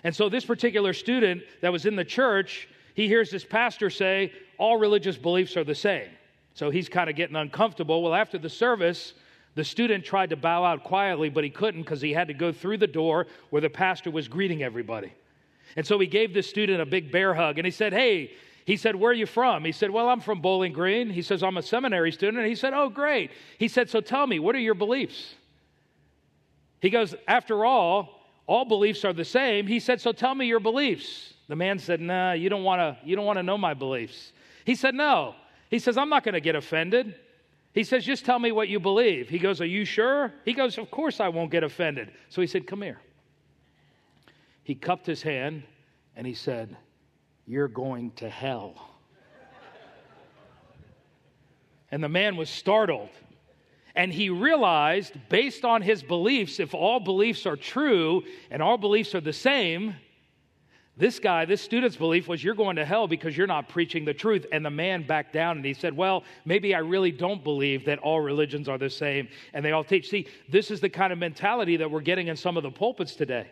And 0.04 0.15
so, 0.15 0.30
this 0.30 0.45
particular 0.45 0.93
student 0.93 1.41
that 1.62 1.71
was 1.71 1.88
in 1.88 1.95
the 1.95 2.06
church, 2.06 2.69
he 2.93 3.08
hears 3.08 3.32
this 3.32 3.43
pastor 3.43 3.89
say, 3.89 4.32
All 4.60 4.78
religious 4.78 5.17
beliefs 5.17 5.58
are 5.58 5.63
the 5.63 5.73
same. 5.73 6.10
So 6.55 6.69
he's 6.69 6.89
kind 6.89 7.09
of 7.09 7.15
getting 7.15 7.35
uncomfortable. 7.35 8.01
Well, 8.01 8.15
after 8.15 8.37
the 8.37 8.49
service, 8.49 9.13
the 9.55 9.63
student 9.63 10.03
tried 10.03 10.31
to 10.31 10.37
bow 10.37 10.63
out 10.63 10.83
quietly, 10.83 11.29
but 11.29 11.43
he 11.43 11.49
couldn't 11.49 11.83
because 11.83 12.01
he 12.01 12.13
had 12.13 12.29
to 12.29 12.33
go 12.33 12.51
through 12.51 12.77
the 12.77 12.87
door 12.87 13.27
where 13.49 13.61
the 13.61 13.69
pastor 13.69 14.09
was 14.09 14.27
greeting 14.27 14.63
everybody. 14.63 15.13
And 15.75 15.85
so 15.85 15.99
he 15.99 16.07
gave 16.07 16.33
the 16.33 16.41
student 16.41 16.81
a 16.81 16.85
big 16.85 17.11
bear 17.11 17.33
hug 17.33 17.59
and 17.59 17.65
he 17.65 17.71
said, 17.71 17.93
Hey, 17.93 18.31
he 18.65 18.77
said, 18.77 18.95
Where 18.95 19.11
are 19.11 19.13
you 19.13 19.25
from? 19.25 19.65
He 19.65 19.73
said, 19.73 19.91
Well, 19.91 20.07
I'm 20.07 20.21
from 20.21 20.41
Bowling 20.41 20.71
Green. 20.71 21.09
He 21.09 21.21
says, 21.21 21.43
I'm 21.43 21.57
a 21.57 21.61
seminary 21.61 22.11
student. 22.13 22.39
And 22.39 22.47
he 22.47 22.55
said, 22.55 22.73
Oh, 22.73 22.89
great. 22.89 23.31
He 23.59 23.67
said, 23.67 23.89
So 23.89 23.99
tell 23.99 24.25
me, 24.25 24.39
what 24.39 24.55
are 24.55 24.59
your 24.59 24.75
beliefs? 24.75 25.35
He 26.79 26.89
goes, 26.89 27.15
After 27.27 27.65
all, 27.65 28.21
all 28.47 28.63
beliefs 28.63 29.03
are 29.03 29.13
the 29.13 29.25
same. 29.25 29.67
He 29.67 29.81
said, 29.81 29.99
So 29.99 30.13
tell 30.13 30.33
me 30.33 30.45
your 30.45 30.61
beliefs. 30.61 31.33
The 31.49 31.55
man 31.55 31.79
said, 31.79 31.99
Nah, 31.99 32.31
you 32.31 32.49
don't 32.49 32.63
want 32.63 32.79
to 32.79 33.07
you 33.07 33.17
don't 33.17 33.25
want 33.25 33.39
to 33.39 33.43
know 33.43 33.57
my 33.57 33.73
beliefs. 33.73 34.31
He 34.63 34.75
said, 34.75 34.95
No. 34.95 35.35
He 35.69 35.80
says, 35.80 35.97
I'm 35.97 36.10
not 36.10 36.23
going 36.23 36.34
to 36.34 36.41
get 36.41 36.56
offended. 36.56 37.15
He 37.73 37.84
says, 37.84 38.06
Just 38.06 38.25
tell 38.25 38.39
me 38.39 38.51
what 38.51 38.69
you 38.69 38.80
believe. 38.80 39.30
He 39.30 39.39
goes, 39.39 39.60
Are 39.62 39.65
you 39.65 39.86
sure? 39.86 40.34
He 40.45 40.54
goes, 40.54 40.78
Of 40.78 40.89
course 40.91 41.19
I 41.19 41.30
won't 41.30 41.51
get 41.51 41.63
offended. 41.63 42.12
So 42.30 42.41
he 42.41 42.47
said, 42.47 42.67
Come 42.67 42.82
here. 42.82 42.99
He 44.63 44.75
cupped 44.75 45.06
his 45.06 45.21
hand 45.21 45.63
and 46.15 46.25
he 46.25 46.33
said, 46.33 46.75
You're 47.46 47.67
going 47.67 48.12
to 48.12 48.29
hell. 48.29 48.92
and 51.92 52.04
the 52.04 52.10
man 52.10 52.35
was 52.35 52.50
startled. 52.50 53.10
And 53.96 54.12
he 54.12 54.29
realized, 54.29 55.13
based 55.29 55.63
on 55.63 55.81
his 55.81 56.04
beliefs, 56.04 56.60
if 56.60 56.73
all 56.73 57.00
beliefs 57.00 57.46
are 57.46 57.56
true 57.56 58.23
and 58.52 58.62
all 58.62 58.77
beliefs 58.77 59.15
are 59.15 59.21
the 59.21 59.33
same, 59.33 59.96
this 60.98 61.19
guy, 61.19 61.43
this 61.43 61.62
student's 61.62 61.98
belief 61.98 62.27
was 62.27 62.41
you're 62.41 62.56
going 62.56 62.77
to 62.77 62.85
hell 62.85 63.06
because 63.06 63.35
you're 63.35 63.48
not 63.48 63.67
preaching 63.67 64.06
the 64.06 64.13
truth. 64.13 64.46
And 64.54 64.65
the 64.65 64.69
man 64.69 65.06
backed 65.06 65.33
down 65.33 65.58
and 65.58 65.65
he 65.65 65.73
said, 65.73 65.96
Well, 65.96 66.23
maybe 66.46 66.73
I 66.73 66.79
really 66.79 67.12
don't 67.12 67.43
believe 67.43 67.85
that 67.85 68.00
all 68.00 68.21
religions 68.21 68.69
are 68.69 68.77
the 68.77 68.89
same 68.89 69.27
and 69.54 69.63
they 69.63 69.73
all 69.73 69.83
teach. 69.83 70.10
See, 70.10 70.27
this 70.48 70.71
is 70.71 70.79
the 70.79 70.89
kind 70.89 71.12
of 71.12 71.19
mentality 71.19 71.75
that 71.77 71.91
we're 71.91 72.00
getting 72.00 72.27
in 72.27 72.37
some 72.37 72.56
of 72.56 72.63
the 72.63 72.71
pulpits 72.71 73.15
today. 73.15 73.48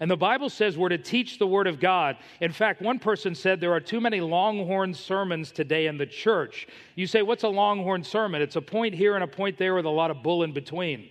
And 0.00 0.10
the 0.10 0.16
Bible 0.16 0.48
says 0.48 0.78
we're 0.78 0.90
to 0.90 0.98
teach 0.98 1.38
the 1.38 1.46
Word 1.46 1.66
of 1.66 1.78
God. 1.78 2.16
In 2.40 2.52
fact, 2.52 2.80
one 2.80 2.98
person 2.98 3.34
said 3.34 3.60
there 3.60 3.72
are 3.72 3.80
too 3.80 4.00
many 4.00 4.20
longhorn 4.22 4.94
sermons 4.94 5.50
today 5.50 5.86
in 5.86 5.98
the 5.98 6.06
church. 6.06 6.68
You 6.94 7.06
say, 7.06 7.20
What's 7.20 7.42
a 7.42 7.48
longhorn 7.48 8.02
sermon? 8.02 8.40
It's 8.40 8.56
a 8.56 8.62
point 8.62 8.94
here 8.94 9.14
and 9.14 9.22
a 9.22 9.28
point 9.28 9.58
there 9.58 9.74
with 9.74 9.84
a 9.84 9.90
lot 9.90 10.10
of 10.10 10.22
bull 10.22 10.42
in 10.42 10.52
between. 10.52 11.10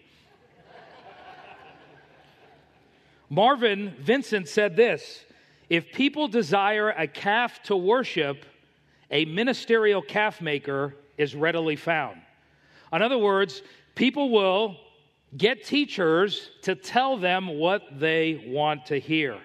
Marvin 3.29 3.95
Vincent 3.99 4.47
said 4.47 4.75
this 4.75 5.24
If 5.69 5.91
people 5.91 6.27
desire 6.27 6.89
a 6.89 7.07
calf 7.07 7.61
to 7.63 7.75
worship, 7.75 8.45
a 9.11 9.25
ministerial 9.25 10.01
calf 10.01 10.41
maker 10.41 10.95
is 11.17 11.35
readily 11.35 11.75
found. 11.75 12.21
In 12.93 13.01
other 13.01 13.17
words, 13.17 13.61
people 13.95 14.29
will 14.29 14.77
get 15.37 15.65
teachers 15.65 16.51
to 16.61 16.75
tell 16.75 17.17
them 17.17 17.47
what 17.47 17.99
they 17.99 18.45
want 18.47 18.85
to 18.87 18.99
hear. 18.99 19.39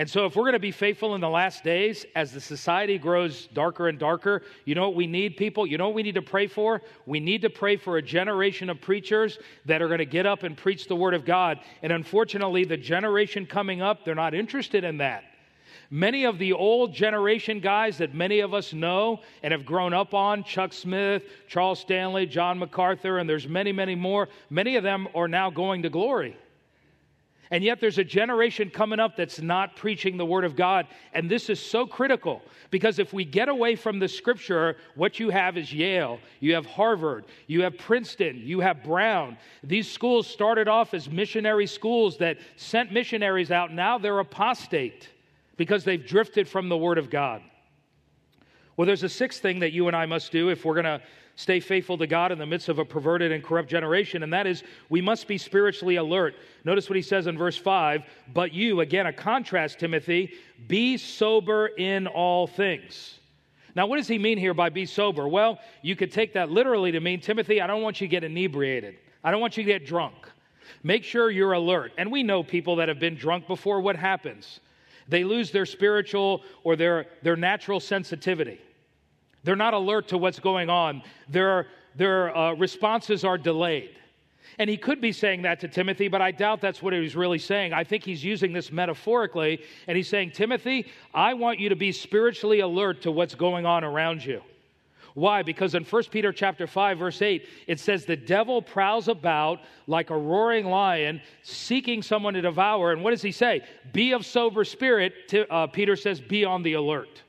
And 0.00 0.08
so, 0.08 0.24
if 0.24 0.34
we're 0.34 0.44
going 0.44 0.54
to 0.54 0.58
be 0.58 0.70
faithful 0.70 1.14
in 1.14 1.20
the 1.20 1.28
last 1.28 1.62
days, 1.62 2.06
as 2.14 2.32
the 2.32 2.40
society 2.40 2.96
grows 2.96 3.48
darker 3.48 3.88
and 3.88 3.98
darker, 3.98 4.40
you 4.64 4.74
know 4.74 4.88
what 4.88 4.96
we 4.96 5.06
need, 5.06 5.36
people? 5.36 5.66
You 5.66 5.76
know 5.76 5.88
what 5.88 5.94
we 5.94 6.02
need 6.02 6.14
to 6.14 6.22
pray 6.22 6.46
for? 6.46 6.80
We 7.04 7.20
need 7.20 7.42
to 7.42 7.50
pray 7.50 7.76
for 7.76 7.98
a 7.98 8.02
generation 8.02 8.70
of 8.70 8.80
preachers 8.80 9.38
that 9.66 9.82
are 9.82 9.88
going 9.88 9.98
to 9.98 10.06
get 10.06 10.24
up 10.24 10.42
and 10.42 10.56
preach 10.56 10.88
the 10.88 10.96
Word 10.96 11.12
of 11.12 11.26
God. 11.26 11.60
And 11.82 11.92
unfortunately, 11.92 12.64
the 12.64 12.78
generation 12.78 13.44
coming 13.44 13.82
up, 13.82 14.06
they're 14.06 14.14
not 14.14 14.32
interested 14.32 14.84
in 14.84 14.96
that. 14.96 15.22
Many 15.90 16.24
of 16.24 16.38
the 16.38 16.54
old 16.54 16.94
generation 16.94 17.60
guys 17.60 17.98
that 17.98 18.14
many 18.14 18.40
of 18.40 18.54
us 18.54 18.72
know 18.72 19.20
and 19.42 19.52
have 19.52 19.66
grown 19.66 19.92
up 19.92 20.14
on, 20.14 20.44
Chuck 20.44 20.72
Smith, 20.72 21.24
Charles 21.46 21.78
Stanley, 21.78 22.24
John 22.24 22.58
MacArthur, 22.58 23.18
and 23.18 23.28
there's 23.28 23.46
many, 23.46 23.70
many 23.70 23.96
more, 23.96 24.30
many 24.48 24.76
of 24.76 24.82
them 24.82 25.08
are 25.14 25.28
now 25.28 25.50
going 25.50 25.82
to 25.82 25.90
glory. 25.90 26.38
And 27.52 27.64
yet 27.64 27.80
there's 27.80 27.98
a 27.98 28.04
generation 28.04 28.70
coming 28.70 29.00
up 29.00 29.16
that's 29.16 29.40
not 29.40 29.74
preaching 29.74 30.16
the 30.16 30.24
Word 30.24 30.44
of 30.44 30.54
God. 30.54 30.86
And 31.12 31.28
this 31.28 31.50
is 31.50 31.58
so 31.58 31.84
critical 31.84 32.42
because 32.70 33.00
if 33.00 33.12
we 33.12 33.24
get 33.24 33.48
away 33.48 33.74
from 33.74 33.98
the 33.98 34.06
Scripture, 34.06 34.76
what 34.94 35.18
you 35.18 35.30
have 35.30 35.56
is 35.56 35.72
Yale, 35.72 36.20
you 36.38 36.54
have 36.54 36.64
Harvard, 36.64 37.24
you 37.48 37.62
have 37.62 37.76
Princeton, 37.76 38.40
you 38.44 38.60
have 38.60 38.84
Brown. 38.84 39.36
These 39.64 39.90
schools 39.90 40.28
started 40.28 40.68
off 40.68 40.94
as 40.94 41.10
missionary 41.10 41.66
schools 41.66 42.18
that 42.18 42.38
sent 42.56 42.92
missionaries 42.92 43.50
out. 43.50 43.72
Now 43.72 43.98
they're 43.98 44.20
apostate 44.20 45.08
because 45.56 45.82
they've 45.82 46.06
drifted 46.06 46.48
from 46.48 46.68
the 46.68 46.76
Word 46.76 46.98
of 46.98 47.10
God. 47.10 47.42
Well, 48.76 48.86
there's 48.86 49.02
a 49.02 49.08
sixth 49.08 49.42
thing 49.42 49.58
that 49.58 49.72
you 49.72 49.88
and 49.88 49.96
I 49.96 50.06
must 50.06 50.30
do 50.30 50.50
if 50.50 50.64
we're 50.64 50.74
going 50.74 50.84
to 50.84 51.02
stay 51.36 51.60
faithful 51.60 51.96
to 51.98 52.06
God 52.06 52.32
in 52.32 52.38
the 52.38 52.46
midst 52.46 52.68
of 52.68 52.78
a 52.78 52.84
perverted 52.84 53.32
and 53.32 53.42
corrupt 53.42 53.68
generation, 53.68 54.22
and 54.22 54.32
that 54.32 54.46
is 54.46 54.62
we 54.88 55.00
must 55.00 55.26
be 55.26 55.38
spiritually 55.38 55.96
alert. 55.96 56.34
Notice 56.64 56.88
what 56.88 56.96
he 56.96 57.02
says 57.02 57.26
in 57.26 57.38
verse 57.38 57.56
5 57.56 58.04
But 58.32 58.52
you, 58.52 58.80
again, 58.80 59.06
a 59.06 59.12
contrast, 59.12 59.78
Timothy, 59.78 60.34
be 60.68 60.96
sober 60.96 61.66
in 61.66 62.06
all 62.06 62.46
things. 62.46 63.18
Now, 63.74 63.86
what 63.86 63.96
does 63.96 64.08
he 64.08 64.18
mean 64.18 64.38
here 64.38 64.54
by 64.54 64.68
be 64.68 64.84
sober? 64.86 65.28
Well, 65.28 65.58
you 65.82 65.96
could 65.96 66.12
take 66.12 66.32
that 66.34 66.50
literally 66.50 66.92
to 66.92 67.00
mean, 67.00 67.20
Timothy, 67.20 67.60
I 67.60 67.66
don't 67.66 67.82
want 67.82 68.00
you 68.00 68.06
to 68.06 68.10
get 68.10 68.24
inebriated. 68.24 68.96
I 69.22 69.30
don't 69.30 69.40
want 69.40 69.56
you 69.56 69.62
to 69.64 69.70
get 69.70 69.86
drunk. 69.86 70.14
Make 70.82 71.04
sure 71.04 71.30
you're 71.30 71.52
alert. 71.52 71.92
And 71.98 72.10
we 72.10 72.22
know 72.22 72.42
people 72.42 72.76
that 72.76 72.88
have 72.88 72.98
been 72.98 73.14
drunk 73.14 73.46
before. 73.46 73.80
What 73.80 73.96
happens? 73.96 74.60
They 75.08 75.24
lose 75.24 75.50
their 75.50 75.66
spiritual 75.66 76.42
or 76.64 76.76
their, 76.76 77.06
their 77.22 77.36
natural 77.36 77.80
sensitivity. 77.80 78.60
They're 79.44 79.56
not 79.56 79.74
alert 79.74 80.08
to 80.08 80.18
what's 80.18 80.38
going 80.38 80.68
on. 80.68 81.02
Their, 81.28 81.66
their 81.96 82.36
uh, 82.36 82.54
responses 82.54 83.24
are 83.24 83.38
delayed. 83.38 83.96
And 84.58 84.68
he 84.68 84.76
could 84.76 85.00
be 85.00 85.12
saying 85.12 85.42
that 85.42 85.60
to 85.60 85.68
Timothy, 85.68 86.08
but 86.08 86.20
I 86.20 86.32
doubt 86.32 86.60
that's 86.60 86.82
what 86.82 86.92
he 86.92 86.98
was 86.98 87.16
really 87.16 87.38
saying. 87.38 87.72
I 87.72 87.84
think 87.84 88.04
he's 88.04 88.22
using 88.22 88.52
this 88.52 88.70
metaphorically, 88.70 89.62
and 89.86 89.96
he's 89.96 90.08
saying, 90.08 90.32
Timothy, 90.32 90.86
I 91.14 91.34
want 91.34 91.60
you 91.60 91.68
to 91.68 91.76
be 91.76 91.92
spiritually 91.92 92.60
alert 92.60 93.02
to 93.02 93.10
what's 93.10 93.34
going 93.34 93.64
on 93.64 93.84
around 93.84 94.24
you. 94.24 94.42
Why? 95.14 95.42
Because 95.42 95.74
in 95.74 95.84
1 95.84 96.04
Peter 96.04 96.32
chapter 96.32 96.66
5 96.66 96.98
verse 96.98 97.20
8 97.20 97.46
it 97.66 97.80
says 97.80 98.04
the 98.04 98.16
devil 98.16 98.62
prowls 98.62 99.08
about 99.08 99.60
like 99.86 100.10
a 100.10 100.16
roaring 100.16 100.66
lion 100.66 101.20
seeking 101.42 102.02
someone 102.02 102.34
to 102.34 102.40
devour 102.40 102.92
and 102.92 103.02
what 103.02 103.10
does 103.10 103.22
he 103.22 103.32
say? 103.32 103.62
Be 103.92 104.12
of 104.12 104.24
sober 104.24 104.64
spirit. 104.64 105.12
Uh, 105.50 105.66
Peter 105.66 105.96
says 105.96 106.20
be 106.20 106.44
on 106.44 106.62
the 106.62 106.74
alert. 106.74 107.22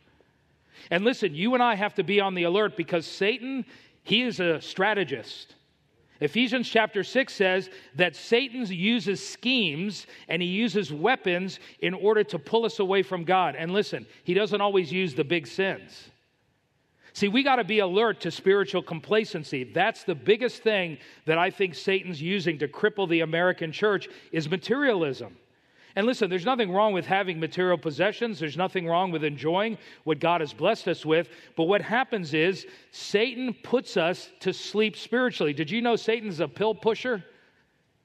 And 0.92 1.04
listen, 1.04 1.34
you 1.34 1.56
and 1.56 1.64
I 1.64 1.74
have 1.74 1.96
to 1.96 2.04
be 2.04 2.20
on 2.20 2.36
the 2.36 2.44
alert 2.44 2.78
because 2.78 3.08
Satan 3.08 3.66
he 4.04 4.24
is 4.24 4.40
a 4.40 4.62
strategist. 4.62 5.56
Ephesians 6.20 6.70
chapter 6.70 7.04
6 7.04 7.34
says 7.34 7.70
that 7.96 8.16
Satan 8.16 8.66
uses 8.68 9.28
schemes 9.28 10.06
and 10.28 10.42
he 10.42 10.48
uses 10.48 10.94
weapons 10.94 11.60
in 11.80 11.94
order 11.94 12.24
to 12.26 12.38
pull 12.38 12.66
us 12.66 12.80
away 12.80 13.02
from 13.02 13.24
God. 13.24 13.56
And 13.56 13.72
listen, 13.72 14.06
he 14.24 14.36
doesn't 14.36 14.62
always 14.62 14.92
use 14.92 15.16
the 15.16 15.24
big 15.24 15.48
sins. 15.48 16.10
See, 17.14 17.28
we 17.28 17.44
got 17.44 17.58
to 17.58 17.64
be 17.64 17.80
alert 17.80 18.22
to 18.22 18.32
spiritual 18.32 18.84
complacency. 18.84 19.64
That's 19.64 20.04
the 20.04 20.16
biggest 20.16 20.62
thing 20.62 20.98
that 21.26 21.38
I 21.38 21.50
think 21.50 21.76
Satan's 21.76 22.22
using 22.22 22.60
to 22.60 22.68
cripple 22.68 23.10
the 23.10 23.22
American 23.22 23.72
church 23.72 24.08
is 24.32 24.50
materialism. 24.50 25.36
And 25.96 26.08
listen, 26.08 26.30
there's 26.30 26.46
nothing 26.46 26.72
wrong 26.72 26.94
with 26.94 27.06
having 27.06 27.40
material 27.40 27.78
possessions. 27.78 28.40
There's 28.40 28.58
nothing 28.58 28.88
wrong 28.88 29.12
with 29.12 29.24
enjoying 29.24 29.78
what 30.06 30.20
God 30.20 30.42
has 30.42 30.54
blessed 30.54 30.88
us 30.88 31.06
with. 31.06 31.30
But 31.58 31.66
what 31.66 31.82
happens 31.82 32.34
is 32.34 32.66
Satan 32.92 33.54
puts 33.64 33.98
us 33.98 34.30
to 34.40 34.54
sleep 34.54 34.96
spiritually. 34.96 35.54
Did 35.54 35.70
you 35.70 35.82
know 35.82 35.98
Satan's 35.98 36.40
a 36.40 36.48
pill 36.48 36.74
pusher? 36.74 37.24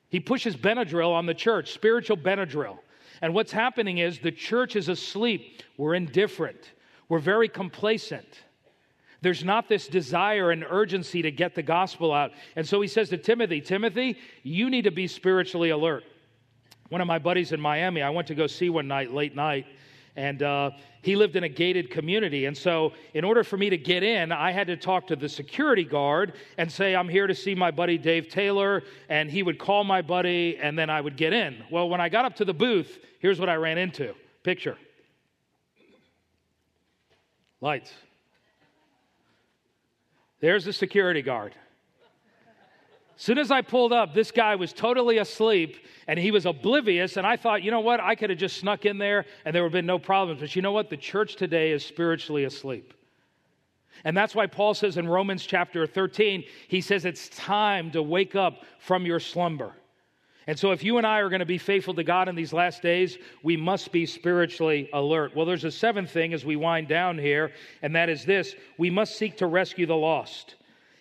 He 0.08 0.18
pushes 0.18 0.56
Benadryl 0.56 1.12
on 1.12 1.26
the 1.26 1.34
church, 1.34 1.72
spiritual 1.72 2.16
Benadryl. 2.16 2.78
And 3.22 3.34
what's 3.34 3.52
happening 3.52 3.98
is 3.98 4.18
the 4.18 4.32
church 4.32 4.76
is 4.76 4.88
asleep. 4.88 5.62
We're 5.76 5.94
indifferent. 5.94 6.72
We're 7.08 7.18
very 7.20 7.48
complacent. 7.48 8.42
There's 9.22 9.44
not 9.44 9.68
this 9.68 9.88
desire 9.88 10.50
and 10.50 10.64
urgency 10.68 11.22
to 11.22 11.30
get 11.30 11.54
the 11.54 11.62
gospel 11.62 12.12
out. 12.12 12.32
And 12.56 12.66
so 12.66 12.80
he 12.80 12.88
says 12.88 13.08
to 13.10 13.16
Timothy, 13.16 13.60
Timothy, 13.60 14.18
you 14.42 14.70
need 14.70 14.82
to 14.82 14.90
be 14.90 15.06
spiritually 15.06 15.70
alert. 15.70 16.04
One 16.88 17.00
of 17.00 17.06
my 17.06 17.18
buddies 17.18 17.52
in 17.52 17.60
Miami, 17.60 18.02
I 18.02 18.10
went 18.10 18.28
to 18.28 18.34
go 18.34 18.46
see 18.46 18.70
one 18.70 18.86
night, 18.86 19.12
late 19.12 19.34
night, 19.34 19.66
and 20.14 20.42
uh, 20.42 20.70
he 21.02 21.14
lived 21.14 21.36
in 21.36 21.44
a 21.44 21.48
gated 21.48 21.90
community. 21.90 22.46
And 22.46 22.56
so, 22.56 22.92
in 23.12 23.24
order 23.24 23.44
for 23.44 23.56
me 23.56 23.68
to 23.70 23.76
get 23.76 24.02
in, 24.02 24.32
I 24.32 24.50
had 24.50 24.66
to 24.68 24.76
talk 24.76 25.06
to 25.08 25.16
the 25.16 25.28
security 25.28 25.84
guard 25.84 26.34
and 26.56 26.70
say, 26.70 26.96
I'm 26.96 27.08
here 27.08 27.26
to 27.26 27.34
see 27.34 27.54
my 27.54 27.70
buddy 27.70 27.98
Dave 27.98 28.28
Taylor. 28.28 28.82
And 29.08 29.30
he 29.30 29.42
would 29.42 29.58
call 29.58 29.84
my 29.84 30.00
buddy, 30.00 30.56
and 30.56 30.78
then 30.78 30.88
I 30.88 31.00
would 31.00 31.16
get 31.16 31.32
in. 31.32 31.62
Well, 31.70 31.88
when 31.88 32.00
I 32.00 32.08
got 32.08 32.24
up 32.24 32.36
to 32.36 32.44
the 32.44 32.54
booth, 32.54 32.98
here's 33.18 33.38
what 33.38 33.48
I 33.48 33.56
ran 33.56 33.78
into 33.78 34.14
picture 34.42 34.78
lights. 37.60 37.92
There's 40.40 40.64
the 40.64 40.72
security 40.72 41.22
guard. 41.22 41.54
Soon 43.16 43.38
as 43.38 43.50
I 43.50 43.62
pulled 43.62 43.92
up, 43.92 44.12
this 44.12 44.30
guy 44.30 44.56
was 44.56 44.72
totally 44.74 45.18
asleep 45.18 45.78
and 46.06 46.18
he 46.18 46.30
was 46.30 46.44
oblivious. 46.44 47.16
And 47.16 47.26
I 47.26 47.36
thought, 47.36 47.62
you 47.62 47.70
know 47.70 47.80
what? 47.80 47.98
I 47.98 48.14
could 48.14 48.28
have 48.28 48.38
just 48.38 48.58
snuck 48.58 48.84
in 48.84 48.98
there 48.98 49.24
and 49.44 49.54
there 49.54 49.62
would 49.62 49.68
have 49.68 49.78
been 49.78 49.86
no 49.86 49.98
problems. 49.98 50.40
But 50.40 50.54
you 50.54 50.60
know 50.60 50.72
what? 50.72 50.90
The 50.90 50.98
church 50.98 51.36
today 51.36 51.72
is 51.72 51.84
spiritually 51.84 52.44
asleep. 52.44 52.92
And 54.04 54.14
that's 54.14 54.34
why 54.34 54.46
Paul 54.46 54.74
says 54.74 54.98
in 54.98 55.08
Romans 55.08 55.46
chapter 55.46 55.86
13, 55.86 56.44
he 56.68 56.82
says 56.82 57.06
it's 57.06 57.30
time 57.30 57.90
to 57.92 58.02
wake 58.02 58.36
up 58.36 58.64
from 58.78 59.06
your 59.06 59.18
slumber. 59.18 59.72
And 60.48 60.56
so, 60.56 60.70
if 60.70 60.84
you 60.84 60.98
and 60.98 61.06
I 61.06 61.18
are 61.18 61.28
going 61.28 61.40
to 61.40 61.46
be 61.46 61.58
faithful 61.58 61.94
to 61.94 62.04
God 62.04 62.28
in 62.28 62.36
these 62.36 62.52
last 62.52 62.80
days, 62.80 63.18
we 63.42 63.56
must 63.56 63.90
be 63.90 64.06
spiritually 64.06 64.88
alert. 64.92 65.34
Well, 65.34 65.44
there's 65.44 65.64
a 65.64 65.72
seventh 65.72 66.10
thing 66.10 66.32
as 66.34 66.44
we 66.44 66.54
wind 66.54 66.86
down 66.86 67.18
here, 67.18 67.50
and 67.82 67.96
that 67.96 68.08
is 68.08 68.24
this 68.24 68.54
we 68.78 68.88
must 68.88 69.16
seek 69.16 69.38
to 69.38 69.46
rescue 69.46 69.86
the 69.86 69.96
lost. 69.96 70.54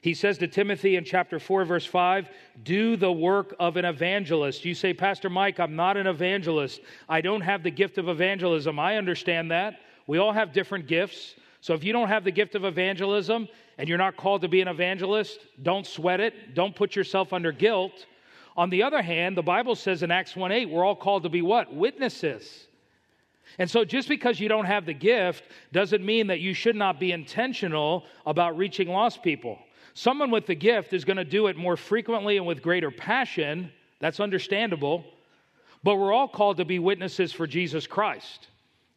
He 0.05 0.13
says 0.13 0.37
to 0.37 0.47
Timothy 0.47 0.97
in 0.97 1.03
chapter 1.03 1.39
4, 1.39 1.65
verse 1.65 1.85
5, 1.87 2.29
do 2.61 2.95
the 2.95 3.11
work 3.11 3.55
of 3.59 3.75
an 3.75 3.85
evangelist. 3.85 4.63
You 4.63 4.75
say, 4.75 4.93
Pastor 4.93 5.31
Mike, 5.31 5.59
I'm 5.59 5.75
not 5.75 5.97
an 5.97 6.05
evangelist. 6.05 6.81
I 7.09 7.21
don't 7.21 7.41
have 7.41 7.63
the 7.63 7.71
gift 7.71 7.97
of 7.97 8.07
evangelism. 8.07 8.77
I 8.77 8.97
understand 8.97 9.49
that. 9.49 9.79
We 10.05 10.19
all 10.19 10.31
have 10.31 10.53
different 10.53 10.85
gifts. 10.85 11.33
So 11.59 11.73
if 11.73 11.83
you 11.83 11.91
don't 11.91 12.07
have 12.07 12.23
the 12.23 12.29
gift 12.29 12.53
of 12.53 12.65
evangelism 12.65 13.47
and 13.79 13.89
you're 13.89 13.97
not 13.97 14.15
called 14.15 14.43
to 14.43 14.47
be 14.47 14.61
an 14.61 14.67
evangelist, 14.67 15.39
don't 15.63 15.87
sweat 15.87 16.19
it. 16.19 16.53
Don't 16.53 16.75
put 16.75 16.95
yourself 16.95 17.33
under 17.33 17.51
guilt. 17.51 18.05
On 18.55 18.69
the 18.69 18.83
other 18.83 19.01
hand, 19.01 19.35
the 19.35 19.41
Bible 19.41 19.73
says 19.73 20.03
in 20.03 20.11
Acts 20.11 20.35
1 20.35 20.51
8, 20.51 20.69
we're 20.69 20.85
all 20.85 20.95
called 20.95 21.23
to 21.23 21.29
be 21.29 21.41
what? 21.41 21.73
Witnesses. 21.73 22.67
And 23.57 23.67
so 23.67 23.83
just 23.83 24.07
because 24.07 24.39
you 24.39 24.49
don't 24.49 24.65
have 24.65 24.85
the 24.85 24.93
gift 24.93 25.45
doesn't 25.71 26.05
mean 26.05 26.27
that 26.27 26.41
you 26.41 26.53
should 26.53 26.75
not 26.75 26.99
be 26.99 27.11
intentional 27.11 28.05
about 28.27 28.55
reaching 28.55 28.89
lost 28.89 29.23
people. 29.23 29.57
Someone 29.95 30.29
with 30.29 30.45
the 30.45 30.55
gift 30.55 30.91
is 30.91 31.05
going 31.05 31.17
to 31.17 31.23
do 31.23 31.47
it 31.47 31.55
more 31.55 31.77
frequently 31.77 32.35
and 32.35 32.45
with 32.45 32.61
greater 32.61 32.91
passion. 32.91 33.71
That's 34.01 34.19
understandable. 34.19 35.05
But 35.83 35.95
we're 35.95 36.11
all 36.11 36.27
called 36.27 36.57
to 36.57 36.65
be 36.65 36.79
witnesses 36.79 37.31
for 37.31 37.47
Jesus 37.47 37.87
Christ. 37.87 38.49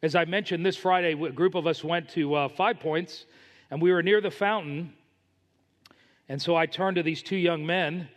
As 0.03 0.13
I 0.13 0.25
mentioned, 0.25 0.65
this 0.65 0.75
Friday, 0.75 1.13
a 1.13 1.31
group 1.31 1.55
of 1.55 1.67
us 1.67 1.85
went 1.85 2.09
to 2.09 2.33
uh, 2.33 2.49
Five 2.49 2.81
Points, 2.81 3.25
and 3.71 3.81
we 3.81 3.93
were 3.93 4.03
near 4.03 4.19
the 4.19 4.29
fountain. 4.29 4.93
And 6.27 6.41
so 6.41 6.57
I 6.57 6.65
turned 6.65 6.97
to 6.97 7.03
these 7.03 7.23
two 7.23 7.37
young 7.37 7.65
men 7.65 8.09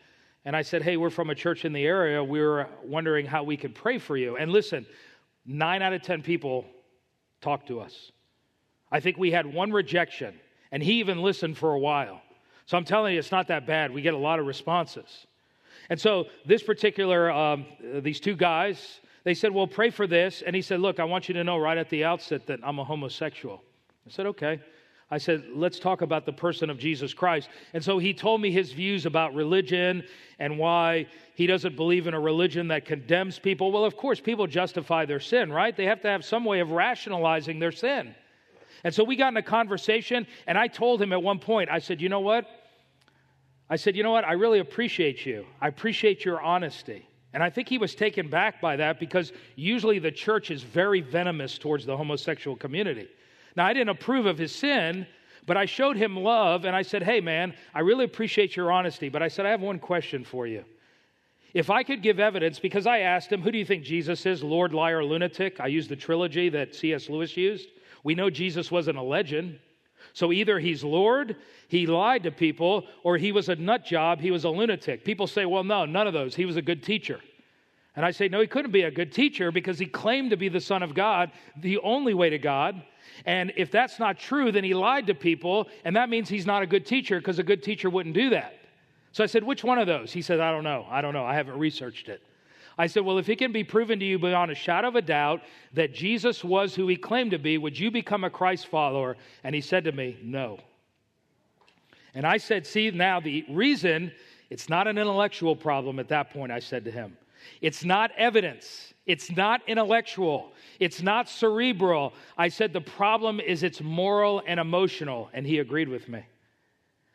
And 0.44 0.56
I 0.56 0.62
said, 0.62 0.82
Hey, 0.82 0.96
we're 0.96 1.10
from 1.10 1.30
a 1.30 1.36
church 1.36 1.64
in 1.64 1.72
the 1.72 1.86
area. 1.86 2.22
We 2.22 2.40
were 2.40 2.68
wondering 2.82 3.26
how 3.26 3.44
we 3.44 3.56
could 3.56 3.76
pray 3.76 3.98
for 3.98 4.16
you. 4.16 4.36
And 4.36 4.50
listen, 4.50 4.86
nine 5.46 5.82
out 5.82 5.92
of 5.92 6.02
10 6.02 6.22
people 6.22 6.66
talked 7.40 7.68
to 7.68 7.80
us. 7.80 8.10
I 8.90 8.98
think 8.98 9.18
we 9.18 9.30
had 9.30 9.46
one 9.46 9.70
rejection, 9.70 10.34
and 10.72 10.82
he 10.82 10.94
even 10.94 11.22
listened 11.22 11.56
for 11.56 11.72
a 11.72 11.78
while. 11.78 12.20
So 12.72 12.78
I'm 12.78 12.86
telling 12.86 13.12
you, 13.12 13.18
it's 13.18 13.30
not 13.30 13.48
that 13.48 13.66
bad. 13.66 13.92
We 13.92 14.00
get 14.00 14.14
a 14.14 14.16
lot 14.16 14.38
of 14.38 14.46
responses. 14.46 15.26
And 15.90 16.00
so 16.00 16.28
this 16.46 16.62
particular, 16.62 17.30
um, 17.30 17.66
these 17.96 18.18
two 18.18 18.34
guys, 18.34 19.00
they 19.24 19.34
said, 19.34 19.52
Well, 19.52 19.66
pray 19.66 19.90
for 19.90 20.06
this. 20.06 20.40
And 20.40 20.56
he 20.56 20.62
said, 20.62 20.80
Look, 20.80 20.98
I 20.98 21.04
want 21.04 21.28
you 21.28 21.34
to 21.34 21.44
know 21.44 21.58
right 21.58 21.76
at 21.76 21.90
the 21.90 22.04
outset 22.04 22.46
that 22.46 22.60
I'm 22.62 22.78
a 22.78 22.84
homosexual. 22.84 23.62
I 24.06 24.10
said, 24.10 24.24
Okay. 24.24 24.58
I 25.10 25.18
said, 25.18 25.44
let's 25.54 25.78
talk 25.78 26.00
about 26.00 26.24
the 26.24 26.32
person 26.32 26.70
of 26.70 26.78
Jesus 26.78 27.12
Christ. 27.12 27.50
And 27.74 27.84
so 27.84 27.98
he 27.98 28.14
told 28.14 28.40
me 28.40 28.50
his 28.50 28.72
views 28.72 29.04
about 29.04 29.34
religion 29.34 30.04
and 30.38 30.58
why 30.58 31.08
he 31.34 31.46
doesn't 31.46 31.76
believe 31.76 32.06
in 32.06 32.14
a 32.14 32.20
religion 32.20 32.68
that 32.68 32.86
condemns 32.86 33.38
people. 33.38 33.70
Well, 33.70 33.84
of 33.84 33.94
course, 33.98 34.18
people 34.20 34.46
justify 34.46 35.04
their 35.04 35.20
sin, 35.20 35.52
right? 35.52 35.76
They 35.76 35.84
have 35.84 36.00
to 36.00 36.08
have 36.08 36.24
some 36.24 36.46
way 36.46 36.60
of 36.60 36.70
rationalizing 36.70 37.58
their 37.58 37.72
sin. 37.72 38.14
And 38.84 38.94
so 38.94 39.04
we 39.04 39.16
got 39.16 39.28
in 39.28 39.36
a 39.36 39.42
conversation, 39.42 40.26
and 40.46 40.56
I 40.56 40.68
told 40.68 41.02
him 41.02 41.12
at 41.12 41.22
one 41.22 41.38
point, 41.38 41.68
I 41.68 41.78
said, 41.78 42.00
you 42.00 42.08
know 42.08 42.20
what? 42.20 42.46
I 43.72 43.76
said, 43.76 43.96
you 43.96 44.02
know 44.02 44.10
what? 44.10 44.26
I 44.26 44.32
really 44.32 44.58
appreciate 44.58 45.24
you. 45.24 45.46
I 45.58 45.68
appreciate 45.68 46.26
your 46.26 46.42
honesty. 46.42 47.08
And 47.32 47.42
I 47.42 47.48
think 47.48 47.70
he 47.70 47.78
was 47.78 47.94
taken 47.94 48.28
back 48.28 48.60
by 48.60 48.76
that 48.76 49.00
because 49.00 49.32
usually 49.56 49.98
the 49.98 50.10
church 50.10 50.50
is 50.50 50.62
very 50.62 51.00
venomous 51.00 51.56
towards 51.56 51.86
the 51.86 51.96
homosexual 51.96 52.54
community. 52.54 53.08
Now, 53.56 53.64
I 53.64 53.72
didn't 53.72 53.88
approve 53.88 54.26
of 54.26 54.36
his 54.36 54.54
sin, 54.54 55.06
but 55.46 55.56
I 55.56 55.64
showed 55.64 55.96
him 55.96 56.18
love 56.18 56.66
and 56.66 56.76
I 56.76 56.82
said, 56.82 57.02
Hey, 57.02 57.22
man, 57.22 57.54
I 57.74 57.80
really 57.80 58.04
appreciate 58.04 58.56
your 58.56 58.70
honesty, 58.70 59.08
but 59.08 59.22
I 59.22 59.28
said, 59.28 59.46
I 59.46 59.50
have 59.52 59.62
one 59.62 59.78
question 59.78 60.22
for 60.22 60.46
you. 60.46 60.66
If 61.54 61.70
I 61.70 61.82
could 61.82 62.02
give 62.02 62.20
evidence, 62.20 62.58
because 62.58 62.86
I 62.86 62.98
asked 62.98 63.32
him, 63.32 63.40
Who 63.40 63.50
do 63.50 63.56
you 63.56 63.64
think 63.64 63.84
Jesus 63.84 64.26
is? 64.26 64.42
Lord, 64.42 64.74
liar, 64.74 65.02
lunatic? 65.02 65.60
I 65.60 65.68
used 65.68 65.88
the 65.88 65.96
trilogy 65.96 66.50
that 66.50 66.74
C.S. 66.74 67.08
Lewis 67.08 67.38
used. 67.38 67.70
We 68.04 68.14
know 68.14 68.28
Jesus 68.28 68.70
wasn't 68.70 68.98
a 68.98 69.02
legend. 69.02 69.58
So 70.12 70.32
either 70.32 70.58
he's 70.58 70.84
Lord, 70.84 71.36
he 71.68 71.86
lied 71.86 72.24
to 72.24 72.30
people, 72.30 72.86
or 73.02 73.16
he 73.16 73.32
was 73.32 73.48
a 73.48 73.56
nut 73.56 73.84
job, 73.84 74.20
he 74.20 74.30
was 74.30 74.44
a 74.44 74.50
lunatic. 74.50 75.04
People 75.04 75.26
say, 75.26 75.46
Well, 75.46 75.64
no, 75.64 75.84
none 75.84 76.06
of 76.06 76.12
those. 76.12 76.34
He 76.34 76.44
was 76.44 76.56
a 76.56 76.62
good 76.62 76.82
teacher. 76.82 77.20
And 77.96 78.04
I 78.04 78.10
say, 78.10 78.28
No, 78.28 78.40
he 78.40 78.46
couldn't 78.46 78.72
be 78.72 78.82
a 78.82 78.90
good 78.90 79.12
teacher 79.12 79.50
because 79.50 79.78
he 79.78 79.86
claimed 79.86 80.30
to 80.30 80.36
be 80.36 80.48
the 80.48 80.60
Son 80.60 80.82
of 80.82 80.94
God, 80.94 81.30
the 81.56 81.78
only 81.78 82.14
way 82.14 82.30
to 82.30 82.38
God. 82.38 82.82
And 83.24 83.52
if 83.56 83.70
that's 83.70 83.98
not 83.98 84.18
true, 84.18 84.52
then 84.52 84.64
he 84.64 84.74
lied 84.74 85.06
to 85.06 85.14
people, 85.14 85.68
and 85.84 85.96
that 85.96 86.08
means 86.08 86.28
he's 86.28 86.46
not 86.46 86.62
a 86.62 86.66
good 86.66 86.86
teacher 86.86 87.18
because 87.18 87.38
a 87.38 87.42
good 87.42 87.62
teacher 87.62 87.90
wouldn't 87.90 88.14
do 88.14 88.30
that. 88.30 88.54
So 89.12 89.22
I 89.24 89.26
said, 89.26 89.44
Which 89.44 89.64
one 89.64 89.78
of 89.78 89.86
those? 89.86 90.12
He 90.12 90.22
said, 90.22 90.40
I 90.40 90.50
don't 90.52 90.64
know. 90.64 90.86
I 90.90 91.00
don't 91.00 91.14
know. 91.14 91.24
I 91.24 91.34
haven't 91.34 91.58
researched 91.58 92.08
it. 92.08 92.22
I 92.78 92.86
said, 92.86 93.04
Well, 93.04 93.18
if 93.18 93.28
it 93.28 93.36
can 93.36 93.52
be 93.52 93.64
proven 93.64 93.98
to 94.00 94.04
you 94.04 94.18
beyond 94.18 94.50
a 94.50 94.54
shadow 94.54 94.88
of 94.88 94.96
a 94.96 95.02
doubt 95.02 95.42
that 95.74 95.92
Jesus 95.92 96.42
was 96.42 96.74
who 96.74 96.88
he 96.88 96.96
claimed 96.96 97.32
to 97.32 97.38
be, 97.38 97.58
would 97.58 97.78
you 97.78 97.90
become 97.90 98.24
a 98.24 98.30
Christ 98.30 98.66
follower? 98.66 99.16
And 99.44 99.54
he 99.54 99.60
said 99.60 99.84
to 99.84 99.92
me, 99.92 100.18
No. 100.22 100.58
And 102.14 102.26
I 102.26 102.36
said, 102.36 102.66
See, 102.66 102.90
now 102.90 103.20
the 103.20 103.44
reason 103.48 104.12
it's 104.50 104.68
not 104.68 104.86
an 104.86 104.98
intellectual 104.98 105.56
problem 105.56 105.98
at 105.98 106.08
that 106.08 106.30
point, 106.30 106.52
I 106.52 106.58
said 106.58 106.84
to 106.84 106.90
him. 106.90 107.16
It's 107.60 107.84
not 107.84 108.10
evidence. 108.16 108.92
It's 109.06 109.34
not 109.34 109.62
intellectual. 109.66 110.52
It's 110.78 111.02
not 111.02 111.28
cerebral. 111.28 112.12
I 112.38 112.48
said 112.48 112.72
the 112.72 112.80
problem 112.80 113.40
is 113.40 113.62
it's 113.62 113.80
moral 113.80 114.42
and 114.46 114.60
emotional, 114.60 115.30
and 115.32 115.46
he 115.46 115.58
agreed 115.58 115.88
with 115.88 116.08
me. 116.08 116.22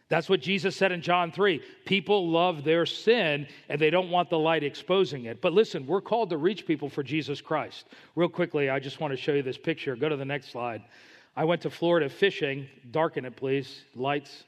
That's 0.10 0.30
what 0.30 0.39
Jesus 0.39 0.76
said 0.76 0.93
in 0.93 1.01
John 1.01 1.32
3. 1.32 1.62
People 1.86 2.30
love 2.30 2.64
their 2.64 2.86
sin 2.86 3.45
and 3.68 3.80
they 3.80 3.89
don't 3.89 4.10
want 4.10 4.30
the 4.30 4.39
light 4.39 4.64
exposing 4.64 5.26
it. 5.26 5.41
But 5.41 5.51
listen, 5.51 5.86
we're 5.86 6.01
called 6.01 6.30
to 6.30 6.38
reach 6.38 6.66
people 6.66 6.89
for 6.89 7.03
Jesus 7.03 7.41
Christ. 7.41 7.88
Real 8.16 8.30
quickly, 8.30 8.70
I 8.70 8.80
just 8.80 9.01
want 9.01 9.12
to 9.12 9.18
show 9.18 9.34
you 9.34 9.43
this 9.43 9.58
picture. 9.58 9.95
Go 9.97 10.08
to 10.08 10.16
the 10.16 10.24
next 10.24 10.49
slide. 10.49 10.82
I 11.36 11.43
went 11.43 11.62
to 11.64 11.70
Florida 11.70 12.10
fishing. 12.10 12.68
Darken 12.91 13.26
it, 13.26 13.36
please. 13.36 13.84
Lights. 13.95 14.45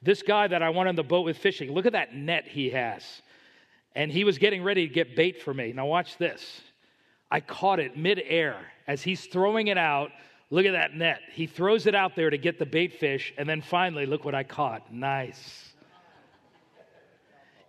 This 0.00 0.22
guy 0.22 0.46
that 0.46 0.62
I 0.62 0.70
went 0.70 0.88
on 0.88 0.96
the 0.96 1.02
boat 1.02 1.24
with 1.24 1.38
fishing, 1.38 1.72
look 1.72 1.86
at 1.86 1.92
that 1.92 2.14
net 2.14 2.46
he 2.46 2.70
has. 2.70 3.22
And 3.94 4.10
he 4.10 4.24
was 4.24 4.38
getting 4.38 4.62
ready 4.62 4.86
to 4.86 4.94
get 4.94 5.16
bait 5.16 5.42
for 5.42 5.52
me. 5.52 5.72
Now, 5.72 5.86
watch 5.86 6.16
this. 6.18 6.62
I 7.30 7.40
caught 7.40 7.80
it 7.80 7.96
midair 7.96 8.56
as 8.86 9.02
he's 9.02 9.26
throwing 9.26 9.68
it 9.68 9.78
out. 9.78 10.10
Look 10.52 10.66
at 10.66 10.72
that 10.72 10.94
net. 10.94 11.20
He 11.32 11.46
throws 11.46 11.86
it 11.86 11.94
out 11.94 12.14
there 12.14 12.28
to 12.28 12.36
get 12.36 12.58
the 12.58 12.66
bait 12.66 13.00
fish, 13.00 13.32
and 13.38 13.48
then 13.48 13.62
finally, 13.62 14.04
look 14.04 14.22
what 14.22 14.34
I 14.34 14.42
caught. 14.42 14.92
Nice. 14.92 15.72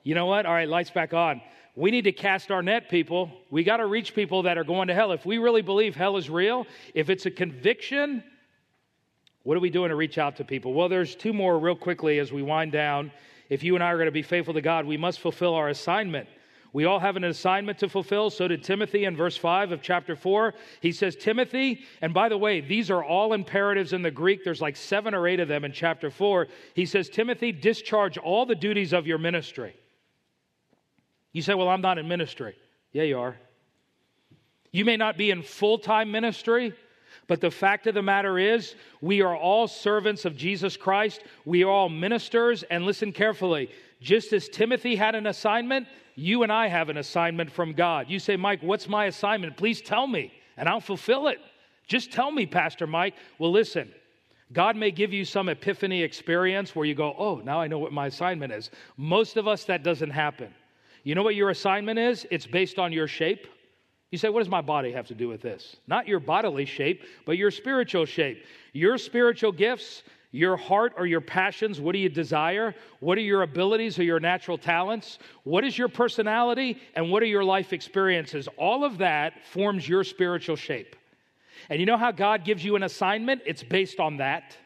You 0.03 0.15
know 0.15 0.25
what? 0.25 0.45
All 0.45 0.53
right, 0.53 0.67
lights 0.67 0.91
back 0.91 1.13
on. 1.13 1.41
We 1.77 1.91
need 1.91 2.01
to 2.03 2.11
cast 2.11 2.51
our 2.51 2.61
net, 2.61 2.89
people. 2.89 3.31
We 3.49 3.63
got 3.63 3.77
to 3.77 3.85
reach 3.85 4.13
people 4.13 4.43
that 4.43 4.57
are 4.57 4.65
going 4.65 4.89
to 4.89 4.93
hell. 4.93 5.13
If 5.13 5.25
we 5.25 5.37
really 5.37 5.61
believe 5.61 5.95
hell 5.95 6.17
is 6.17 6.29
real, 6.29 6.67
if 6.93 7.09
it's 7.09 7.25
a 7.25 7.31
conviction, 7.31 8.21
what 9.43 9.55
are 9.55 9.61
we 9.61 9.69
doing 9.69 9.87
to 9.87 9.95
reach 9.95 10.17
out 10.17 10.35
to 10.35 10.43
people? 10.43 10.73
Well, 10.73 10.89
there's 10.89 11.15
two 11.15 11.31
more 11.31 11.57
real 11.57 11.77
quickly 11.77 12.19
as 12.19 12.33
we 12.33 12.41
wind 12.41 12.73
down. 12.73 13.13
If 13.47 13.63
you 13.63 13.75
and 13.75 13.83
I 13.83 13.91
are 13.91 13.95
going 13.95 14.07
to 14.07 14.11
be 14.11 14.23
faithful 14.23 14.55
to 14.55 14.61
God, 14.61 14.85
we 14.85 14.97
must 14.97 15.21
fulfill 15.21 15.55
our 15.55 15.69
assignment. 15.69 16.27
We 16.73 16.85
all 16.85 16.97
have 16.99 17.15
an 17.15 17.23
assignment 17.23 17.77
to 17.79 17.87
fulfill. 17.87 18.31
So 18.31 18.47
did 18.47 18.63
Timothy 18.63 19.05
in 19.05 19.15
verse 19.15 19.37
5 19.37 19.71
of 19.71 19.83
chapter 19.83 20.15
4. 20.15 20.55
He 20.81 20.91
says, 20.91 21.15
Timothy, 21.15 21.85
and 22.01 22.15
by 22.15 22.29
the 22.29 22.37
way, 22.37 22.61
these 22.61 22.89
are 22.89 23.03
all 23.03 23.33
imperatives 23.33 23.93
in 23.93 24.01
the 24.01 24.09
Greek. 24.09 24.43
There's 24.43 24.61
like 24.61 24.75
seven 24.75 25.13
or 25.13 25.27
eight 25.27 25.39
of 25.39 25.47
them 25.47 25.65
in 25.65 25.71
chapter 25.71 26.09
4. 26.09 26.47
He 26.73 26.87
says, 26.87 27.09
Timothy, 27.09 27.51
discharge 27.51 28.17
all 28.17 28.47
the 28.47 28.55
duties 28.55 28.91
of 28.91 29.05
your 29.05 29.19
ministry. 29.19 29.75
You 31.31 31.43
say, 31.43 31.53
Well, 31.53 31.69
I'm 31.69 31.81
not 31.81 31.99
in 31.99 32.07
ministry. 32.07 32.55
Yeah, 32.91 33.03
you 33.03 33.19
are. 33.19 33.37
You 34.71 34.83
may 34.83 34.97
not 34.97 35.15
be 35.15 35.29
in 35.29 35.43
full 35.43 35.77
time 35.77 36.11
ministry, 36.11 36.73
but 37.27 37.39
the 37.39 37.51
fact 37.51 37.85
of 37.85 37.93
the 37.93 38.01
matter 38.01 38.39
is, 38.39 38.73
we 38.99 39.21
are 39.21 39.35
all 39.35 39.67
servants 39.67 40.25
of 40.25 40.35
Jesus 40.35 40.75
Christ. 40.75 41.21
We 41.45 41.63
are 41.63 41.69
all 41.69 41.89
ministers. 41.89 42.63
And 42.63 42.83
listen 42.85 43.11
carefully 43.11 43.69
just 44.03 44.33
as 44.33 44.49
Timothy 44.49 44.95
had 44.95 45.15
an 45.15 45.27
assignment, 45.27 45.87
you 46.15 46.43
and 46.43 46.51
I 46.51 46.67
have 46.67 46.89
an 46.89 46.97
assignment 46.97 47.51
from 47.51 47.73
God. 47.73 48.09
You 48.09 48.19
say, 48.19 48.35
Mike, 48.35 48.61
what's 48.61 48.87
my 48.87 49.05
assignment? 49.05 49.57
Please 49.57 49.81
tell 49.81 50.07
me, 50.07 50.31
and 50.57 50.69
I'll 50.69 50.79
fulfill 50.79 51.27
it. 51.27 51.39
Just 51.87 52.11
tell 52.11 52.31
me, 52.31 52.45
Pastor 52.45 52.87
Mike. 52.87 53.15
Well, 53.39 53.51
listen, 53.51 53.91
God 54.53 54.75
may 54.75 54.91
give 54.91 55.11
you 55.11 55.25
some 55.25 55.49
epiphany 55.49 56.03
experience 56.03 56.75
where 56.75 56.85
you 56.85 56.95
go, 56.95 57.15
oh, 57.17 57.41
now 57.43 57.59
I 57.59 57.67
know 57.67 57.79
what 57.79 57.91
my 57.91 58.07
assignment 58.07 58.53
is. 58.53 58.69
Most 58.97 59.37
of 59.37 59.47
us, 59.47 59.63
that 59.65 59.83
doesn't 59.83 60.11
happen. 60.11 60.53
You 61.03 61.15
know 61.15 61.23
what 61.23 61.35
your 61.35 61.49
assignment 61.49 61.99
is? 61.99 62.25
It's 62.31 62.45
based 62.45 62.79
on 62.79 62.93
your 62.93 63.07
shape. 63.07 63.47
You 64.11 64.17
say, 64.17 64.29
what 64.29 64.39
does 64.39 64.49
my 64.49 64.61
body 64.61 64.91
have 64.91 65.07
to 65.07 65.15
do 65.15 65.27
with 65.27 65.41
this? 65.41 65.77
Not 65.87 66.07
your 66.07 66.19
bodily 66.19 66.65
shape, 66.65 67.01
but 67.25 67.35
your 67.37 67.49
spiritual 67.49 68.05
shape. 68.05 68.45
Your 68.71 68.97
spiritual 68.97 69.51
gifts 69.51 70.03
your 70.33 70.57
heart 70.57 70.93
or 70.97 71.05
your 71.05 71.21
passions. 71.21 71.79
What 71.79 71.93
do 71.93 71.99
you 71.99 72.09
desire? 72.09 72.73
What 72.99 73.19
are 73.19 73.21
your 73.21 73.43
abilities 73.43 73.99
or 73.99 74.03
your 74.03 74.19
natural 74.19 74.57
talents? 74.57 75.19
What 75.43 75.63
is 75.63 75.77
your 75.77 75.87
personality? 75.87 76.81
And 76.95 77.11
what 77.11 77.21
are 77.21 77.27
your 77.27 77.43
life 77.43 77.71
experiences? 77.71 78.49
All 78.57 78.83
of 78.83 78.97
that 78.97 79.45
forms 79.45 79.87
your 79.87 80.03
spiritual 80.03 80.55
shape. 80.55 80.95
And 81.69 81.79
you 81.79 81.85
know 81.85 81.97
how 81.97 82.11
God 82.11 82.43
gives 82.43 82.65
you 82.65 82.75
an 82.75 82.81
assignment? 82.81 83.43
It's 83.45 83.61
based 83.61 83.99
on 83.99 84.17
that. 84.17 84.57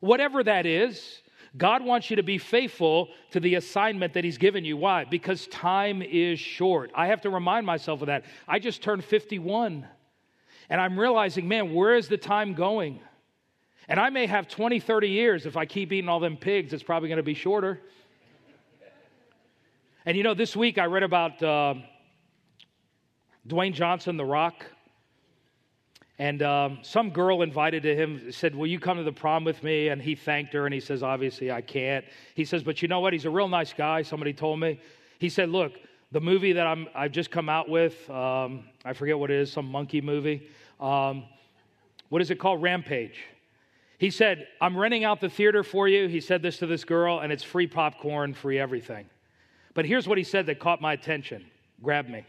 Whatever 0.00 0.42
that 0.42 0.64
is, 0.64 1.20
God 1.54 1.84
wants 1.84 2.08
you 2.08 2.16
to 2.16 2.22
be 2.22 2.38
faithful 2.38 3.08
to 3.32 3.40
the 3.40 3.56
assignment 3.56 4.14
that 4.14 4.24
He's 4.24 4.38
given 4.38 4.64
you. 4.64 4.78
Why? 4.78 5.04
Because 5.04 5.48
time 5.48 6.00
is 6.00 6.40
short. 6.40 6.90
I 6.94 7.08
have 7.08 7.20
to 7.22 7.30
remind 7.30 7.66
myself 7.66 8.00
of 8.00 8.06
that. 8.06 8.24
I 8.48 8.58
just 8.58 8.82
turned 8.82 9.04
51, 9.04 9.86
and 10.70 10.80
I'm 10.80 10.98
realizing, 10.98 11.46
man, 11.46 11.74
where 11.74 11.94
is 11.94 12.08
the 12.08 12.16
time 12.16 12.54
going? 12.54 13.00
And 13.90 13.98
I 13.98 14.08
may 14.08 14.26
have 14.26 14.46
20, 14.46 14.78
30 14.78 15.08
years. 15.08 15.46
If 15.46 15.56
I 15.56 15.66
keep 15.66 15.90
eating 15.90 16.08
all 16.08 16.20
them 16.20 16.36
pigs, 16.36 16.72
it's 16.72 16.84
probably 16.84 17.08
going 17.08 17.16
to 17.16 17.24
be 17.24 17.34
shorter. 17.34 17.80
And 20.06 20.16
you 20.16 20.22
know, 20.22 20.32
this 20.32 20.54
week 20.54 20.78
I 20.78 20.84
read 20.84 21.02
about 21.02 21.42
uh, 21.42 21.74
Dwayne 23.48 23.72
Johnson, 23.72 24.16
The 24.16 24.24
Rock. 24.24 24.64
And 26.20 26.40
um, 26.44 26.78
some 26.82 27.10
girl 27.10 27.42
invited 27.42 27.82
to 27.82 27.96
him, 27.96 28.30
said, 28.30 28.54
Will 28.54 28.68
you 28.68 28.78
come 28.78 28.96
to 28.98 29.02
the 29.02 29.10
prom 29.10 29.42
with 29.42 29.60
me? 29.64 29.88
And 29.88 30.00
he 30.00 30.14
thanked 30.14 30.52
her, 30.52 30.66
and 30.66 30.72
he 30.72 30.78
says, 30.78 31.02
Obviously, 31.02 31.50
I 31.50 31.60
can't. 31.60 32.04
He 32.36 32.44
says, 32.44 32.62
But 32.62 32.82
you 32.82 32.86
know 32.88 33.00
what? 33.00 33.12
He's 33.12 33.24
a 33.24 33.30
real 33.30 33.48
nice 33.48 33.72
guy, 33.72 34.02
somebody 34.02 34.32
told 34.32 34.60
me. 34.60 34.78
He 35.18 35.28
said, 35.28 35.48
Look, 35.48 35.72
the 36.12 36.20
movie 36.20 36.52
that 36.52 36.66
I'm, 36.66 36.86
I've 36.94 37.12
just 37.12 37.32
come 37.32 37.48
out 37.48 37.68
with, 37.68 38.08
um, 38.08 38.64
I 38.84 38.92
forget 38.92 39.18
what 39.18 39.32
it 39.32 39.40
is, 39.40 39.50
some 39.50 39.66
monkey 39.66 40.00
movie. 40.00 40.48
Um, 40.78 41.24
what 42.08 42.22
is 42.22 42.30
it 42.30 42.38
called? 42.38 42.62
Rampage. 42.62 43.18
He 44.00 44.08
said, 44.08 44.48
I'm 44.62 44.78
renting 44.78 45.04
out 45.04 45.20
the 45.20 45.28
theater 45.28 45.62
for 45.62 45.86
you. 45.86 46.08
He 46.08 46.20
said 46.22 46.40
this 46.40 46.56
to 46.60 46.66
this 46.66 46.84
girl, 46.84 47.20
and 47.20 47.30
it's 47.30 47.42
free 47.42 47.66
popcorn, 47.66 48.32
free 48.32 48.58
everything. 48.58 49.04
But 49.74 49.84
here's 49.84 50.08
what 50.08 50.16
he 50.16 50.24
said 50.24 50.46
that 50.46 50.58
caught 50.58 50.80
my 50.80 50.94
attention 50.94 51.44
grabbed 51.82 52.08
me. 52.08 52.24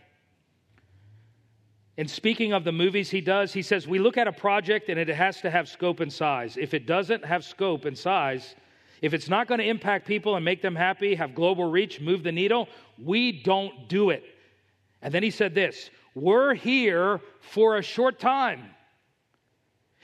In 1.95 2.09
speaking 2.09 2.51
of 2.51 2.65
the 2.65 2.74
movies 2.74 3.09
he 3.09 3.22
does, 3.22 3.53
he 3.53 3.61
says, 3.61 3.88
We 3.88 3.99
look 3.99 4.17
at 4.17 4.28
a 4.28 4.34
project 4.34 4.89
and 4.89 4.99
it 4.99 5.07
has 5.07 5.39
to 5.41 5.49
have 5.49 5.69
scope 5.69 6.01
and 6.01 6.11
size. 6.11 6.57
If 6.57 6.74
it 6.74 6.86
doesn't 6.86 7.24
have 7.24 7.45
scope 7.45 7.86
and 7.86 7.97
size, 7.97 8.53
If 9.01 9.13
it's 9.13 9.30
not 9.30 9.47
going 9.47 9.59
to 9.59 9.65
impact 9.65 10.05
people 10.05 10.36
and 10.36 10.43
make 10.43 10.61
them 10.61 10.76
happy, 10.76 11.15
have 11.15 11.34
global 11.34 11.72
reach, 11.72 12.01
move 12.01 12.22
the 12.22 12.34
needle, 12.34 12.67
we 13.01 13.32
don't 13.32 13.88
do 13.88 14.09
it. 14.09 14.26
And 15.01 15.13
then 15.13 15.24
he 15.24 15.32
said 15.32 15.55
this 15.55 15.89
We're 16.15 16.53
here 16.53 17.22
for 17.39 17.78
a 17.78 17.82
short 17.82 18.19
time. 18.19 18.72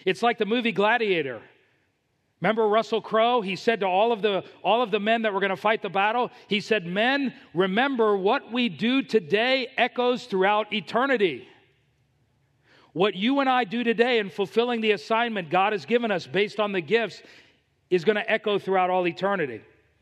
It's 0.05 0.24
like 0.24 0.38
the 0.38 0.45
movie 0.45 0.72
Gladiator. 0.72 1.41
Remember 2.42 2.68
Russell 2.68 3.02
Crowe? 3.02 3.42
He 3.42 3.56
said 3.56 3.80
to 3.80 3.88
all 3.88 4.12
of 4.12 4.22
the, 4.22 4.44
all 4.64 4.84
of 4.84 4.92
the 4.92 5.00
men 5.00 5.24
that 5.24 5.34
were 5.34 5.40
going 5.40 5.50
to 5.50 5.56
fight 5.56 5.82
the 5.82 5.90
battle, 5.90 6.30
he 6.48 6.62
said, 6.62 6.86
Men, 6.86 7.34
remember 7.54 8.16
what 8.16 8.52
we 8.52 8.70
do 8.70 9.02
today 9.02 9.70
echoes 9.78 10.26
throughout 10.26 10.72
eternity. 10.72 11.48
What 12.94 13.16
you 13.16 13.40
and 13.40 13.50
I 13.50 13.64
do 13.64 13.84
today 13.84 14.20
in 14.20 14.30
fulfilling 14.30 14.82
the 14.82 14.92
assignment 14.92 15.50
God 15.50 15.74
has 15.74 15.86
given 15.86 16.12
us 16.12 16.28
based 16.28 16.60
on 16.60 16.72
the 16.72 16.82
gifts 16.82 17.22
is 17.90 18.04
going 18.04 18.16
to 18.16 18.30
echo 18.30 18.60
throughout 18.60 18.90
all 18.90 19.08
eternity. 19.08 19.62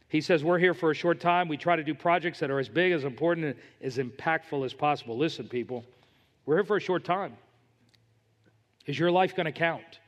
He 0.10 0.22
says, 0.22 0.44
We're 0.44 0.60
here 0.60 0.74
for 0.74 0.92
a 0.92 0.96
short 0.96 1.20
time. 1.20 1.48
We 1.48 1.58
try 1.58 1.76
to 1.76 1.84
do 1.84 1.94
projects 1.94 2.40
that 2.40 2.52
are 2.52 2.60
as 2.60 2.70
big, 2.70 2.92
as 2.92 3.06
important, 3.06 3.58
as 3.82 3.98
impactful 3.98 4.66
as 4.66 4.74
possible. 4.74 5.18
Listen, 5.18 5.48
people, 5.48 5.86
we're 6.46 6.56
here 6.56 6.64
for 6.66 6.78
a 6.78 6.82
short 6.82 7.04
time. 7.04 7.36
Is 8.86 9.00
your 9.00 9.12
life 9.12 9.36
going 9.36 9.46
to 9.46 9.52
count? 9.52 10.00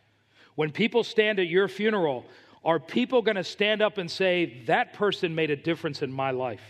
When 0.58 0.72
people 0.72 1.04
stand 1.04 1.40
at 1.40 1.46
your 1.46 1.68
funeral, 1.68 2.26
are 2.66 2.80
people 2.80 3.22
going 3.22 3.36
to 3.36 3.44
stand 3.44 3.84
up 3.84 4.00
and 4.00 4.10
say, 4.10 4.64
That 4.66 4.94
person 4.94 5.36
made 5.36 5.52
a 5.52 5.56
difference 5.56 6.02
in 6.02 6.12
my 6.12 6.32
life? 6.32 6.64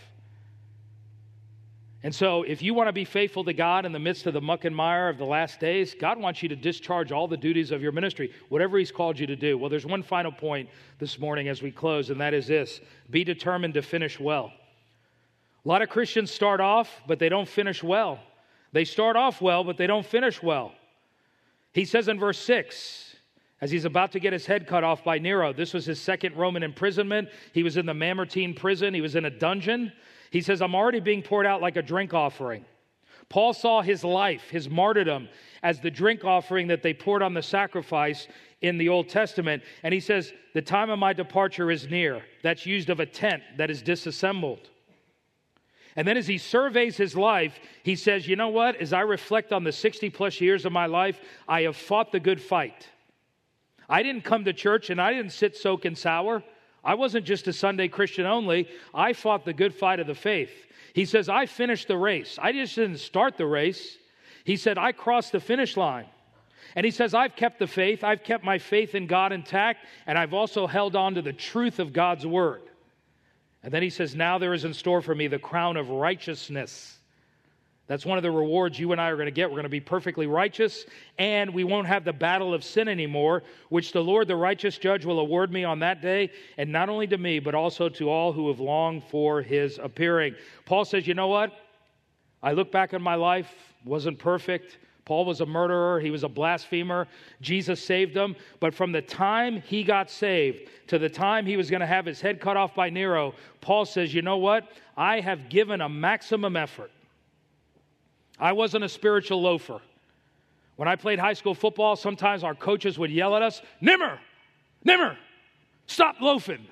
And 2.02 2.14
so, 2.14 2.42
if 2.42 2.60
you 2.60 2.74
want 2.74 2.88
to 2.88 2.92
be 2.92 3.06
faithful 3.06 3.44
to 3.44 3.54
God 3.54 3.86
in 3.86 3.92
the 3.92 3.98
midst 3.98 4.26
of 4.26 4.34
the 4.34 4.42
muck 4.42 4.66
and 4.66 4.76
mire 4.76 5.08
of 5.08 5.16
the 5.16 5.24
last 5.24 5.58
days, 5.58 5.94
God 5.98 6.18
wants 6.20 6.42
you 6.42 6.50
to 6.50 6.54
discharge 6.54 7.12
all 7.12 7.26
the 7.26 7.38
duties 7.38 7.70
of 7.70 7.80
your 7.80 7.92
ministry, 7.92 8.30
whatever 8.50 8.76
He's 8.76 8.92
called 8.92 9.18
you 9.18 9.26
to 9.26 9.34
do. 9.34 9.56
Well, 9.56 9.70
there's 9.70 9.86
one 9.86 10.02
final 10.02 10.32
point 10.32 10.68
this 10.98 11.18
morning 11.18 11.48
as 11.48 11.62
we 11.62 11.70
close, 11.70 12.10
and 12.10 12.20
that 12.20 12.34
is 12.34 12.46
this 12.46 12.82
be 13.08 13.24
determined 13.24 13.72
to 13.72 13.80
finish 13.80 14.20
well. 14.20 14.52
A 15.64 15.68
lot 15.68 15.80
of 15.80 15.88
Christians 15.88 16.30
start 16.30 16.60
off, 16.60 16.90
but 17.06 17.18
they 17.18 17.30
don't 17.30 17.48
finish 17.48 17.82
well. 17.82 18.20
They 18.72 18.84
start 18.84 19.16
off 19.16 19.40
well, 19.40 19.64
but 19.64 19.78
they 19.78 19.86
don't 19.86 20.04
finish 20.04 20.42
well. 20.42 20.72
He 21.72 21.86
says 21.86 22.06
in 22.08 22.18
verse 22.18 22.38
6, 22.38 23.07
as 23.60 23.70
he's 23.70 23.84
about 23.84 24.12
to 24.12 24.20
get 24.20 24.32
his 24.32 24.46
head 24.46 24.66
cut 24.66 24.84
off 24.84 25.02
by 25.02 25.18
Nero, 25.18 25.52
this 25.52 25.74
was 25.74 25.84
his 25.84 26.00
second 26.00 26.36
Roman 26.36 26.62
imprisonment. 26.62 27.28
He 27.52 27.62
was 27.62 27.76
in 27.76 27.86
the 27.86 27.94
Mamertine 27.94 28.54
prison, 28.54 28.94
he 28.94 29.00
was 29.00 29.16
in 29.16 29.24
a 29.24 29.30
dungeon. 29.30 29.92
He 30.30 30.40
says, 30.40 30.60
I'm 30.60 30.74
already 30.74 31.00
being 31.00 31.22
poured 31.22 31.46
out 31.46 31.60
like 31.60 31.76
a 31.76 31.82
drink 31.82 32.12
offering. 32.12 32.64
Paul 33.28 33.52
saw 33.52 33.82
his 33.82 34.04
life, 34.04 34.48
his 34.50 34.70
martyrdom, 34.70 35.28
as 35.62 35.80
the 35.80 35.90
drink 35.90 36.24
offering 36.24 36.68
that 36.68 36.82
they 36.82 36.94
poured 36.94 37.22
on 37.22 37.34
the 37.34 37.42
sacrifice 37.42 38.26
in 38.62 38.78
the 38.78 38.88
Old 38.88 39.08
Testament. 39.08 39.62
And 39.82 39.92
he 39.92 40.00
says, 40.00 40.32
The 40.54 40.62
time 40.62 40.90
of 40.90 40.98
my 40.98 41.12
departure 41.12 41.70
is 41.70 41.88
near. 41.88 42.22
That's 42.42 42.64
used 42.64 42.90
of 42.90 43.00
a 43.00 43.06
tent 43.06 43.42
that 43.56 43.70
is 43.70 43.82
disassembled. 43.82 44.70
And 45.96 46.06
then 46.06 46.16
as 46.16 46.26
he 46.26 46.38
surveys 46.38 46.96
his 46.96 47.16
life, 47.16 47.58
he 47.82 47.96
says, 47.96 48.26
You 48.26 48.36
know 48.36 48.48
what? 48.48 48.76
As 48.76 48.92
I 48.92 49.00
reflect 49.00 49.52
on 49.52 49.64
the 49.64 49.72
60 49.72 50.10
plus 50.10 50.40
years 50.40 50.64
of 50.64 50.72
my 50.72 50.86
life, 50.86 51.20
I 51.46 51.62
have 51.62 51.76
fought 51.76 52.12
the 52.12 52.20
good 52.20 52.40
fight. 52.40 52.88
I 53.88 54.02
didn't 54.02 54.24
come 54.24 54.44
to 54.44 54.52
church 54.52 54.90
and 54.90 55.00
I 55.00 55.12
didn't 55.12 55.32
sit 55.32 55.56
soak 55.56 55.84
and 55.84 55.96
sour. 55.96 56.42
I 56.84 56.94
wasn't 56.94 57.26
just 57.26 57.48
a 57.48 57.52
Sunday 57.52 57.88
Christian 57.88 58.26
only. 58.26 58.68
I 58.94 59.12
fought 59.12 59.44
the 59.44 59.52
good 59.52 59.74
fight 59.74 60.00
of 60.00 60.06
the 60.06 60.14
faith. 60.14 60.50
He 60.94 61.04
says, 61.04 61.28
I 61.28 61.46
finished 61.46 61.88
the 61.88 61.96
race. 61.96 62.38
I 62.40 62.52
just 62.52 62.74
didn't 62.74 62.98
start 62.98 63.36
the 63.36 63.46
race. 63.46 63.96
He 64.44 64.56
said, 64.56 64.78
I 64.78 64.92
crossed 64.92 65.32
the 65.32 65.40
finish 65.40 65.76
line. 65.76 66.06
And 66.74 66.84
he 66.84 66.90
says, 66.90 67.14
I've 67.14 67.34
kept 67.34 67.58
the 67.58 67.66
faith. 67.66 68.04
I've 68.04 68.22
kept 68.22 68.44
my 68.44 68.58
faith 68.58 68.94
in 68.94 69.06
God 69.06 69.32
intact, 69.32 69.86
and 70.06 70.18
I've 70.18 70.34
also 70.34 70.66
held 70.66 70.96
on 70.96 71.14
to 71.14 71.22
the 71.22 71.32
truth 71.32 71.78
of 71.78 71.92
God's 71.92 72.26
word. 72.26 72.62
And 73.62 73.72
then 73.72 73.82
he 73.82 73.90
says, 73.90 74.14
Now 74.14 74.38
there 74.38 74.54
is 74.54 74.64
in 74.64 74.74
store 74.74 75.00
for 75.00 75.14
me 75.14 75.26
the 75.28 75.38
crown 75.38 75.76
of 75.76 75.88
righteousness 75.88 76.97
that's 77.88 78.04
one 78.04 78.18
of 78.18 78.22
the 78.22 78.30
rewards 78.30 78.78
you 78.78 78.92
and 78.92 79.00
I 79.00 79.08
are 79.08 79.16
going 79.16 79.26
to 79.26 79.32
get. 79.32 79.48
We're 79.48 79.56
going 79.56 79.62
to 79.62 79.70
be 79.70 79.80
perfectly 79.80 80.26
righteous, 80.26 80.84
and 81.18 81.52
we 81.52 81.64
won't 81.64 81.86
have 81.86 82.04
the 82.04 82.12
battle 82.12 82.52
of 82.52 82.62
sin 82.62 82.86
anymore, 82.86 83.42
which 83.70 83.92
the 83.92 84.02
Lord, 84.02 84.28
the 84.28 84.36
righteous 84.36 84.76
judge, 84.76 85.06
will 85.06 85.20
award 85.20 85.50
me 85.50 85.64
on 85.64 85.78
that 85.78 86.02
day, 86.02 86.30
and 86.58 86.70
not 86.70 86.90
only 86.90 87.06
to 87.06 87.16
me, 87.16 87.38
but 87.38 87.54
also 87.54 87.88
to 87.88 88.10
all 88.10 88.30
who 88.30 88.48
have 88.48 88.60
longed 88.60 89.04
for 89.04 89.40
his 89.40 89.78
appearing. 89.78 90.34
Paul 90.66 90.84
says, 90.84 91.06
You 91.06 91.14
know 91.14 91.28
what? 91.28 91.52
I 92.42 92.52
look 92.52 92.70
back 92.70 92.92
on 92.92 93.02
my 93.02 93.14
life, 93.14 93.54
wasn't 93.86 94.18
perfect. 94.18 94.76
Paul 95.06 95.24
was 95.24 95.40
a 95.40 95.46
murderer, 95.46 95.98
he 95.98 96.10
was 96.10 96.24
a 96.24 96.28
blasphemer. 96.28 97.08
Jesus 97.40 97.82
saved 97.82 98.14
him. 98.14 98.36
But 98.60 98.74
from 98.74 98.92
the 98.92 99.00
time 99.00 99.62
he 99.62 99.82
got 99.82 100.10
saved 100.10 100.68
to 100.88 100.98
the 100.98 101.08
time 101.08 101.46
he 101.46 101.56
was 101.56 101.70
going 101.70 101.80
to 101.80 101.86
have 101.86 102.04
his 102.04 102.20
head 102.20 102.38
cut 102.38 102.58
off 102.58 102.74
by 102.74 102.90
Nero, 102.90 103.32
Paul 103.62 103.86
says, 103.86 104.12
You 104.12 104.20
know 104.20 104.36
what? 104.36 104.68
I 104.94 105.20
have 105.20 105.48
given 105.48 105.80
a 105.80 105.88
maximum 105.88 106.54
effort 106.54 106.90
I 108.38 108.52
wasn't 108.52 108.84
a 108.84 108.88
spiritual 108.88 109.40
loafer. 109.42 109.80
When 110.76 110.88
I 110.88 110.96
played 110.96 111.18
high 111.18 111.32
school 111.32 111.54
football, 111.54 111.96
sometimes 111.96 112.44
our 112.44 112.54
coaches 112.54 112.98
would 112.98 113.10
yell 113.10 113.34
at 113.34 113.42
us, 113.42 113.62
Nimmer, 113.80 114.18
Nimmer, 114.84 115.18
stop 115.86 116.20
loafing. 116.20 116.66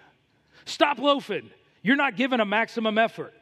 Stop 0.65 0.99
loafing. 0.99 1.51
You're 1.83 1.97
not 1.97 2.17
giving 2.17 2.41
a 2.41 2.45
maximum 2.45 2.99
effort. 2.99 3.35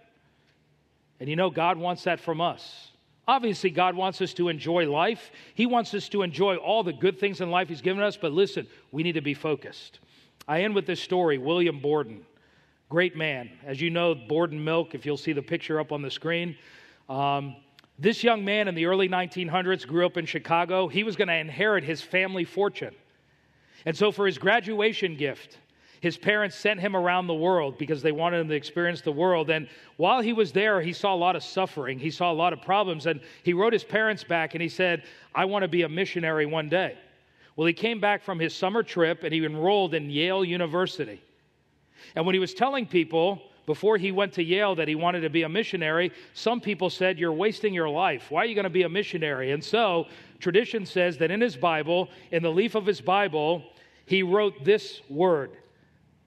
And 1.21 1.29
you 1.29 1.37
know, 1.37 1.51
God 1.51 1.77
wants 1.79 2.05
that 2.05 2.21
from 2.21 2.41
us. 2.41 2.89
Obviously, 3.27 3.71
God 3.71 3.95
wants 3.95 4.21
us 4.21 4.35
to 4.35 4.49
enjoy 4.49 4.91
life. 4.91 5.31
He 5.55 5.65
wants 5.65 5.95
us 5.95 6.09
to 6.11 6.23
enjoy 6.23 6.57
all 6.57 6.83
the 6.83 6.93
good 6.93 7.19
things 7.19 7.41
in 7.41 7.51
life 7.51 7.69
He's 7.69 7.81
given 7.81 8.03
us, 8.03 8.17
but 8.17 8.33
listen, 8.33 8.67
we 8.93 9.03
need 9.03 9.13
to 9.13 9.23
be 9.23 9.35
focused. 9.35 10.01
I 10.47 10.63
end 10.63 10.75
with 10.75 10.87
this 10.87 11.01
story 11.01 11.39
William 11.39 11.81
Borden, 11.81 12.25
great 12.91 13.17
man. 13.17 13.51
As 13.65 13.81
you 13.81 13.89
know, 13.89 14.15
Borden 14.15 14.63
Milk, 14.63 14.95
if 14.95 15.07
you'll 15.07 15.17
see 15.17 15.33
the 15.33 15.43
picture 15.43 15.81
up 15.81 15.91
on 15.91 16.03
the 16.03 16.11
screen, 16.11 16.57
um, 17.09 17.57
this 17.99 18.25
young 18.25 18.45
man 18.45 18.69
in 18.69 18.75
the 18.75 18.87
early 18.87 19.09
1900s 19.09 19.87
grew 19.87 20.05
up 20.05 20.17
in 20.17 20.27
Chicago. 20.27 20.89
He 20.89 21.05
was 21.05 21.17
going 21.17 21.29
to 21.29 21.35
inherit 21.35 21.85
his 21.85 22.03
family 22.03 22.45
fortune. 22.45 22.95
And 23.87 23.97
so, 23.97 24.11
for 24.11 24.27
his 24.27 24.39
graduation 24.39 25.17
gift, 25.17 25.59
his 26.01 26.17
parents 26.17 26.57
sent 26.57 26.81
him 26.81 26.97
around 26.97 27.29
the 27.29 27.35
world 27.35 27.79
because 27.79 28.03
they 28.03 28.13
wanted 28.13 28.41
him 28.41 28.49
to 28.49 28.55
experience 28.55 29.01
the 29.01 29.13
world. 29.13 29.49
And 29.49 29.69
while 29.97 30.21
he 30.21 30.33
was 30.33 30.53
there, 30.53 30.81
he 30.81 30.93
saw 30.93 31.15
a 31.15 31.17
lot 31.17 31.37
of 31.37 31.43
suffering, 31.43 31.99
he 31.99 32.11
saw 32.11 32.31
a 32.31 32.35
lot 32.35 32.53
of 32.53 32.61
problems. 32.61 33.07
And 33.07 33.21
he 33.43 33.53
wrote 33.53 33.73
his 33.73 33.85
parents 33.85 34.25
back 34.25 34.55
and 34.55 34.63
he 34.63 34.69
said, 34.69 35.05
I 35.35 35.45
want 35.45 35.63
to 35.63 35.69
be 35.69 35.83
a 35.83 35.89
missionary 35.89 36.47
one 36.47 36.69
day. 36.69 36.99
Well, 37.57 37.67
he 37.67 37.73
came 37.73 38.01
back 38.01 38.23
from 38.23 38.39
his 38.39 38.55
summer 38.55 38.83
trip 38.83 39.23
and 39.23 39.33
he 39.33 39.45
enrolled 39.45 39.95
in 39.95 40.11
Yale 40.11 40.45
University. 40.45 41.23
And 42.17 42.27
when 42.27 42.35
he 42.35 42.39
was 42.39 42.53
telling 42.53 42.87
people, 42.87 43.41
before 43.67 43.97
he 43.97 44.13
went 44.13 44.33
to 44.35 44.43
Yale 44.43 44.75
that 44.75 44.89
he 44.89 44.95
wanted 44.95 45.21
to 45.21 45.31
be 45.31 45.43
a 45.43 45.49
missionary, 45.49 46.13
some 46.35 46.61
people 46.61 46.91
said, 46.91 47.19
You're 47.19 47.33
wasting 47.33 47.73
your 47.73 47.89
life. 47.89 48.31
Why 48.31 48.43
are 48.43 48.47
you 48.47 48.55
going 48.55 48.65
to 48.65 48.71
be 48.71 48.83
a 48.83 48.89
missionary? 48.89 49.53
And 49.53 49.63
so, 49.63 50.07
tradition 50.39 50.85
says 50.85 51.17
that 51.19 51.31
in 51.31 51.41
his 51.41 51.57
Bible, 51.57 52.09
in 52.31 52.43
the 52.43 52.51
leaf 52.51 52.75
of 52.75 52.85
his 52.85 53.01
Bible, 53.01 53.65
he 54.07 54.23
wrote 54.23 54.65
this 54.65 55.01
word 55.09 55.51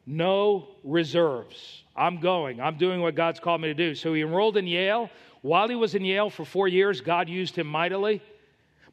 no 0.07 0.69
reserves. 0.85 1.83
I'm 1.95 2.19
going. 2.19 2.61
I'm 2.61 2.77
doing 2.77 3.01
what 3.01 3.13
God's 3.13 3.41
called 3.41 3.59
me 3.59 3.67
to 3.67 3.73
do. 3.73 3.93
So 3.93 4.13
he 4.13 4.21
enrolled 4.21 4.55
in 4.55 4.65
Yale. 4.65 5.09
While 5.41 5.67
he 5.67 5.75
was 5.75 5.95
in 5.95 6.05
Yale 6.05 6.29
for 6.29 6.45
four 6.45 6.67
years, 6.67 7.01
God 7.01 7.27
used 7.27 7.57
him 7.57 7.67
mightily. 7.67 8.21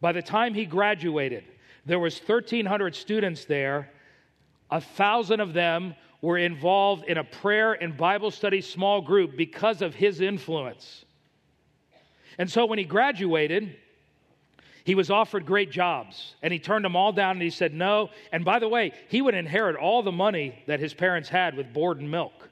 By 0.00 0.12
the 0.12 0.22
time 0.22 0.54
he 0.54 0.66
graduated, 0.66 1.44
there 1.86 2.00
was 2.00 2.18
1,300 2.18 2.96
students 2.96 3.44
there. 3.44 3.90
A 4.70 4.80
thousand 4.80 5.38
of 5.38 5.52
them 5.52 5.94
were 6.24 6.38
involved 6.38 7.04
in 7.04 7.18
a 7.18 7.24
prayer 7.24 7.74
and 7.74 7.98
Bible 7.98 8.30
study 8.30 8.62
small 8.62 9.02
group 9.02 9.36
because 9.36 9.82
of 9.82 9.94
his 9.94 10.22
influence. 10.22 11.04
And 12.38 12.50
so 12.50 12.64
when 12.64 12.78
he 12.78 12.84
graduated, 12.86 13.76
he 14.84 14.94
was 14.94 15.10
offered 15.10 15.44
great 15.44 15.70
jobs 15.70 16.34
and 16.42 16.50
he 16.50 16.58
turned 16.58 16.82
them 16.82 16.96
all 16.96 17.12
down 17.12 17.32
and 17.32 17.42
he 17.42 17.50
said 17.50 17.74
no. 17.74 18.08
And 18.32 18.42
by 18.42 18.58
the 18.58 18.68
way, 18.68 18.92
he 19.08 19.20
would 19.20 19.34
inherit 19.34 19.76
all 19.76 20.02
the 20.02 20.12
money 20.12 20.62
that 20.66 20.80
his 20.80 20.94
parents 20.94 21.28
had 21.28 21.58
with 21.58 21.74
Borden 21.74 22.08
Milk. 22.10 22.48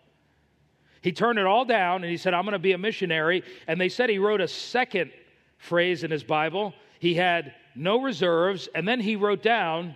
He 1.00 1.10
turned 1.10 1.38
it 1.38 1.46
all 1.46 1.64
down 1.64 2.02
and 2.02 2.10
he 2.10 2.18
said, 2.18 2.34
I'm 2.34 2.44
going 2.44 2.52
to 2.52 2.58
be 2.58 2.72
a 2.72 2.78
missionary. 2.78 3.42
And 3.66 3.80
they 3.80 3.88
said 3.88 4.10
he 4.10 4.18
wrote 4.18 4.42
a 4.42 4.48
second 4.48 5.12
phrase 5.56 6.04
in 6.04 6.10
his 6.10 6.24
Bible. 6.24 6.74
He 6.98 7.14
had 7.14 7.54
no 7.74 8.02
reserves, 8.02 8.68
and 8.74 8.86
then 8.86 9.00
he 9.00 9.16
wrote 9.16 9.42
down 9.42 9.94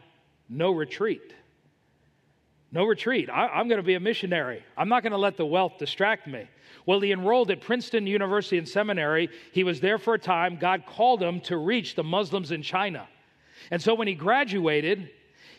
no 0.49 0.71
retreat. 0.71 1.35
No 2.73 2.85
retreat. 2.85 3.31
I, 3.31 3.61
am 3.61 3.69
going 3.69 3.81
to 3.81 3.87
be 3.87 3.95
a 3.95 4.01
missionary. 4.01 4.63
I'm 4.77 4.89
not 4.89 5.03
going 5.03 5.13
to 5.13 5.19
let 5.19 5.37
the 5.37 5.47
wealth 5.47 5.79
distract 5.79 6.27
me. 6.27 6.49
Well, 6.85 7.01
he 7.01 7.13
enrolled 7.13 7.51
at 7.51 7.61
Princeton 7.61 8.07
University 8.07 8.59
and 8.59 8.69
Seminary. 8.69 9.29
He 9.53 9.65
was 9.65 9.81
there 9.81 9.99
for 9.99 10.15
a 10.15 10.19
time. 10.19 10.57
God 10.57 10.85
called 10.87 11.23
him 11.23 11.41
to 11.43 11.57
reach 11.57 11.95
the 11.95 12.05
Muslims 12.05 12.53
in 12.53 12.63
China. 12.63 13.09
And 13.71 13.83
so 13.83 13.95
when 13.95 14.09
he 14.09 14.15
graduated, 14.15 15.11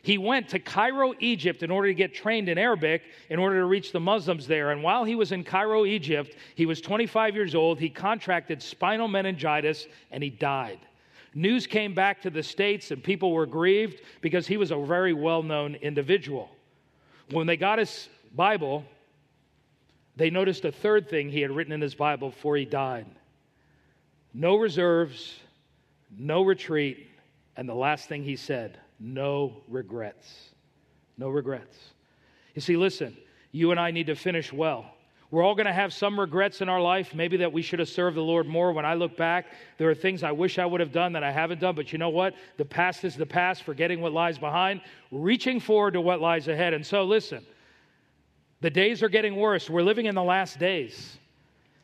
he 0.01 0.17
went 0.17 0.49
to 0.49 0.59
Cairo, 0.59 1.13
Egypt, 1.19 1.63
in 1.63 1.71
order 1.71 1.89
to 1.89 1.93
get 1.93 2.13
trained 2.13 2.47
in 2.47 2.57
Arabic 2.57 3.03
in 3.29 3.39
order 3.39 3.59
to 3.59 3.65
reach 3.65 3.91
the 3.91 3.99
Muslims 3.99 4.47
there. 4.47 4.71
And 4.71 4.83
while 4.83 5.03
he 5.03 5.15
was 5.15 5.33
in 5.33 5.43
Cairo, 5.43 5.85
Egypt, 5.85 6.35
he 6.55 6.65
was 6.65 6.79
25 6.79 7.35
years 7.35 7.55
old. 7.55 7.79
He 7.79 7.89
contracted 7.89 8.61
spinal 8.61 9.07
meningitis 9.07 9.87
and 10.11 10.23
he 10.23 10.29
died. 10.29 10.79
News 11.33 11.67
came 11.67 11.93
back 11.93 12.21
to 12.21 12.29
the 12.29 12.41
States 12.41 12.91
and 12.91 13.03
people 13.03 13.31
were 13.31 13.45
grieved 13.45 14.01
because 14.21 14.47
he 14.47 14.55
was 14.55 14.71
a 14.71 14.77
very 14.77 15.13
well 15.13 15.43
known 15.43 15.75
individual. 15.75 16.49
When 17.32 17.47
they 17.47 17.57
got 17.57 17.80
his 17.80 18.09
Bible, 18.34 18.86
they 20.15 20.30
noticed 20.30 20.65
a 20.65 20.71
third 20.71 21.09
thing 21.09 21.30
he 21.30 21.41
had 21.41 21.51
written 21.51 21.73
in 21.73 21.82
his 21.82 21.95
Bible 21.95 22.30
before 22.30 22.57
he 22.57 22.65
died 22.65 23.05
no 24.34 24.55
reserves, 24.55 25.39
no 26.15 26.43
retreat, 26.43 27.09
and 27.55 27.67
the 27.67 27.73
last 27.73 28.07
thing 28.07 28.23
he 28.23 28.36
said, 28.36 28.80
no 28.99 29.63
regrets. 29.67 30.51
No 31.17 31.30
regrets. 31.30 31.75
You 32.53 32.61
see, 32.61 32.78
listen, 32.78 33.17
you 33.51 33.71
and 33.71 33.80
I 33.80 33.89
need 33.89 34.05
to 34.07 34.15
finish 34.15 34.53
well. 34.53 34.93
We're 35.30 35.43
all 35.43 35.55
going 35.55 35.65
to 35.65 35.73
have 35.73 35.91
some 35.91 36.17
regrets 36.17 36.61
in 36.61 36.69
our 36.69 36.80
life, 36.80 37.13
maybe 37.13 37.38
that 37.38 37.51
we 37.51 37.61
should 37.61 37.80
have 37.80 37.89
served 37.89 38.15
the 38.15 38.21
Lord 38.21 38.47
more. 38.47 38.71
When 38.71 38.86
I 38.86 38.93
look 38.93 39.17
back, 39.17 39.47
there 39.78 39.89
are 39.89 39.95
things 39.95 40.23
I 40.23 40.32
wish 40.32 40.57
I 40.57 40.65
would 40.65 40.80
have 40.80 40.93
done 40.93 41.11
that 41.13 41.23
I 41.23 41.32
haven't 41.32 41.59
done, 41.59 41.75
but 41.75 41.91
you 41.91 41.99
know 41.99 42.09
what? 42.09 42.34
The 42.55 42.63
past 42.63 43.03
is 43.03 43.15
the 43.15 43.25
past, 43.25 43.63
forgetting 43.63 43.99
what 43.99 44.13
lies 44.13 44.38
behind, 44.38 44.82
reaching 45.11 45.59
forward 45.59 45.95
to 45.95 46.01
what 46.01 46.21
lies 46.21 46.47
ahead. 46.47 46.73
And 46.73 46.86
so, 46.86 47.03
listen, 47.03 47.45
the 48.61 48.69
days 48.69 49.03
are 49.03 49.09
getting 49.09 49.36
worse. 49.36 49.69
We're 49.69 49.82
living 49.82 50.05
in 50.05 50.15
the 50.15 50.23
last 50.23 50.59
days. 50.59 51.17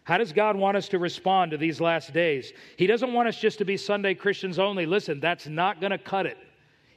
How 0.06 0.18
does 0.18 0.32
God 0.32 0.56
want 0.56 0.78
us 0.78 0.88
to 0.89 1.00
respond 1.00 1.52
to 1.52 1.58
these 1.58 1.82
last 1.82 2.14
days? 2.14 2.54
He 2.78 2.88
doesn't 2.88 3.12
want 3.12 3.28
us 3.28 3.38
just 3.38 3.58
to 3.60 3.66
be 3.66 3.76
Sunday 3.76 4.14
Christians 4.14 4.58
only. 4.58 4.86
Listen, 4.86 5.20
that's 5.20 5.48
not 5.48 5.82
going 5.82 5.91
to 5.91 5.98
cut 5.98 6.26
it 6.26 6.38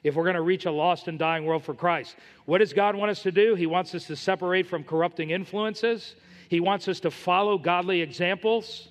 if 0.05 0.15
we're 0.15 0.25
going 0.25 0.37
to 0.37 0.43
reach 0.43 0.67
a 0.67 0.71
lost 0.71 1.09
and 1.09 1.19
dying 1.19 1.45
world 1.45 1.65
for 1.65 1.75
Christ. 1.75 2.17
What 2.45 2.59
does 2.59 2.73
God 2.73 2.95
want 2.95 3.11
us 3.11 3.23
to 3.23 3.33
do? 3.33 3.57
He 3.57 3.67
wants 3.67 3.95
us 3.95 4.07
to 4.07 4.15
separate 4.15 4.67
from 4.67 4.85
corrupting 4.85 5.31
influences. 5.31 6.15
He 6.49 6.61
wants 6.61 6.89
us 6.89 7.01
to 7.01 7.11
follow 7.11 7.59
godly 7.59 8.01
examples, 8.01 8.89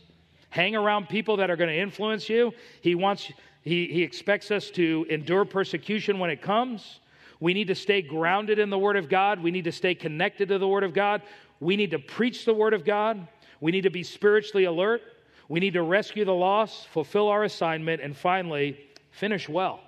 hang 0.49 0.75
around 0.75 1.09
people 1.09 1.37
that 1.37 1.49
are 1.49 1.55
going 1.55 1.69
to 1.69 1.79
influence 1.79 2.29
you. 2.29 2.53
He 2.81 2.95
wants 2.95 3.31
he, 3.65 3.87
he 3.87 4.03
expects 4.03 4.51
us 4.51 4.69
to 4.71 5.07
endure 5.09 5.43
persecution 5.43 6.19
when 6.19 6.29
it 6.29 6.41
comes. 6.41 6.99
We 7.39 7.53
need 7.53 7.67
to 7.67 7.75
stay 7.75 8.01
grounded 8.03 8.59
in 8.59 8.69
the 8.69 8.77
Word 8.77 8.95
of 8.95 9.09
God. 9.09 9.41
We 9.41 9.51
need 9.51 9.65
to 9.65 9.71
stay 9.71 9.95
connected 9.95 10.49
to 10.49 10.59
the 10.59 10.67
Word 10.67 10.83
of 10.83 10.93
God. 10.93 11.23
We 11.59 11.75
need 11.75 11.91
to 11.91 11.99
preach 11.99 12.45
the 12.45 12.53
Word 12.53 12.73
of 12.73 12.85
God. 12.85 13.27
We 13.59 13.71
need 13.71 13.81
to 13.81 13.89
be 13.89 14.03
spiritually 14.03 14.65
alert. 14.65 15.01
We 15.49 15.59
need 15.59 15.73
to 15.73 15.81
rescue 15.81 16.25
the 16.25 16.33
lost, 16.33 16.87
fulfill 16.89 17.27
our 17.27 17.43
assignment, 17.43 18.01
and 18.01 18.15
finally, 18.15 18.79
finish 19.11 19.49
well. 19.49 19.79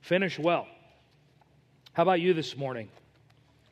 Finish 0.00 0.38
well. 0.38 0.66
How 1.92 2.02
about 2.02 2.20
you 2.20 2.34
this 2.34 2.56
morning? 2.56 2.88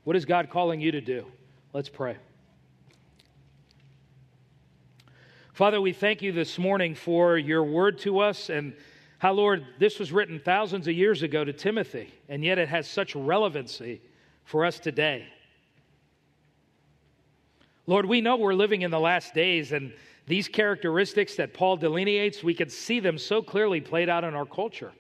What 0.05 0.15
is 0.15 0.25
God 0.25 0.49
calling 0.49 0.81
you 0.81 0.93
to 0.93 1.01
do? 1.01 1.27
Let's 1.73 1.89
pray. 1.89 2.17
Father, 5.61 5.79
we 5.79 5.93
thank 5.93 6.23
you 6.23 6.33
this 6.33 6.59
morning 6.59 6.95
for 6.95 7.37
your 7.37 7.63
word 7.63 7.99
to 7.99 8.21
us 8.21 8.49
and 8.49 8.73
how, 9.19 9.35
Lord, 9.35 9.67
this 9.79 9.99
was 9.99 10.11
written 10.11 10.41
thousands 10.43 10.89
of 10.89 10.95
years 10.95 11.23
ago 11.23 11.45
to 11.45 11.53
Timothy, 11.53 12.15
and 12.31 12.43
yet 12.43 12.57
it 12.57 12.71
has 12.71 12.89
such 12.89 13.15
relevancy 13.15 14.01
for 14.45 14.65
us 14.65 14.81
today. 14.81 15.27
Lord, 17.87 18.07
we 18.07 18.23
know 18.23 18.37
we're 18.37 18.55
living 18.55 18.81
in 18.81 18.91
the 18.91 18.99
last 18.99 19.35
days, 19.35 19.73
and 19.73 19.93
these 20.27 20.49
characteristics 20.49 21.37
that 21.37 21.53
Paul 21.53 21.77
delineates, 21.77 22.43
we 22.43 22.55
can 22.55 22.71
see 22.71 22.99
them 22.99 23.19
so 23.19 23.43
clearly 23.43 23.83
played 23.83 24.09
out 24.09 24.25
in 24.25 24.35
our 24.35 24.47
culture. 24.47 24.93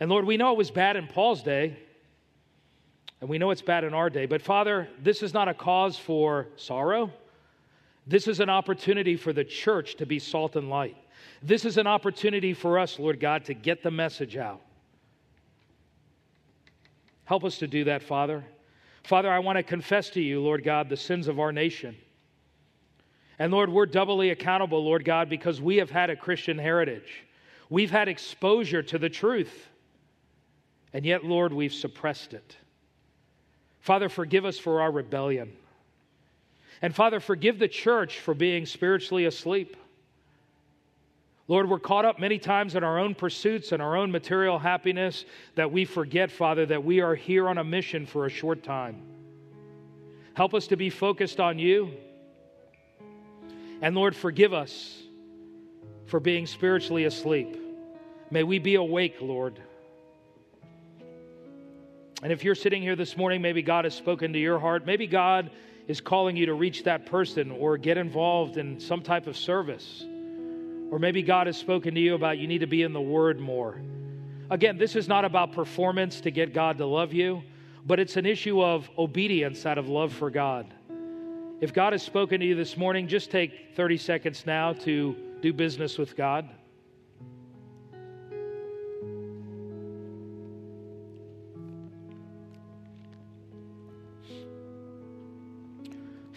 And 0.00 0.10
Lord, 0.10 0.26
we 0.26 0.36
know 0.36 0.52
it 0.52 0.58
was 0.58 0.70
bad 0.70 0.96
in 0.96 1.06
Paul's 1.06 1.42
day, 1.42 1.78
and 3.22 3.30
we 3.30 3.38
know 3.38 3.52
it's 3.52 3.62
bad 3.62 3.84
in 3.84 3.94
our 3.94 4.10
day. 4.10 4.26
But 4.26 4.42
Father, 4.42 4.86
this 5.02 5.22
is 5.22 5.32
not 5.32 5.48
a 5.48 5.54
cause 5.54 5.96
for 5.96 6.48
sorrow. 6.56 7.10
This 8.06 8.26
is 8.26 8.40
an 8.40 8.50
opportunity 8.50 9.16
for 9.16 9.32
the 9.32 9.44
church 9.44 9.96
to 9.96 10.06
be 10.06 10.18
salt 10.18 10.56
and 10.56 10.68
light. 10.68 10.96
This 11.42 11.64
is 11.64 11.76
an 11.76 11.86
opportunity 11.86 12.54
for 12.54 12.78
us, 12.78 12.98
Lord 12.98 13.20
God, 13.20 13.44
to 13.46 13.54
get 13.54 13.82
the 13.82 13.90
message 13.90 14.36
out. 14.36 14.60
Help 17.24 17.44
us 17.44 17.58
to 17.58 17.66
do 17.66 17.84
that, 17.84 18.02
Father. 18.02 18.44
Father, 19.04 19.30
I 19.30 19.38
want 19.38 19.56
to 19.56 19.62
confess 19.62 20.10
to 20.10 20.20
you, 20.20 20.40
Lord 20.40 20.64
God, 20.64 20.88
the 20.88 20.96
sins 20.96 21.28
of 21.28 21.38
our 21.38 21.52
nation. 21.52 21.96
And 23.38 23.52
Lord, 23.52 23.70
we're 23.70 23.86
doubly 23.86 24.30
accountable, 24.30 24.84
Lord 24.84 25.04
God, 25.04 25.30
because 25.30 25.60
we 25.60 25.76
have 25.76 25.90
had 25.90 26.10
a 26.10 26.16
Christian 26.16 26.58
heritage. 26.58 27.24
We've 27.70 27.90
had 27.90 28.08
exposure 28.08 28.82
to 28.82 28.98
the 28.98 29.08
truth. 29.08 29.68
And 30.92 31.06
yet, 31.06 31.24
Lord, 31.24 31.52
we've 31.52 31.72
suppressed 31.72 32.34
it. 32.34 32.56
Father, 33.80 34.08
forgive 34.08 34.44
us 34.44 34.58
for 34.58 34.82
our 34.82 34.90
rebellion. 34.90 35.52
And 36.82 36.94
Father, 36.94 37.20
forgive 37.20 37.58
the 37.58 37.68
church 37.68 38.20
for 38.20 38.34
being 38.34 38.66
spiritually 38.66 39.26
asleep. 39.26 39.76
Lord, 41.46 41.68
we're 41.68 41.80
caught 41.80 42.04
up 42.04 42.20
many 42.20 42.38
times 42.38 42.76
in 42.76 42.84
our 42.84 42.98
own 42.98 43.14
pursuits 43.14 43.72
and 43.72 43.82
our 43.82 43.96
own 43.96 44.12
material 44.12 44.58
happiness 44.58 45.24
that 45.56 45.72
we 45.72 45.84
forget, 45.84 46.30
Father, 46.30 46.64
that 46.66 46.84
we 46.84 47.00
are 47.00 47.14
here 47.14 47.48
on 47.48 47.58
a 47.58 47.64
mission 47.64 48.06
for 48.06 48.26
a 48.26 48.30
short 48.30 48.62
time. 48.62 49.02
Help 50.34 50.54
us 50.54 50.68
to 50.68 50.76
be 50.76 50.90
focused 50.90 51.40
on 51.40 51.58
you. 51.58 51.90
And 53.82 53.96
Lord, 53.96 54.14
forgive 54.14 54.54
us 54.54 55.02
for 56.06 56.20
being 56.20 56.46
spiritually 56.46 57.04
asleep. 57.04 57.56
May 58.30 58.44
we 58.44 58.58
be 58.58 58.76
awake, 58.76 59.16
Lord. 59.20 59.60
And 62.22 62.32
if 62.32 62.44
you're 62.44 62.54
sitting 62.54 62.80
here 62.80 62.96
this 62.96 63.16
morning, 63.16 63.42
maybe 63.42 63.62
God 63.62 63.84
has 63.86 63.94
spoken 63.94 64.32
to 64.34 64.38
your 64.38 64.58
heart. 64.58 64.86
Maybe 64.86 65.06
God 65.06 65.50
is 65.90 66.00
calling 66.00 66.36
you 66.36 66.46
to 66.46 66.54
reach 66.54 66.84
that 66.84 67.04
person 67.04 67.50
or 67.50 67.76
get 67.76 67.98
involved 67.98 68.58
in 68.58 68.78
some 68.78 69.02
type 69.02 69.26
of 69.26 69.36
service. 69.36 70.04
Or 70.88 71.00
maybe 71.00 71.20
God 71.20 71.48
has 71.48 71.56
spoken 71.56 71.96
to 71.96 72.00
you 72.00 72.14
about 72.14 72.38
you 72.38 72.46
need 72.46 72.60
to 72.60 72.68
be 72.68 72.84
in 72.84 72.92
the 72.92 73.00
Word 73.00 73.40
more. 73.40 73.82
Again, 74.50 74.78
this 74.78 74.94
is 74.94 75.08
not 75.08 75.24
about 75.24 75.50
performance 75.50 76.20
to 76.20 76.30
get 76.30 76.54
God 76.54 76.78
to 76.78 76.86
love 76.86 77.12
you, 77.12 77.42
but 77.84 77.98
it's 77.98 78.16
an 78.16 78.24
issue 78.24 78.62
of 78.62 78.88
obedience 78.98 79.66
out 79.66 79.78
of 79.78 79.88
love 79.88 80.12
for 80.12 80.30
God. 80.30 80.72
If 81.60 81.74
God 81.74 81.92
has 81.92 82.04
spoken 82.04 82.38
to 82.38 82.46
you 82.46 82.54
this 82.54 82.76
morning, 82.76 83.08
just 83.08 83.32
take 83.32 83.74
30 83.74 83.96
seconds 83.96 84.46
now 84.46 84.74
to 84.74 85.16
do 85.42 85.52
business 85.52 85.98
with 85.98 86.16
God. 86.16 86.48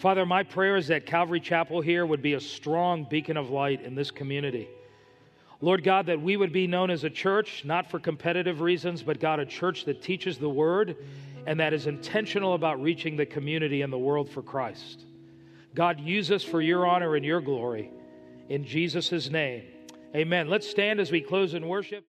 Father, 0.04 0.26
my 0.26 0.42
prayer 0.42 0.76
is 0.76 0.88
that 0.88 1.06
Calvary 1.06 1.40
Chapel 1.40 1.80
here 1.80 2.04
would 2.04 2.20
be 2.20 2.34
a 2.34 2.40
strong 2.40 3.04
beacon 3.04 3.38
of 3.38 3.48
light 3.48 3.80
in 3.80 3.94
this 3.94 4.10
community. 4.10 4.68
Lord 5.62 5.82
God, 5.82 6.04
that 6.08 6.20
we 6.20 6.36
would 6.36 6.52
be 6.52 6.66
known 6.66 6.90
as 6.90 7.04
a 7.04 7.08
church, 7.08 7.64
not 7.64 7.90
for 7.90 7.98
competitive 7.98 8.60
reasons, 8.60 9.02
but 9.02 9.18
God, 9.18 9.40
a 9.40 9.46
church 9.46 9.86
that 9.86 10.02
teaches 10.02 10.36
the 10.36 10.46
word 10.46 10.98
and 11.46 11.58
that 11.58 11.72
is 11.72 11.86
intentional 11.86 12.52
about 12.52 12.82
reaching 12.82 13.16
the 13.16 13.24
community 13.24 13.80
and 13.80 13.90
the 13.90 13.96
world 13.96 14.28
for 14.28 14.42
Christ. 14.42 15.06
God, 15.74 15.98
use 16.00 16.30
us 16.30 16.44
for 16.44 16.60
your 16.60 16.86
honor 16.86 17.16
and 17.16 17.24
your 17.24 17.40
glory. 17.40 17.90
In 18.50 18.66
Jesus' 18.66 19.30
name, 19.30 19.62
amen. 20.14 20.50
Let's 20.50 20.68
stand 20.68 21.00
as 21.00 21.10
we 21.10 21.22
close 21.22 21.54
in 21.54 21.66
worship. 21.66 22.02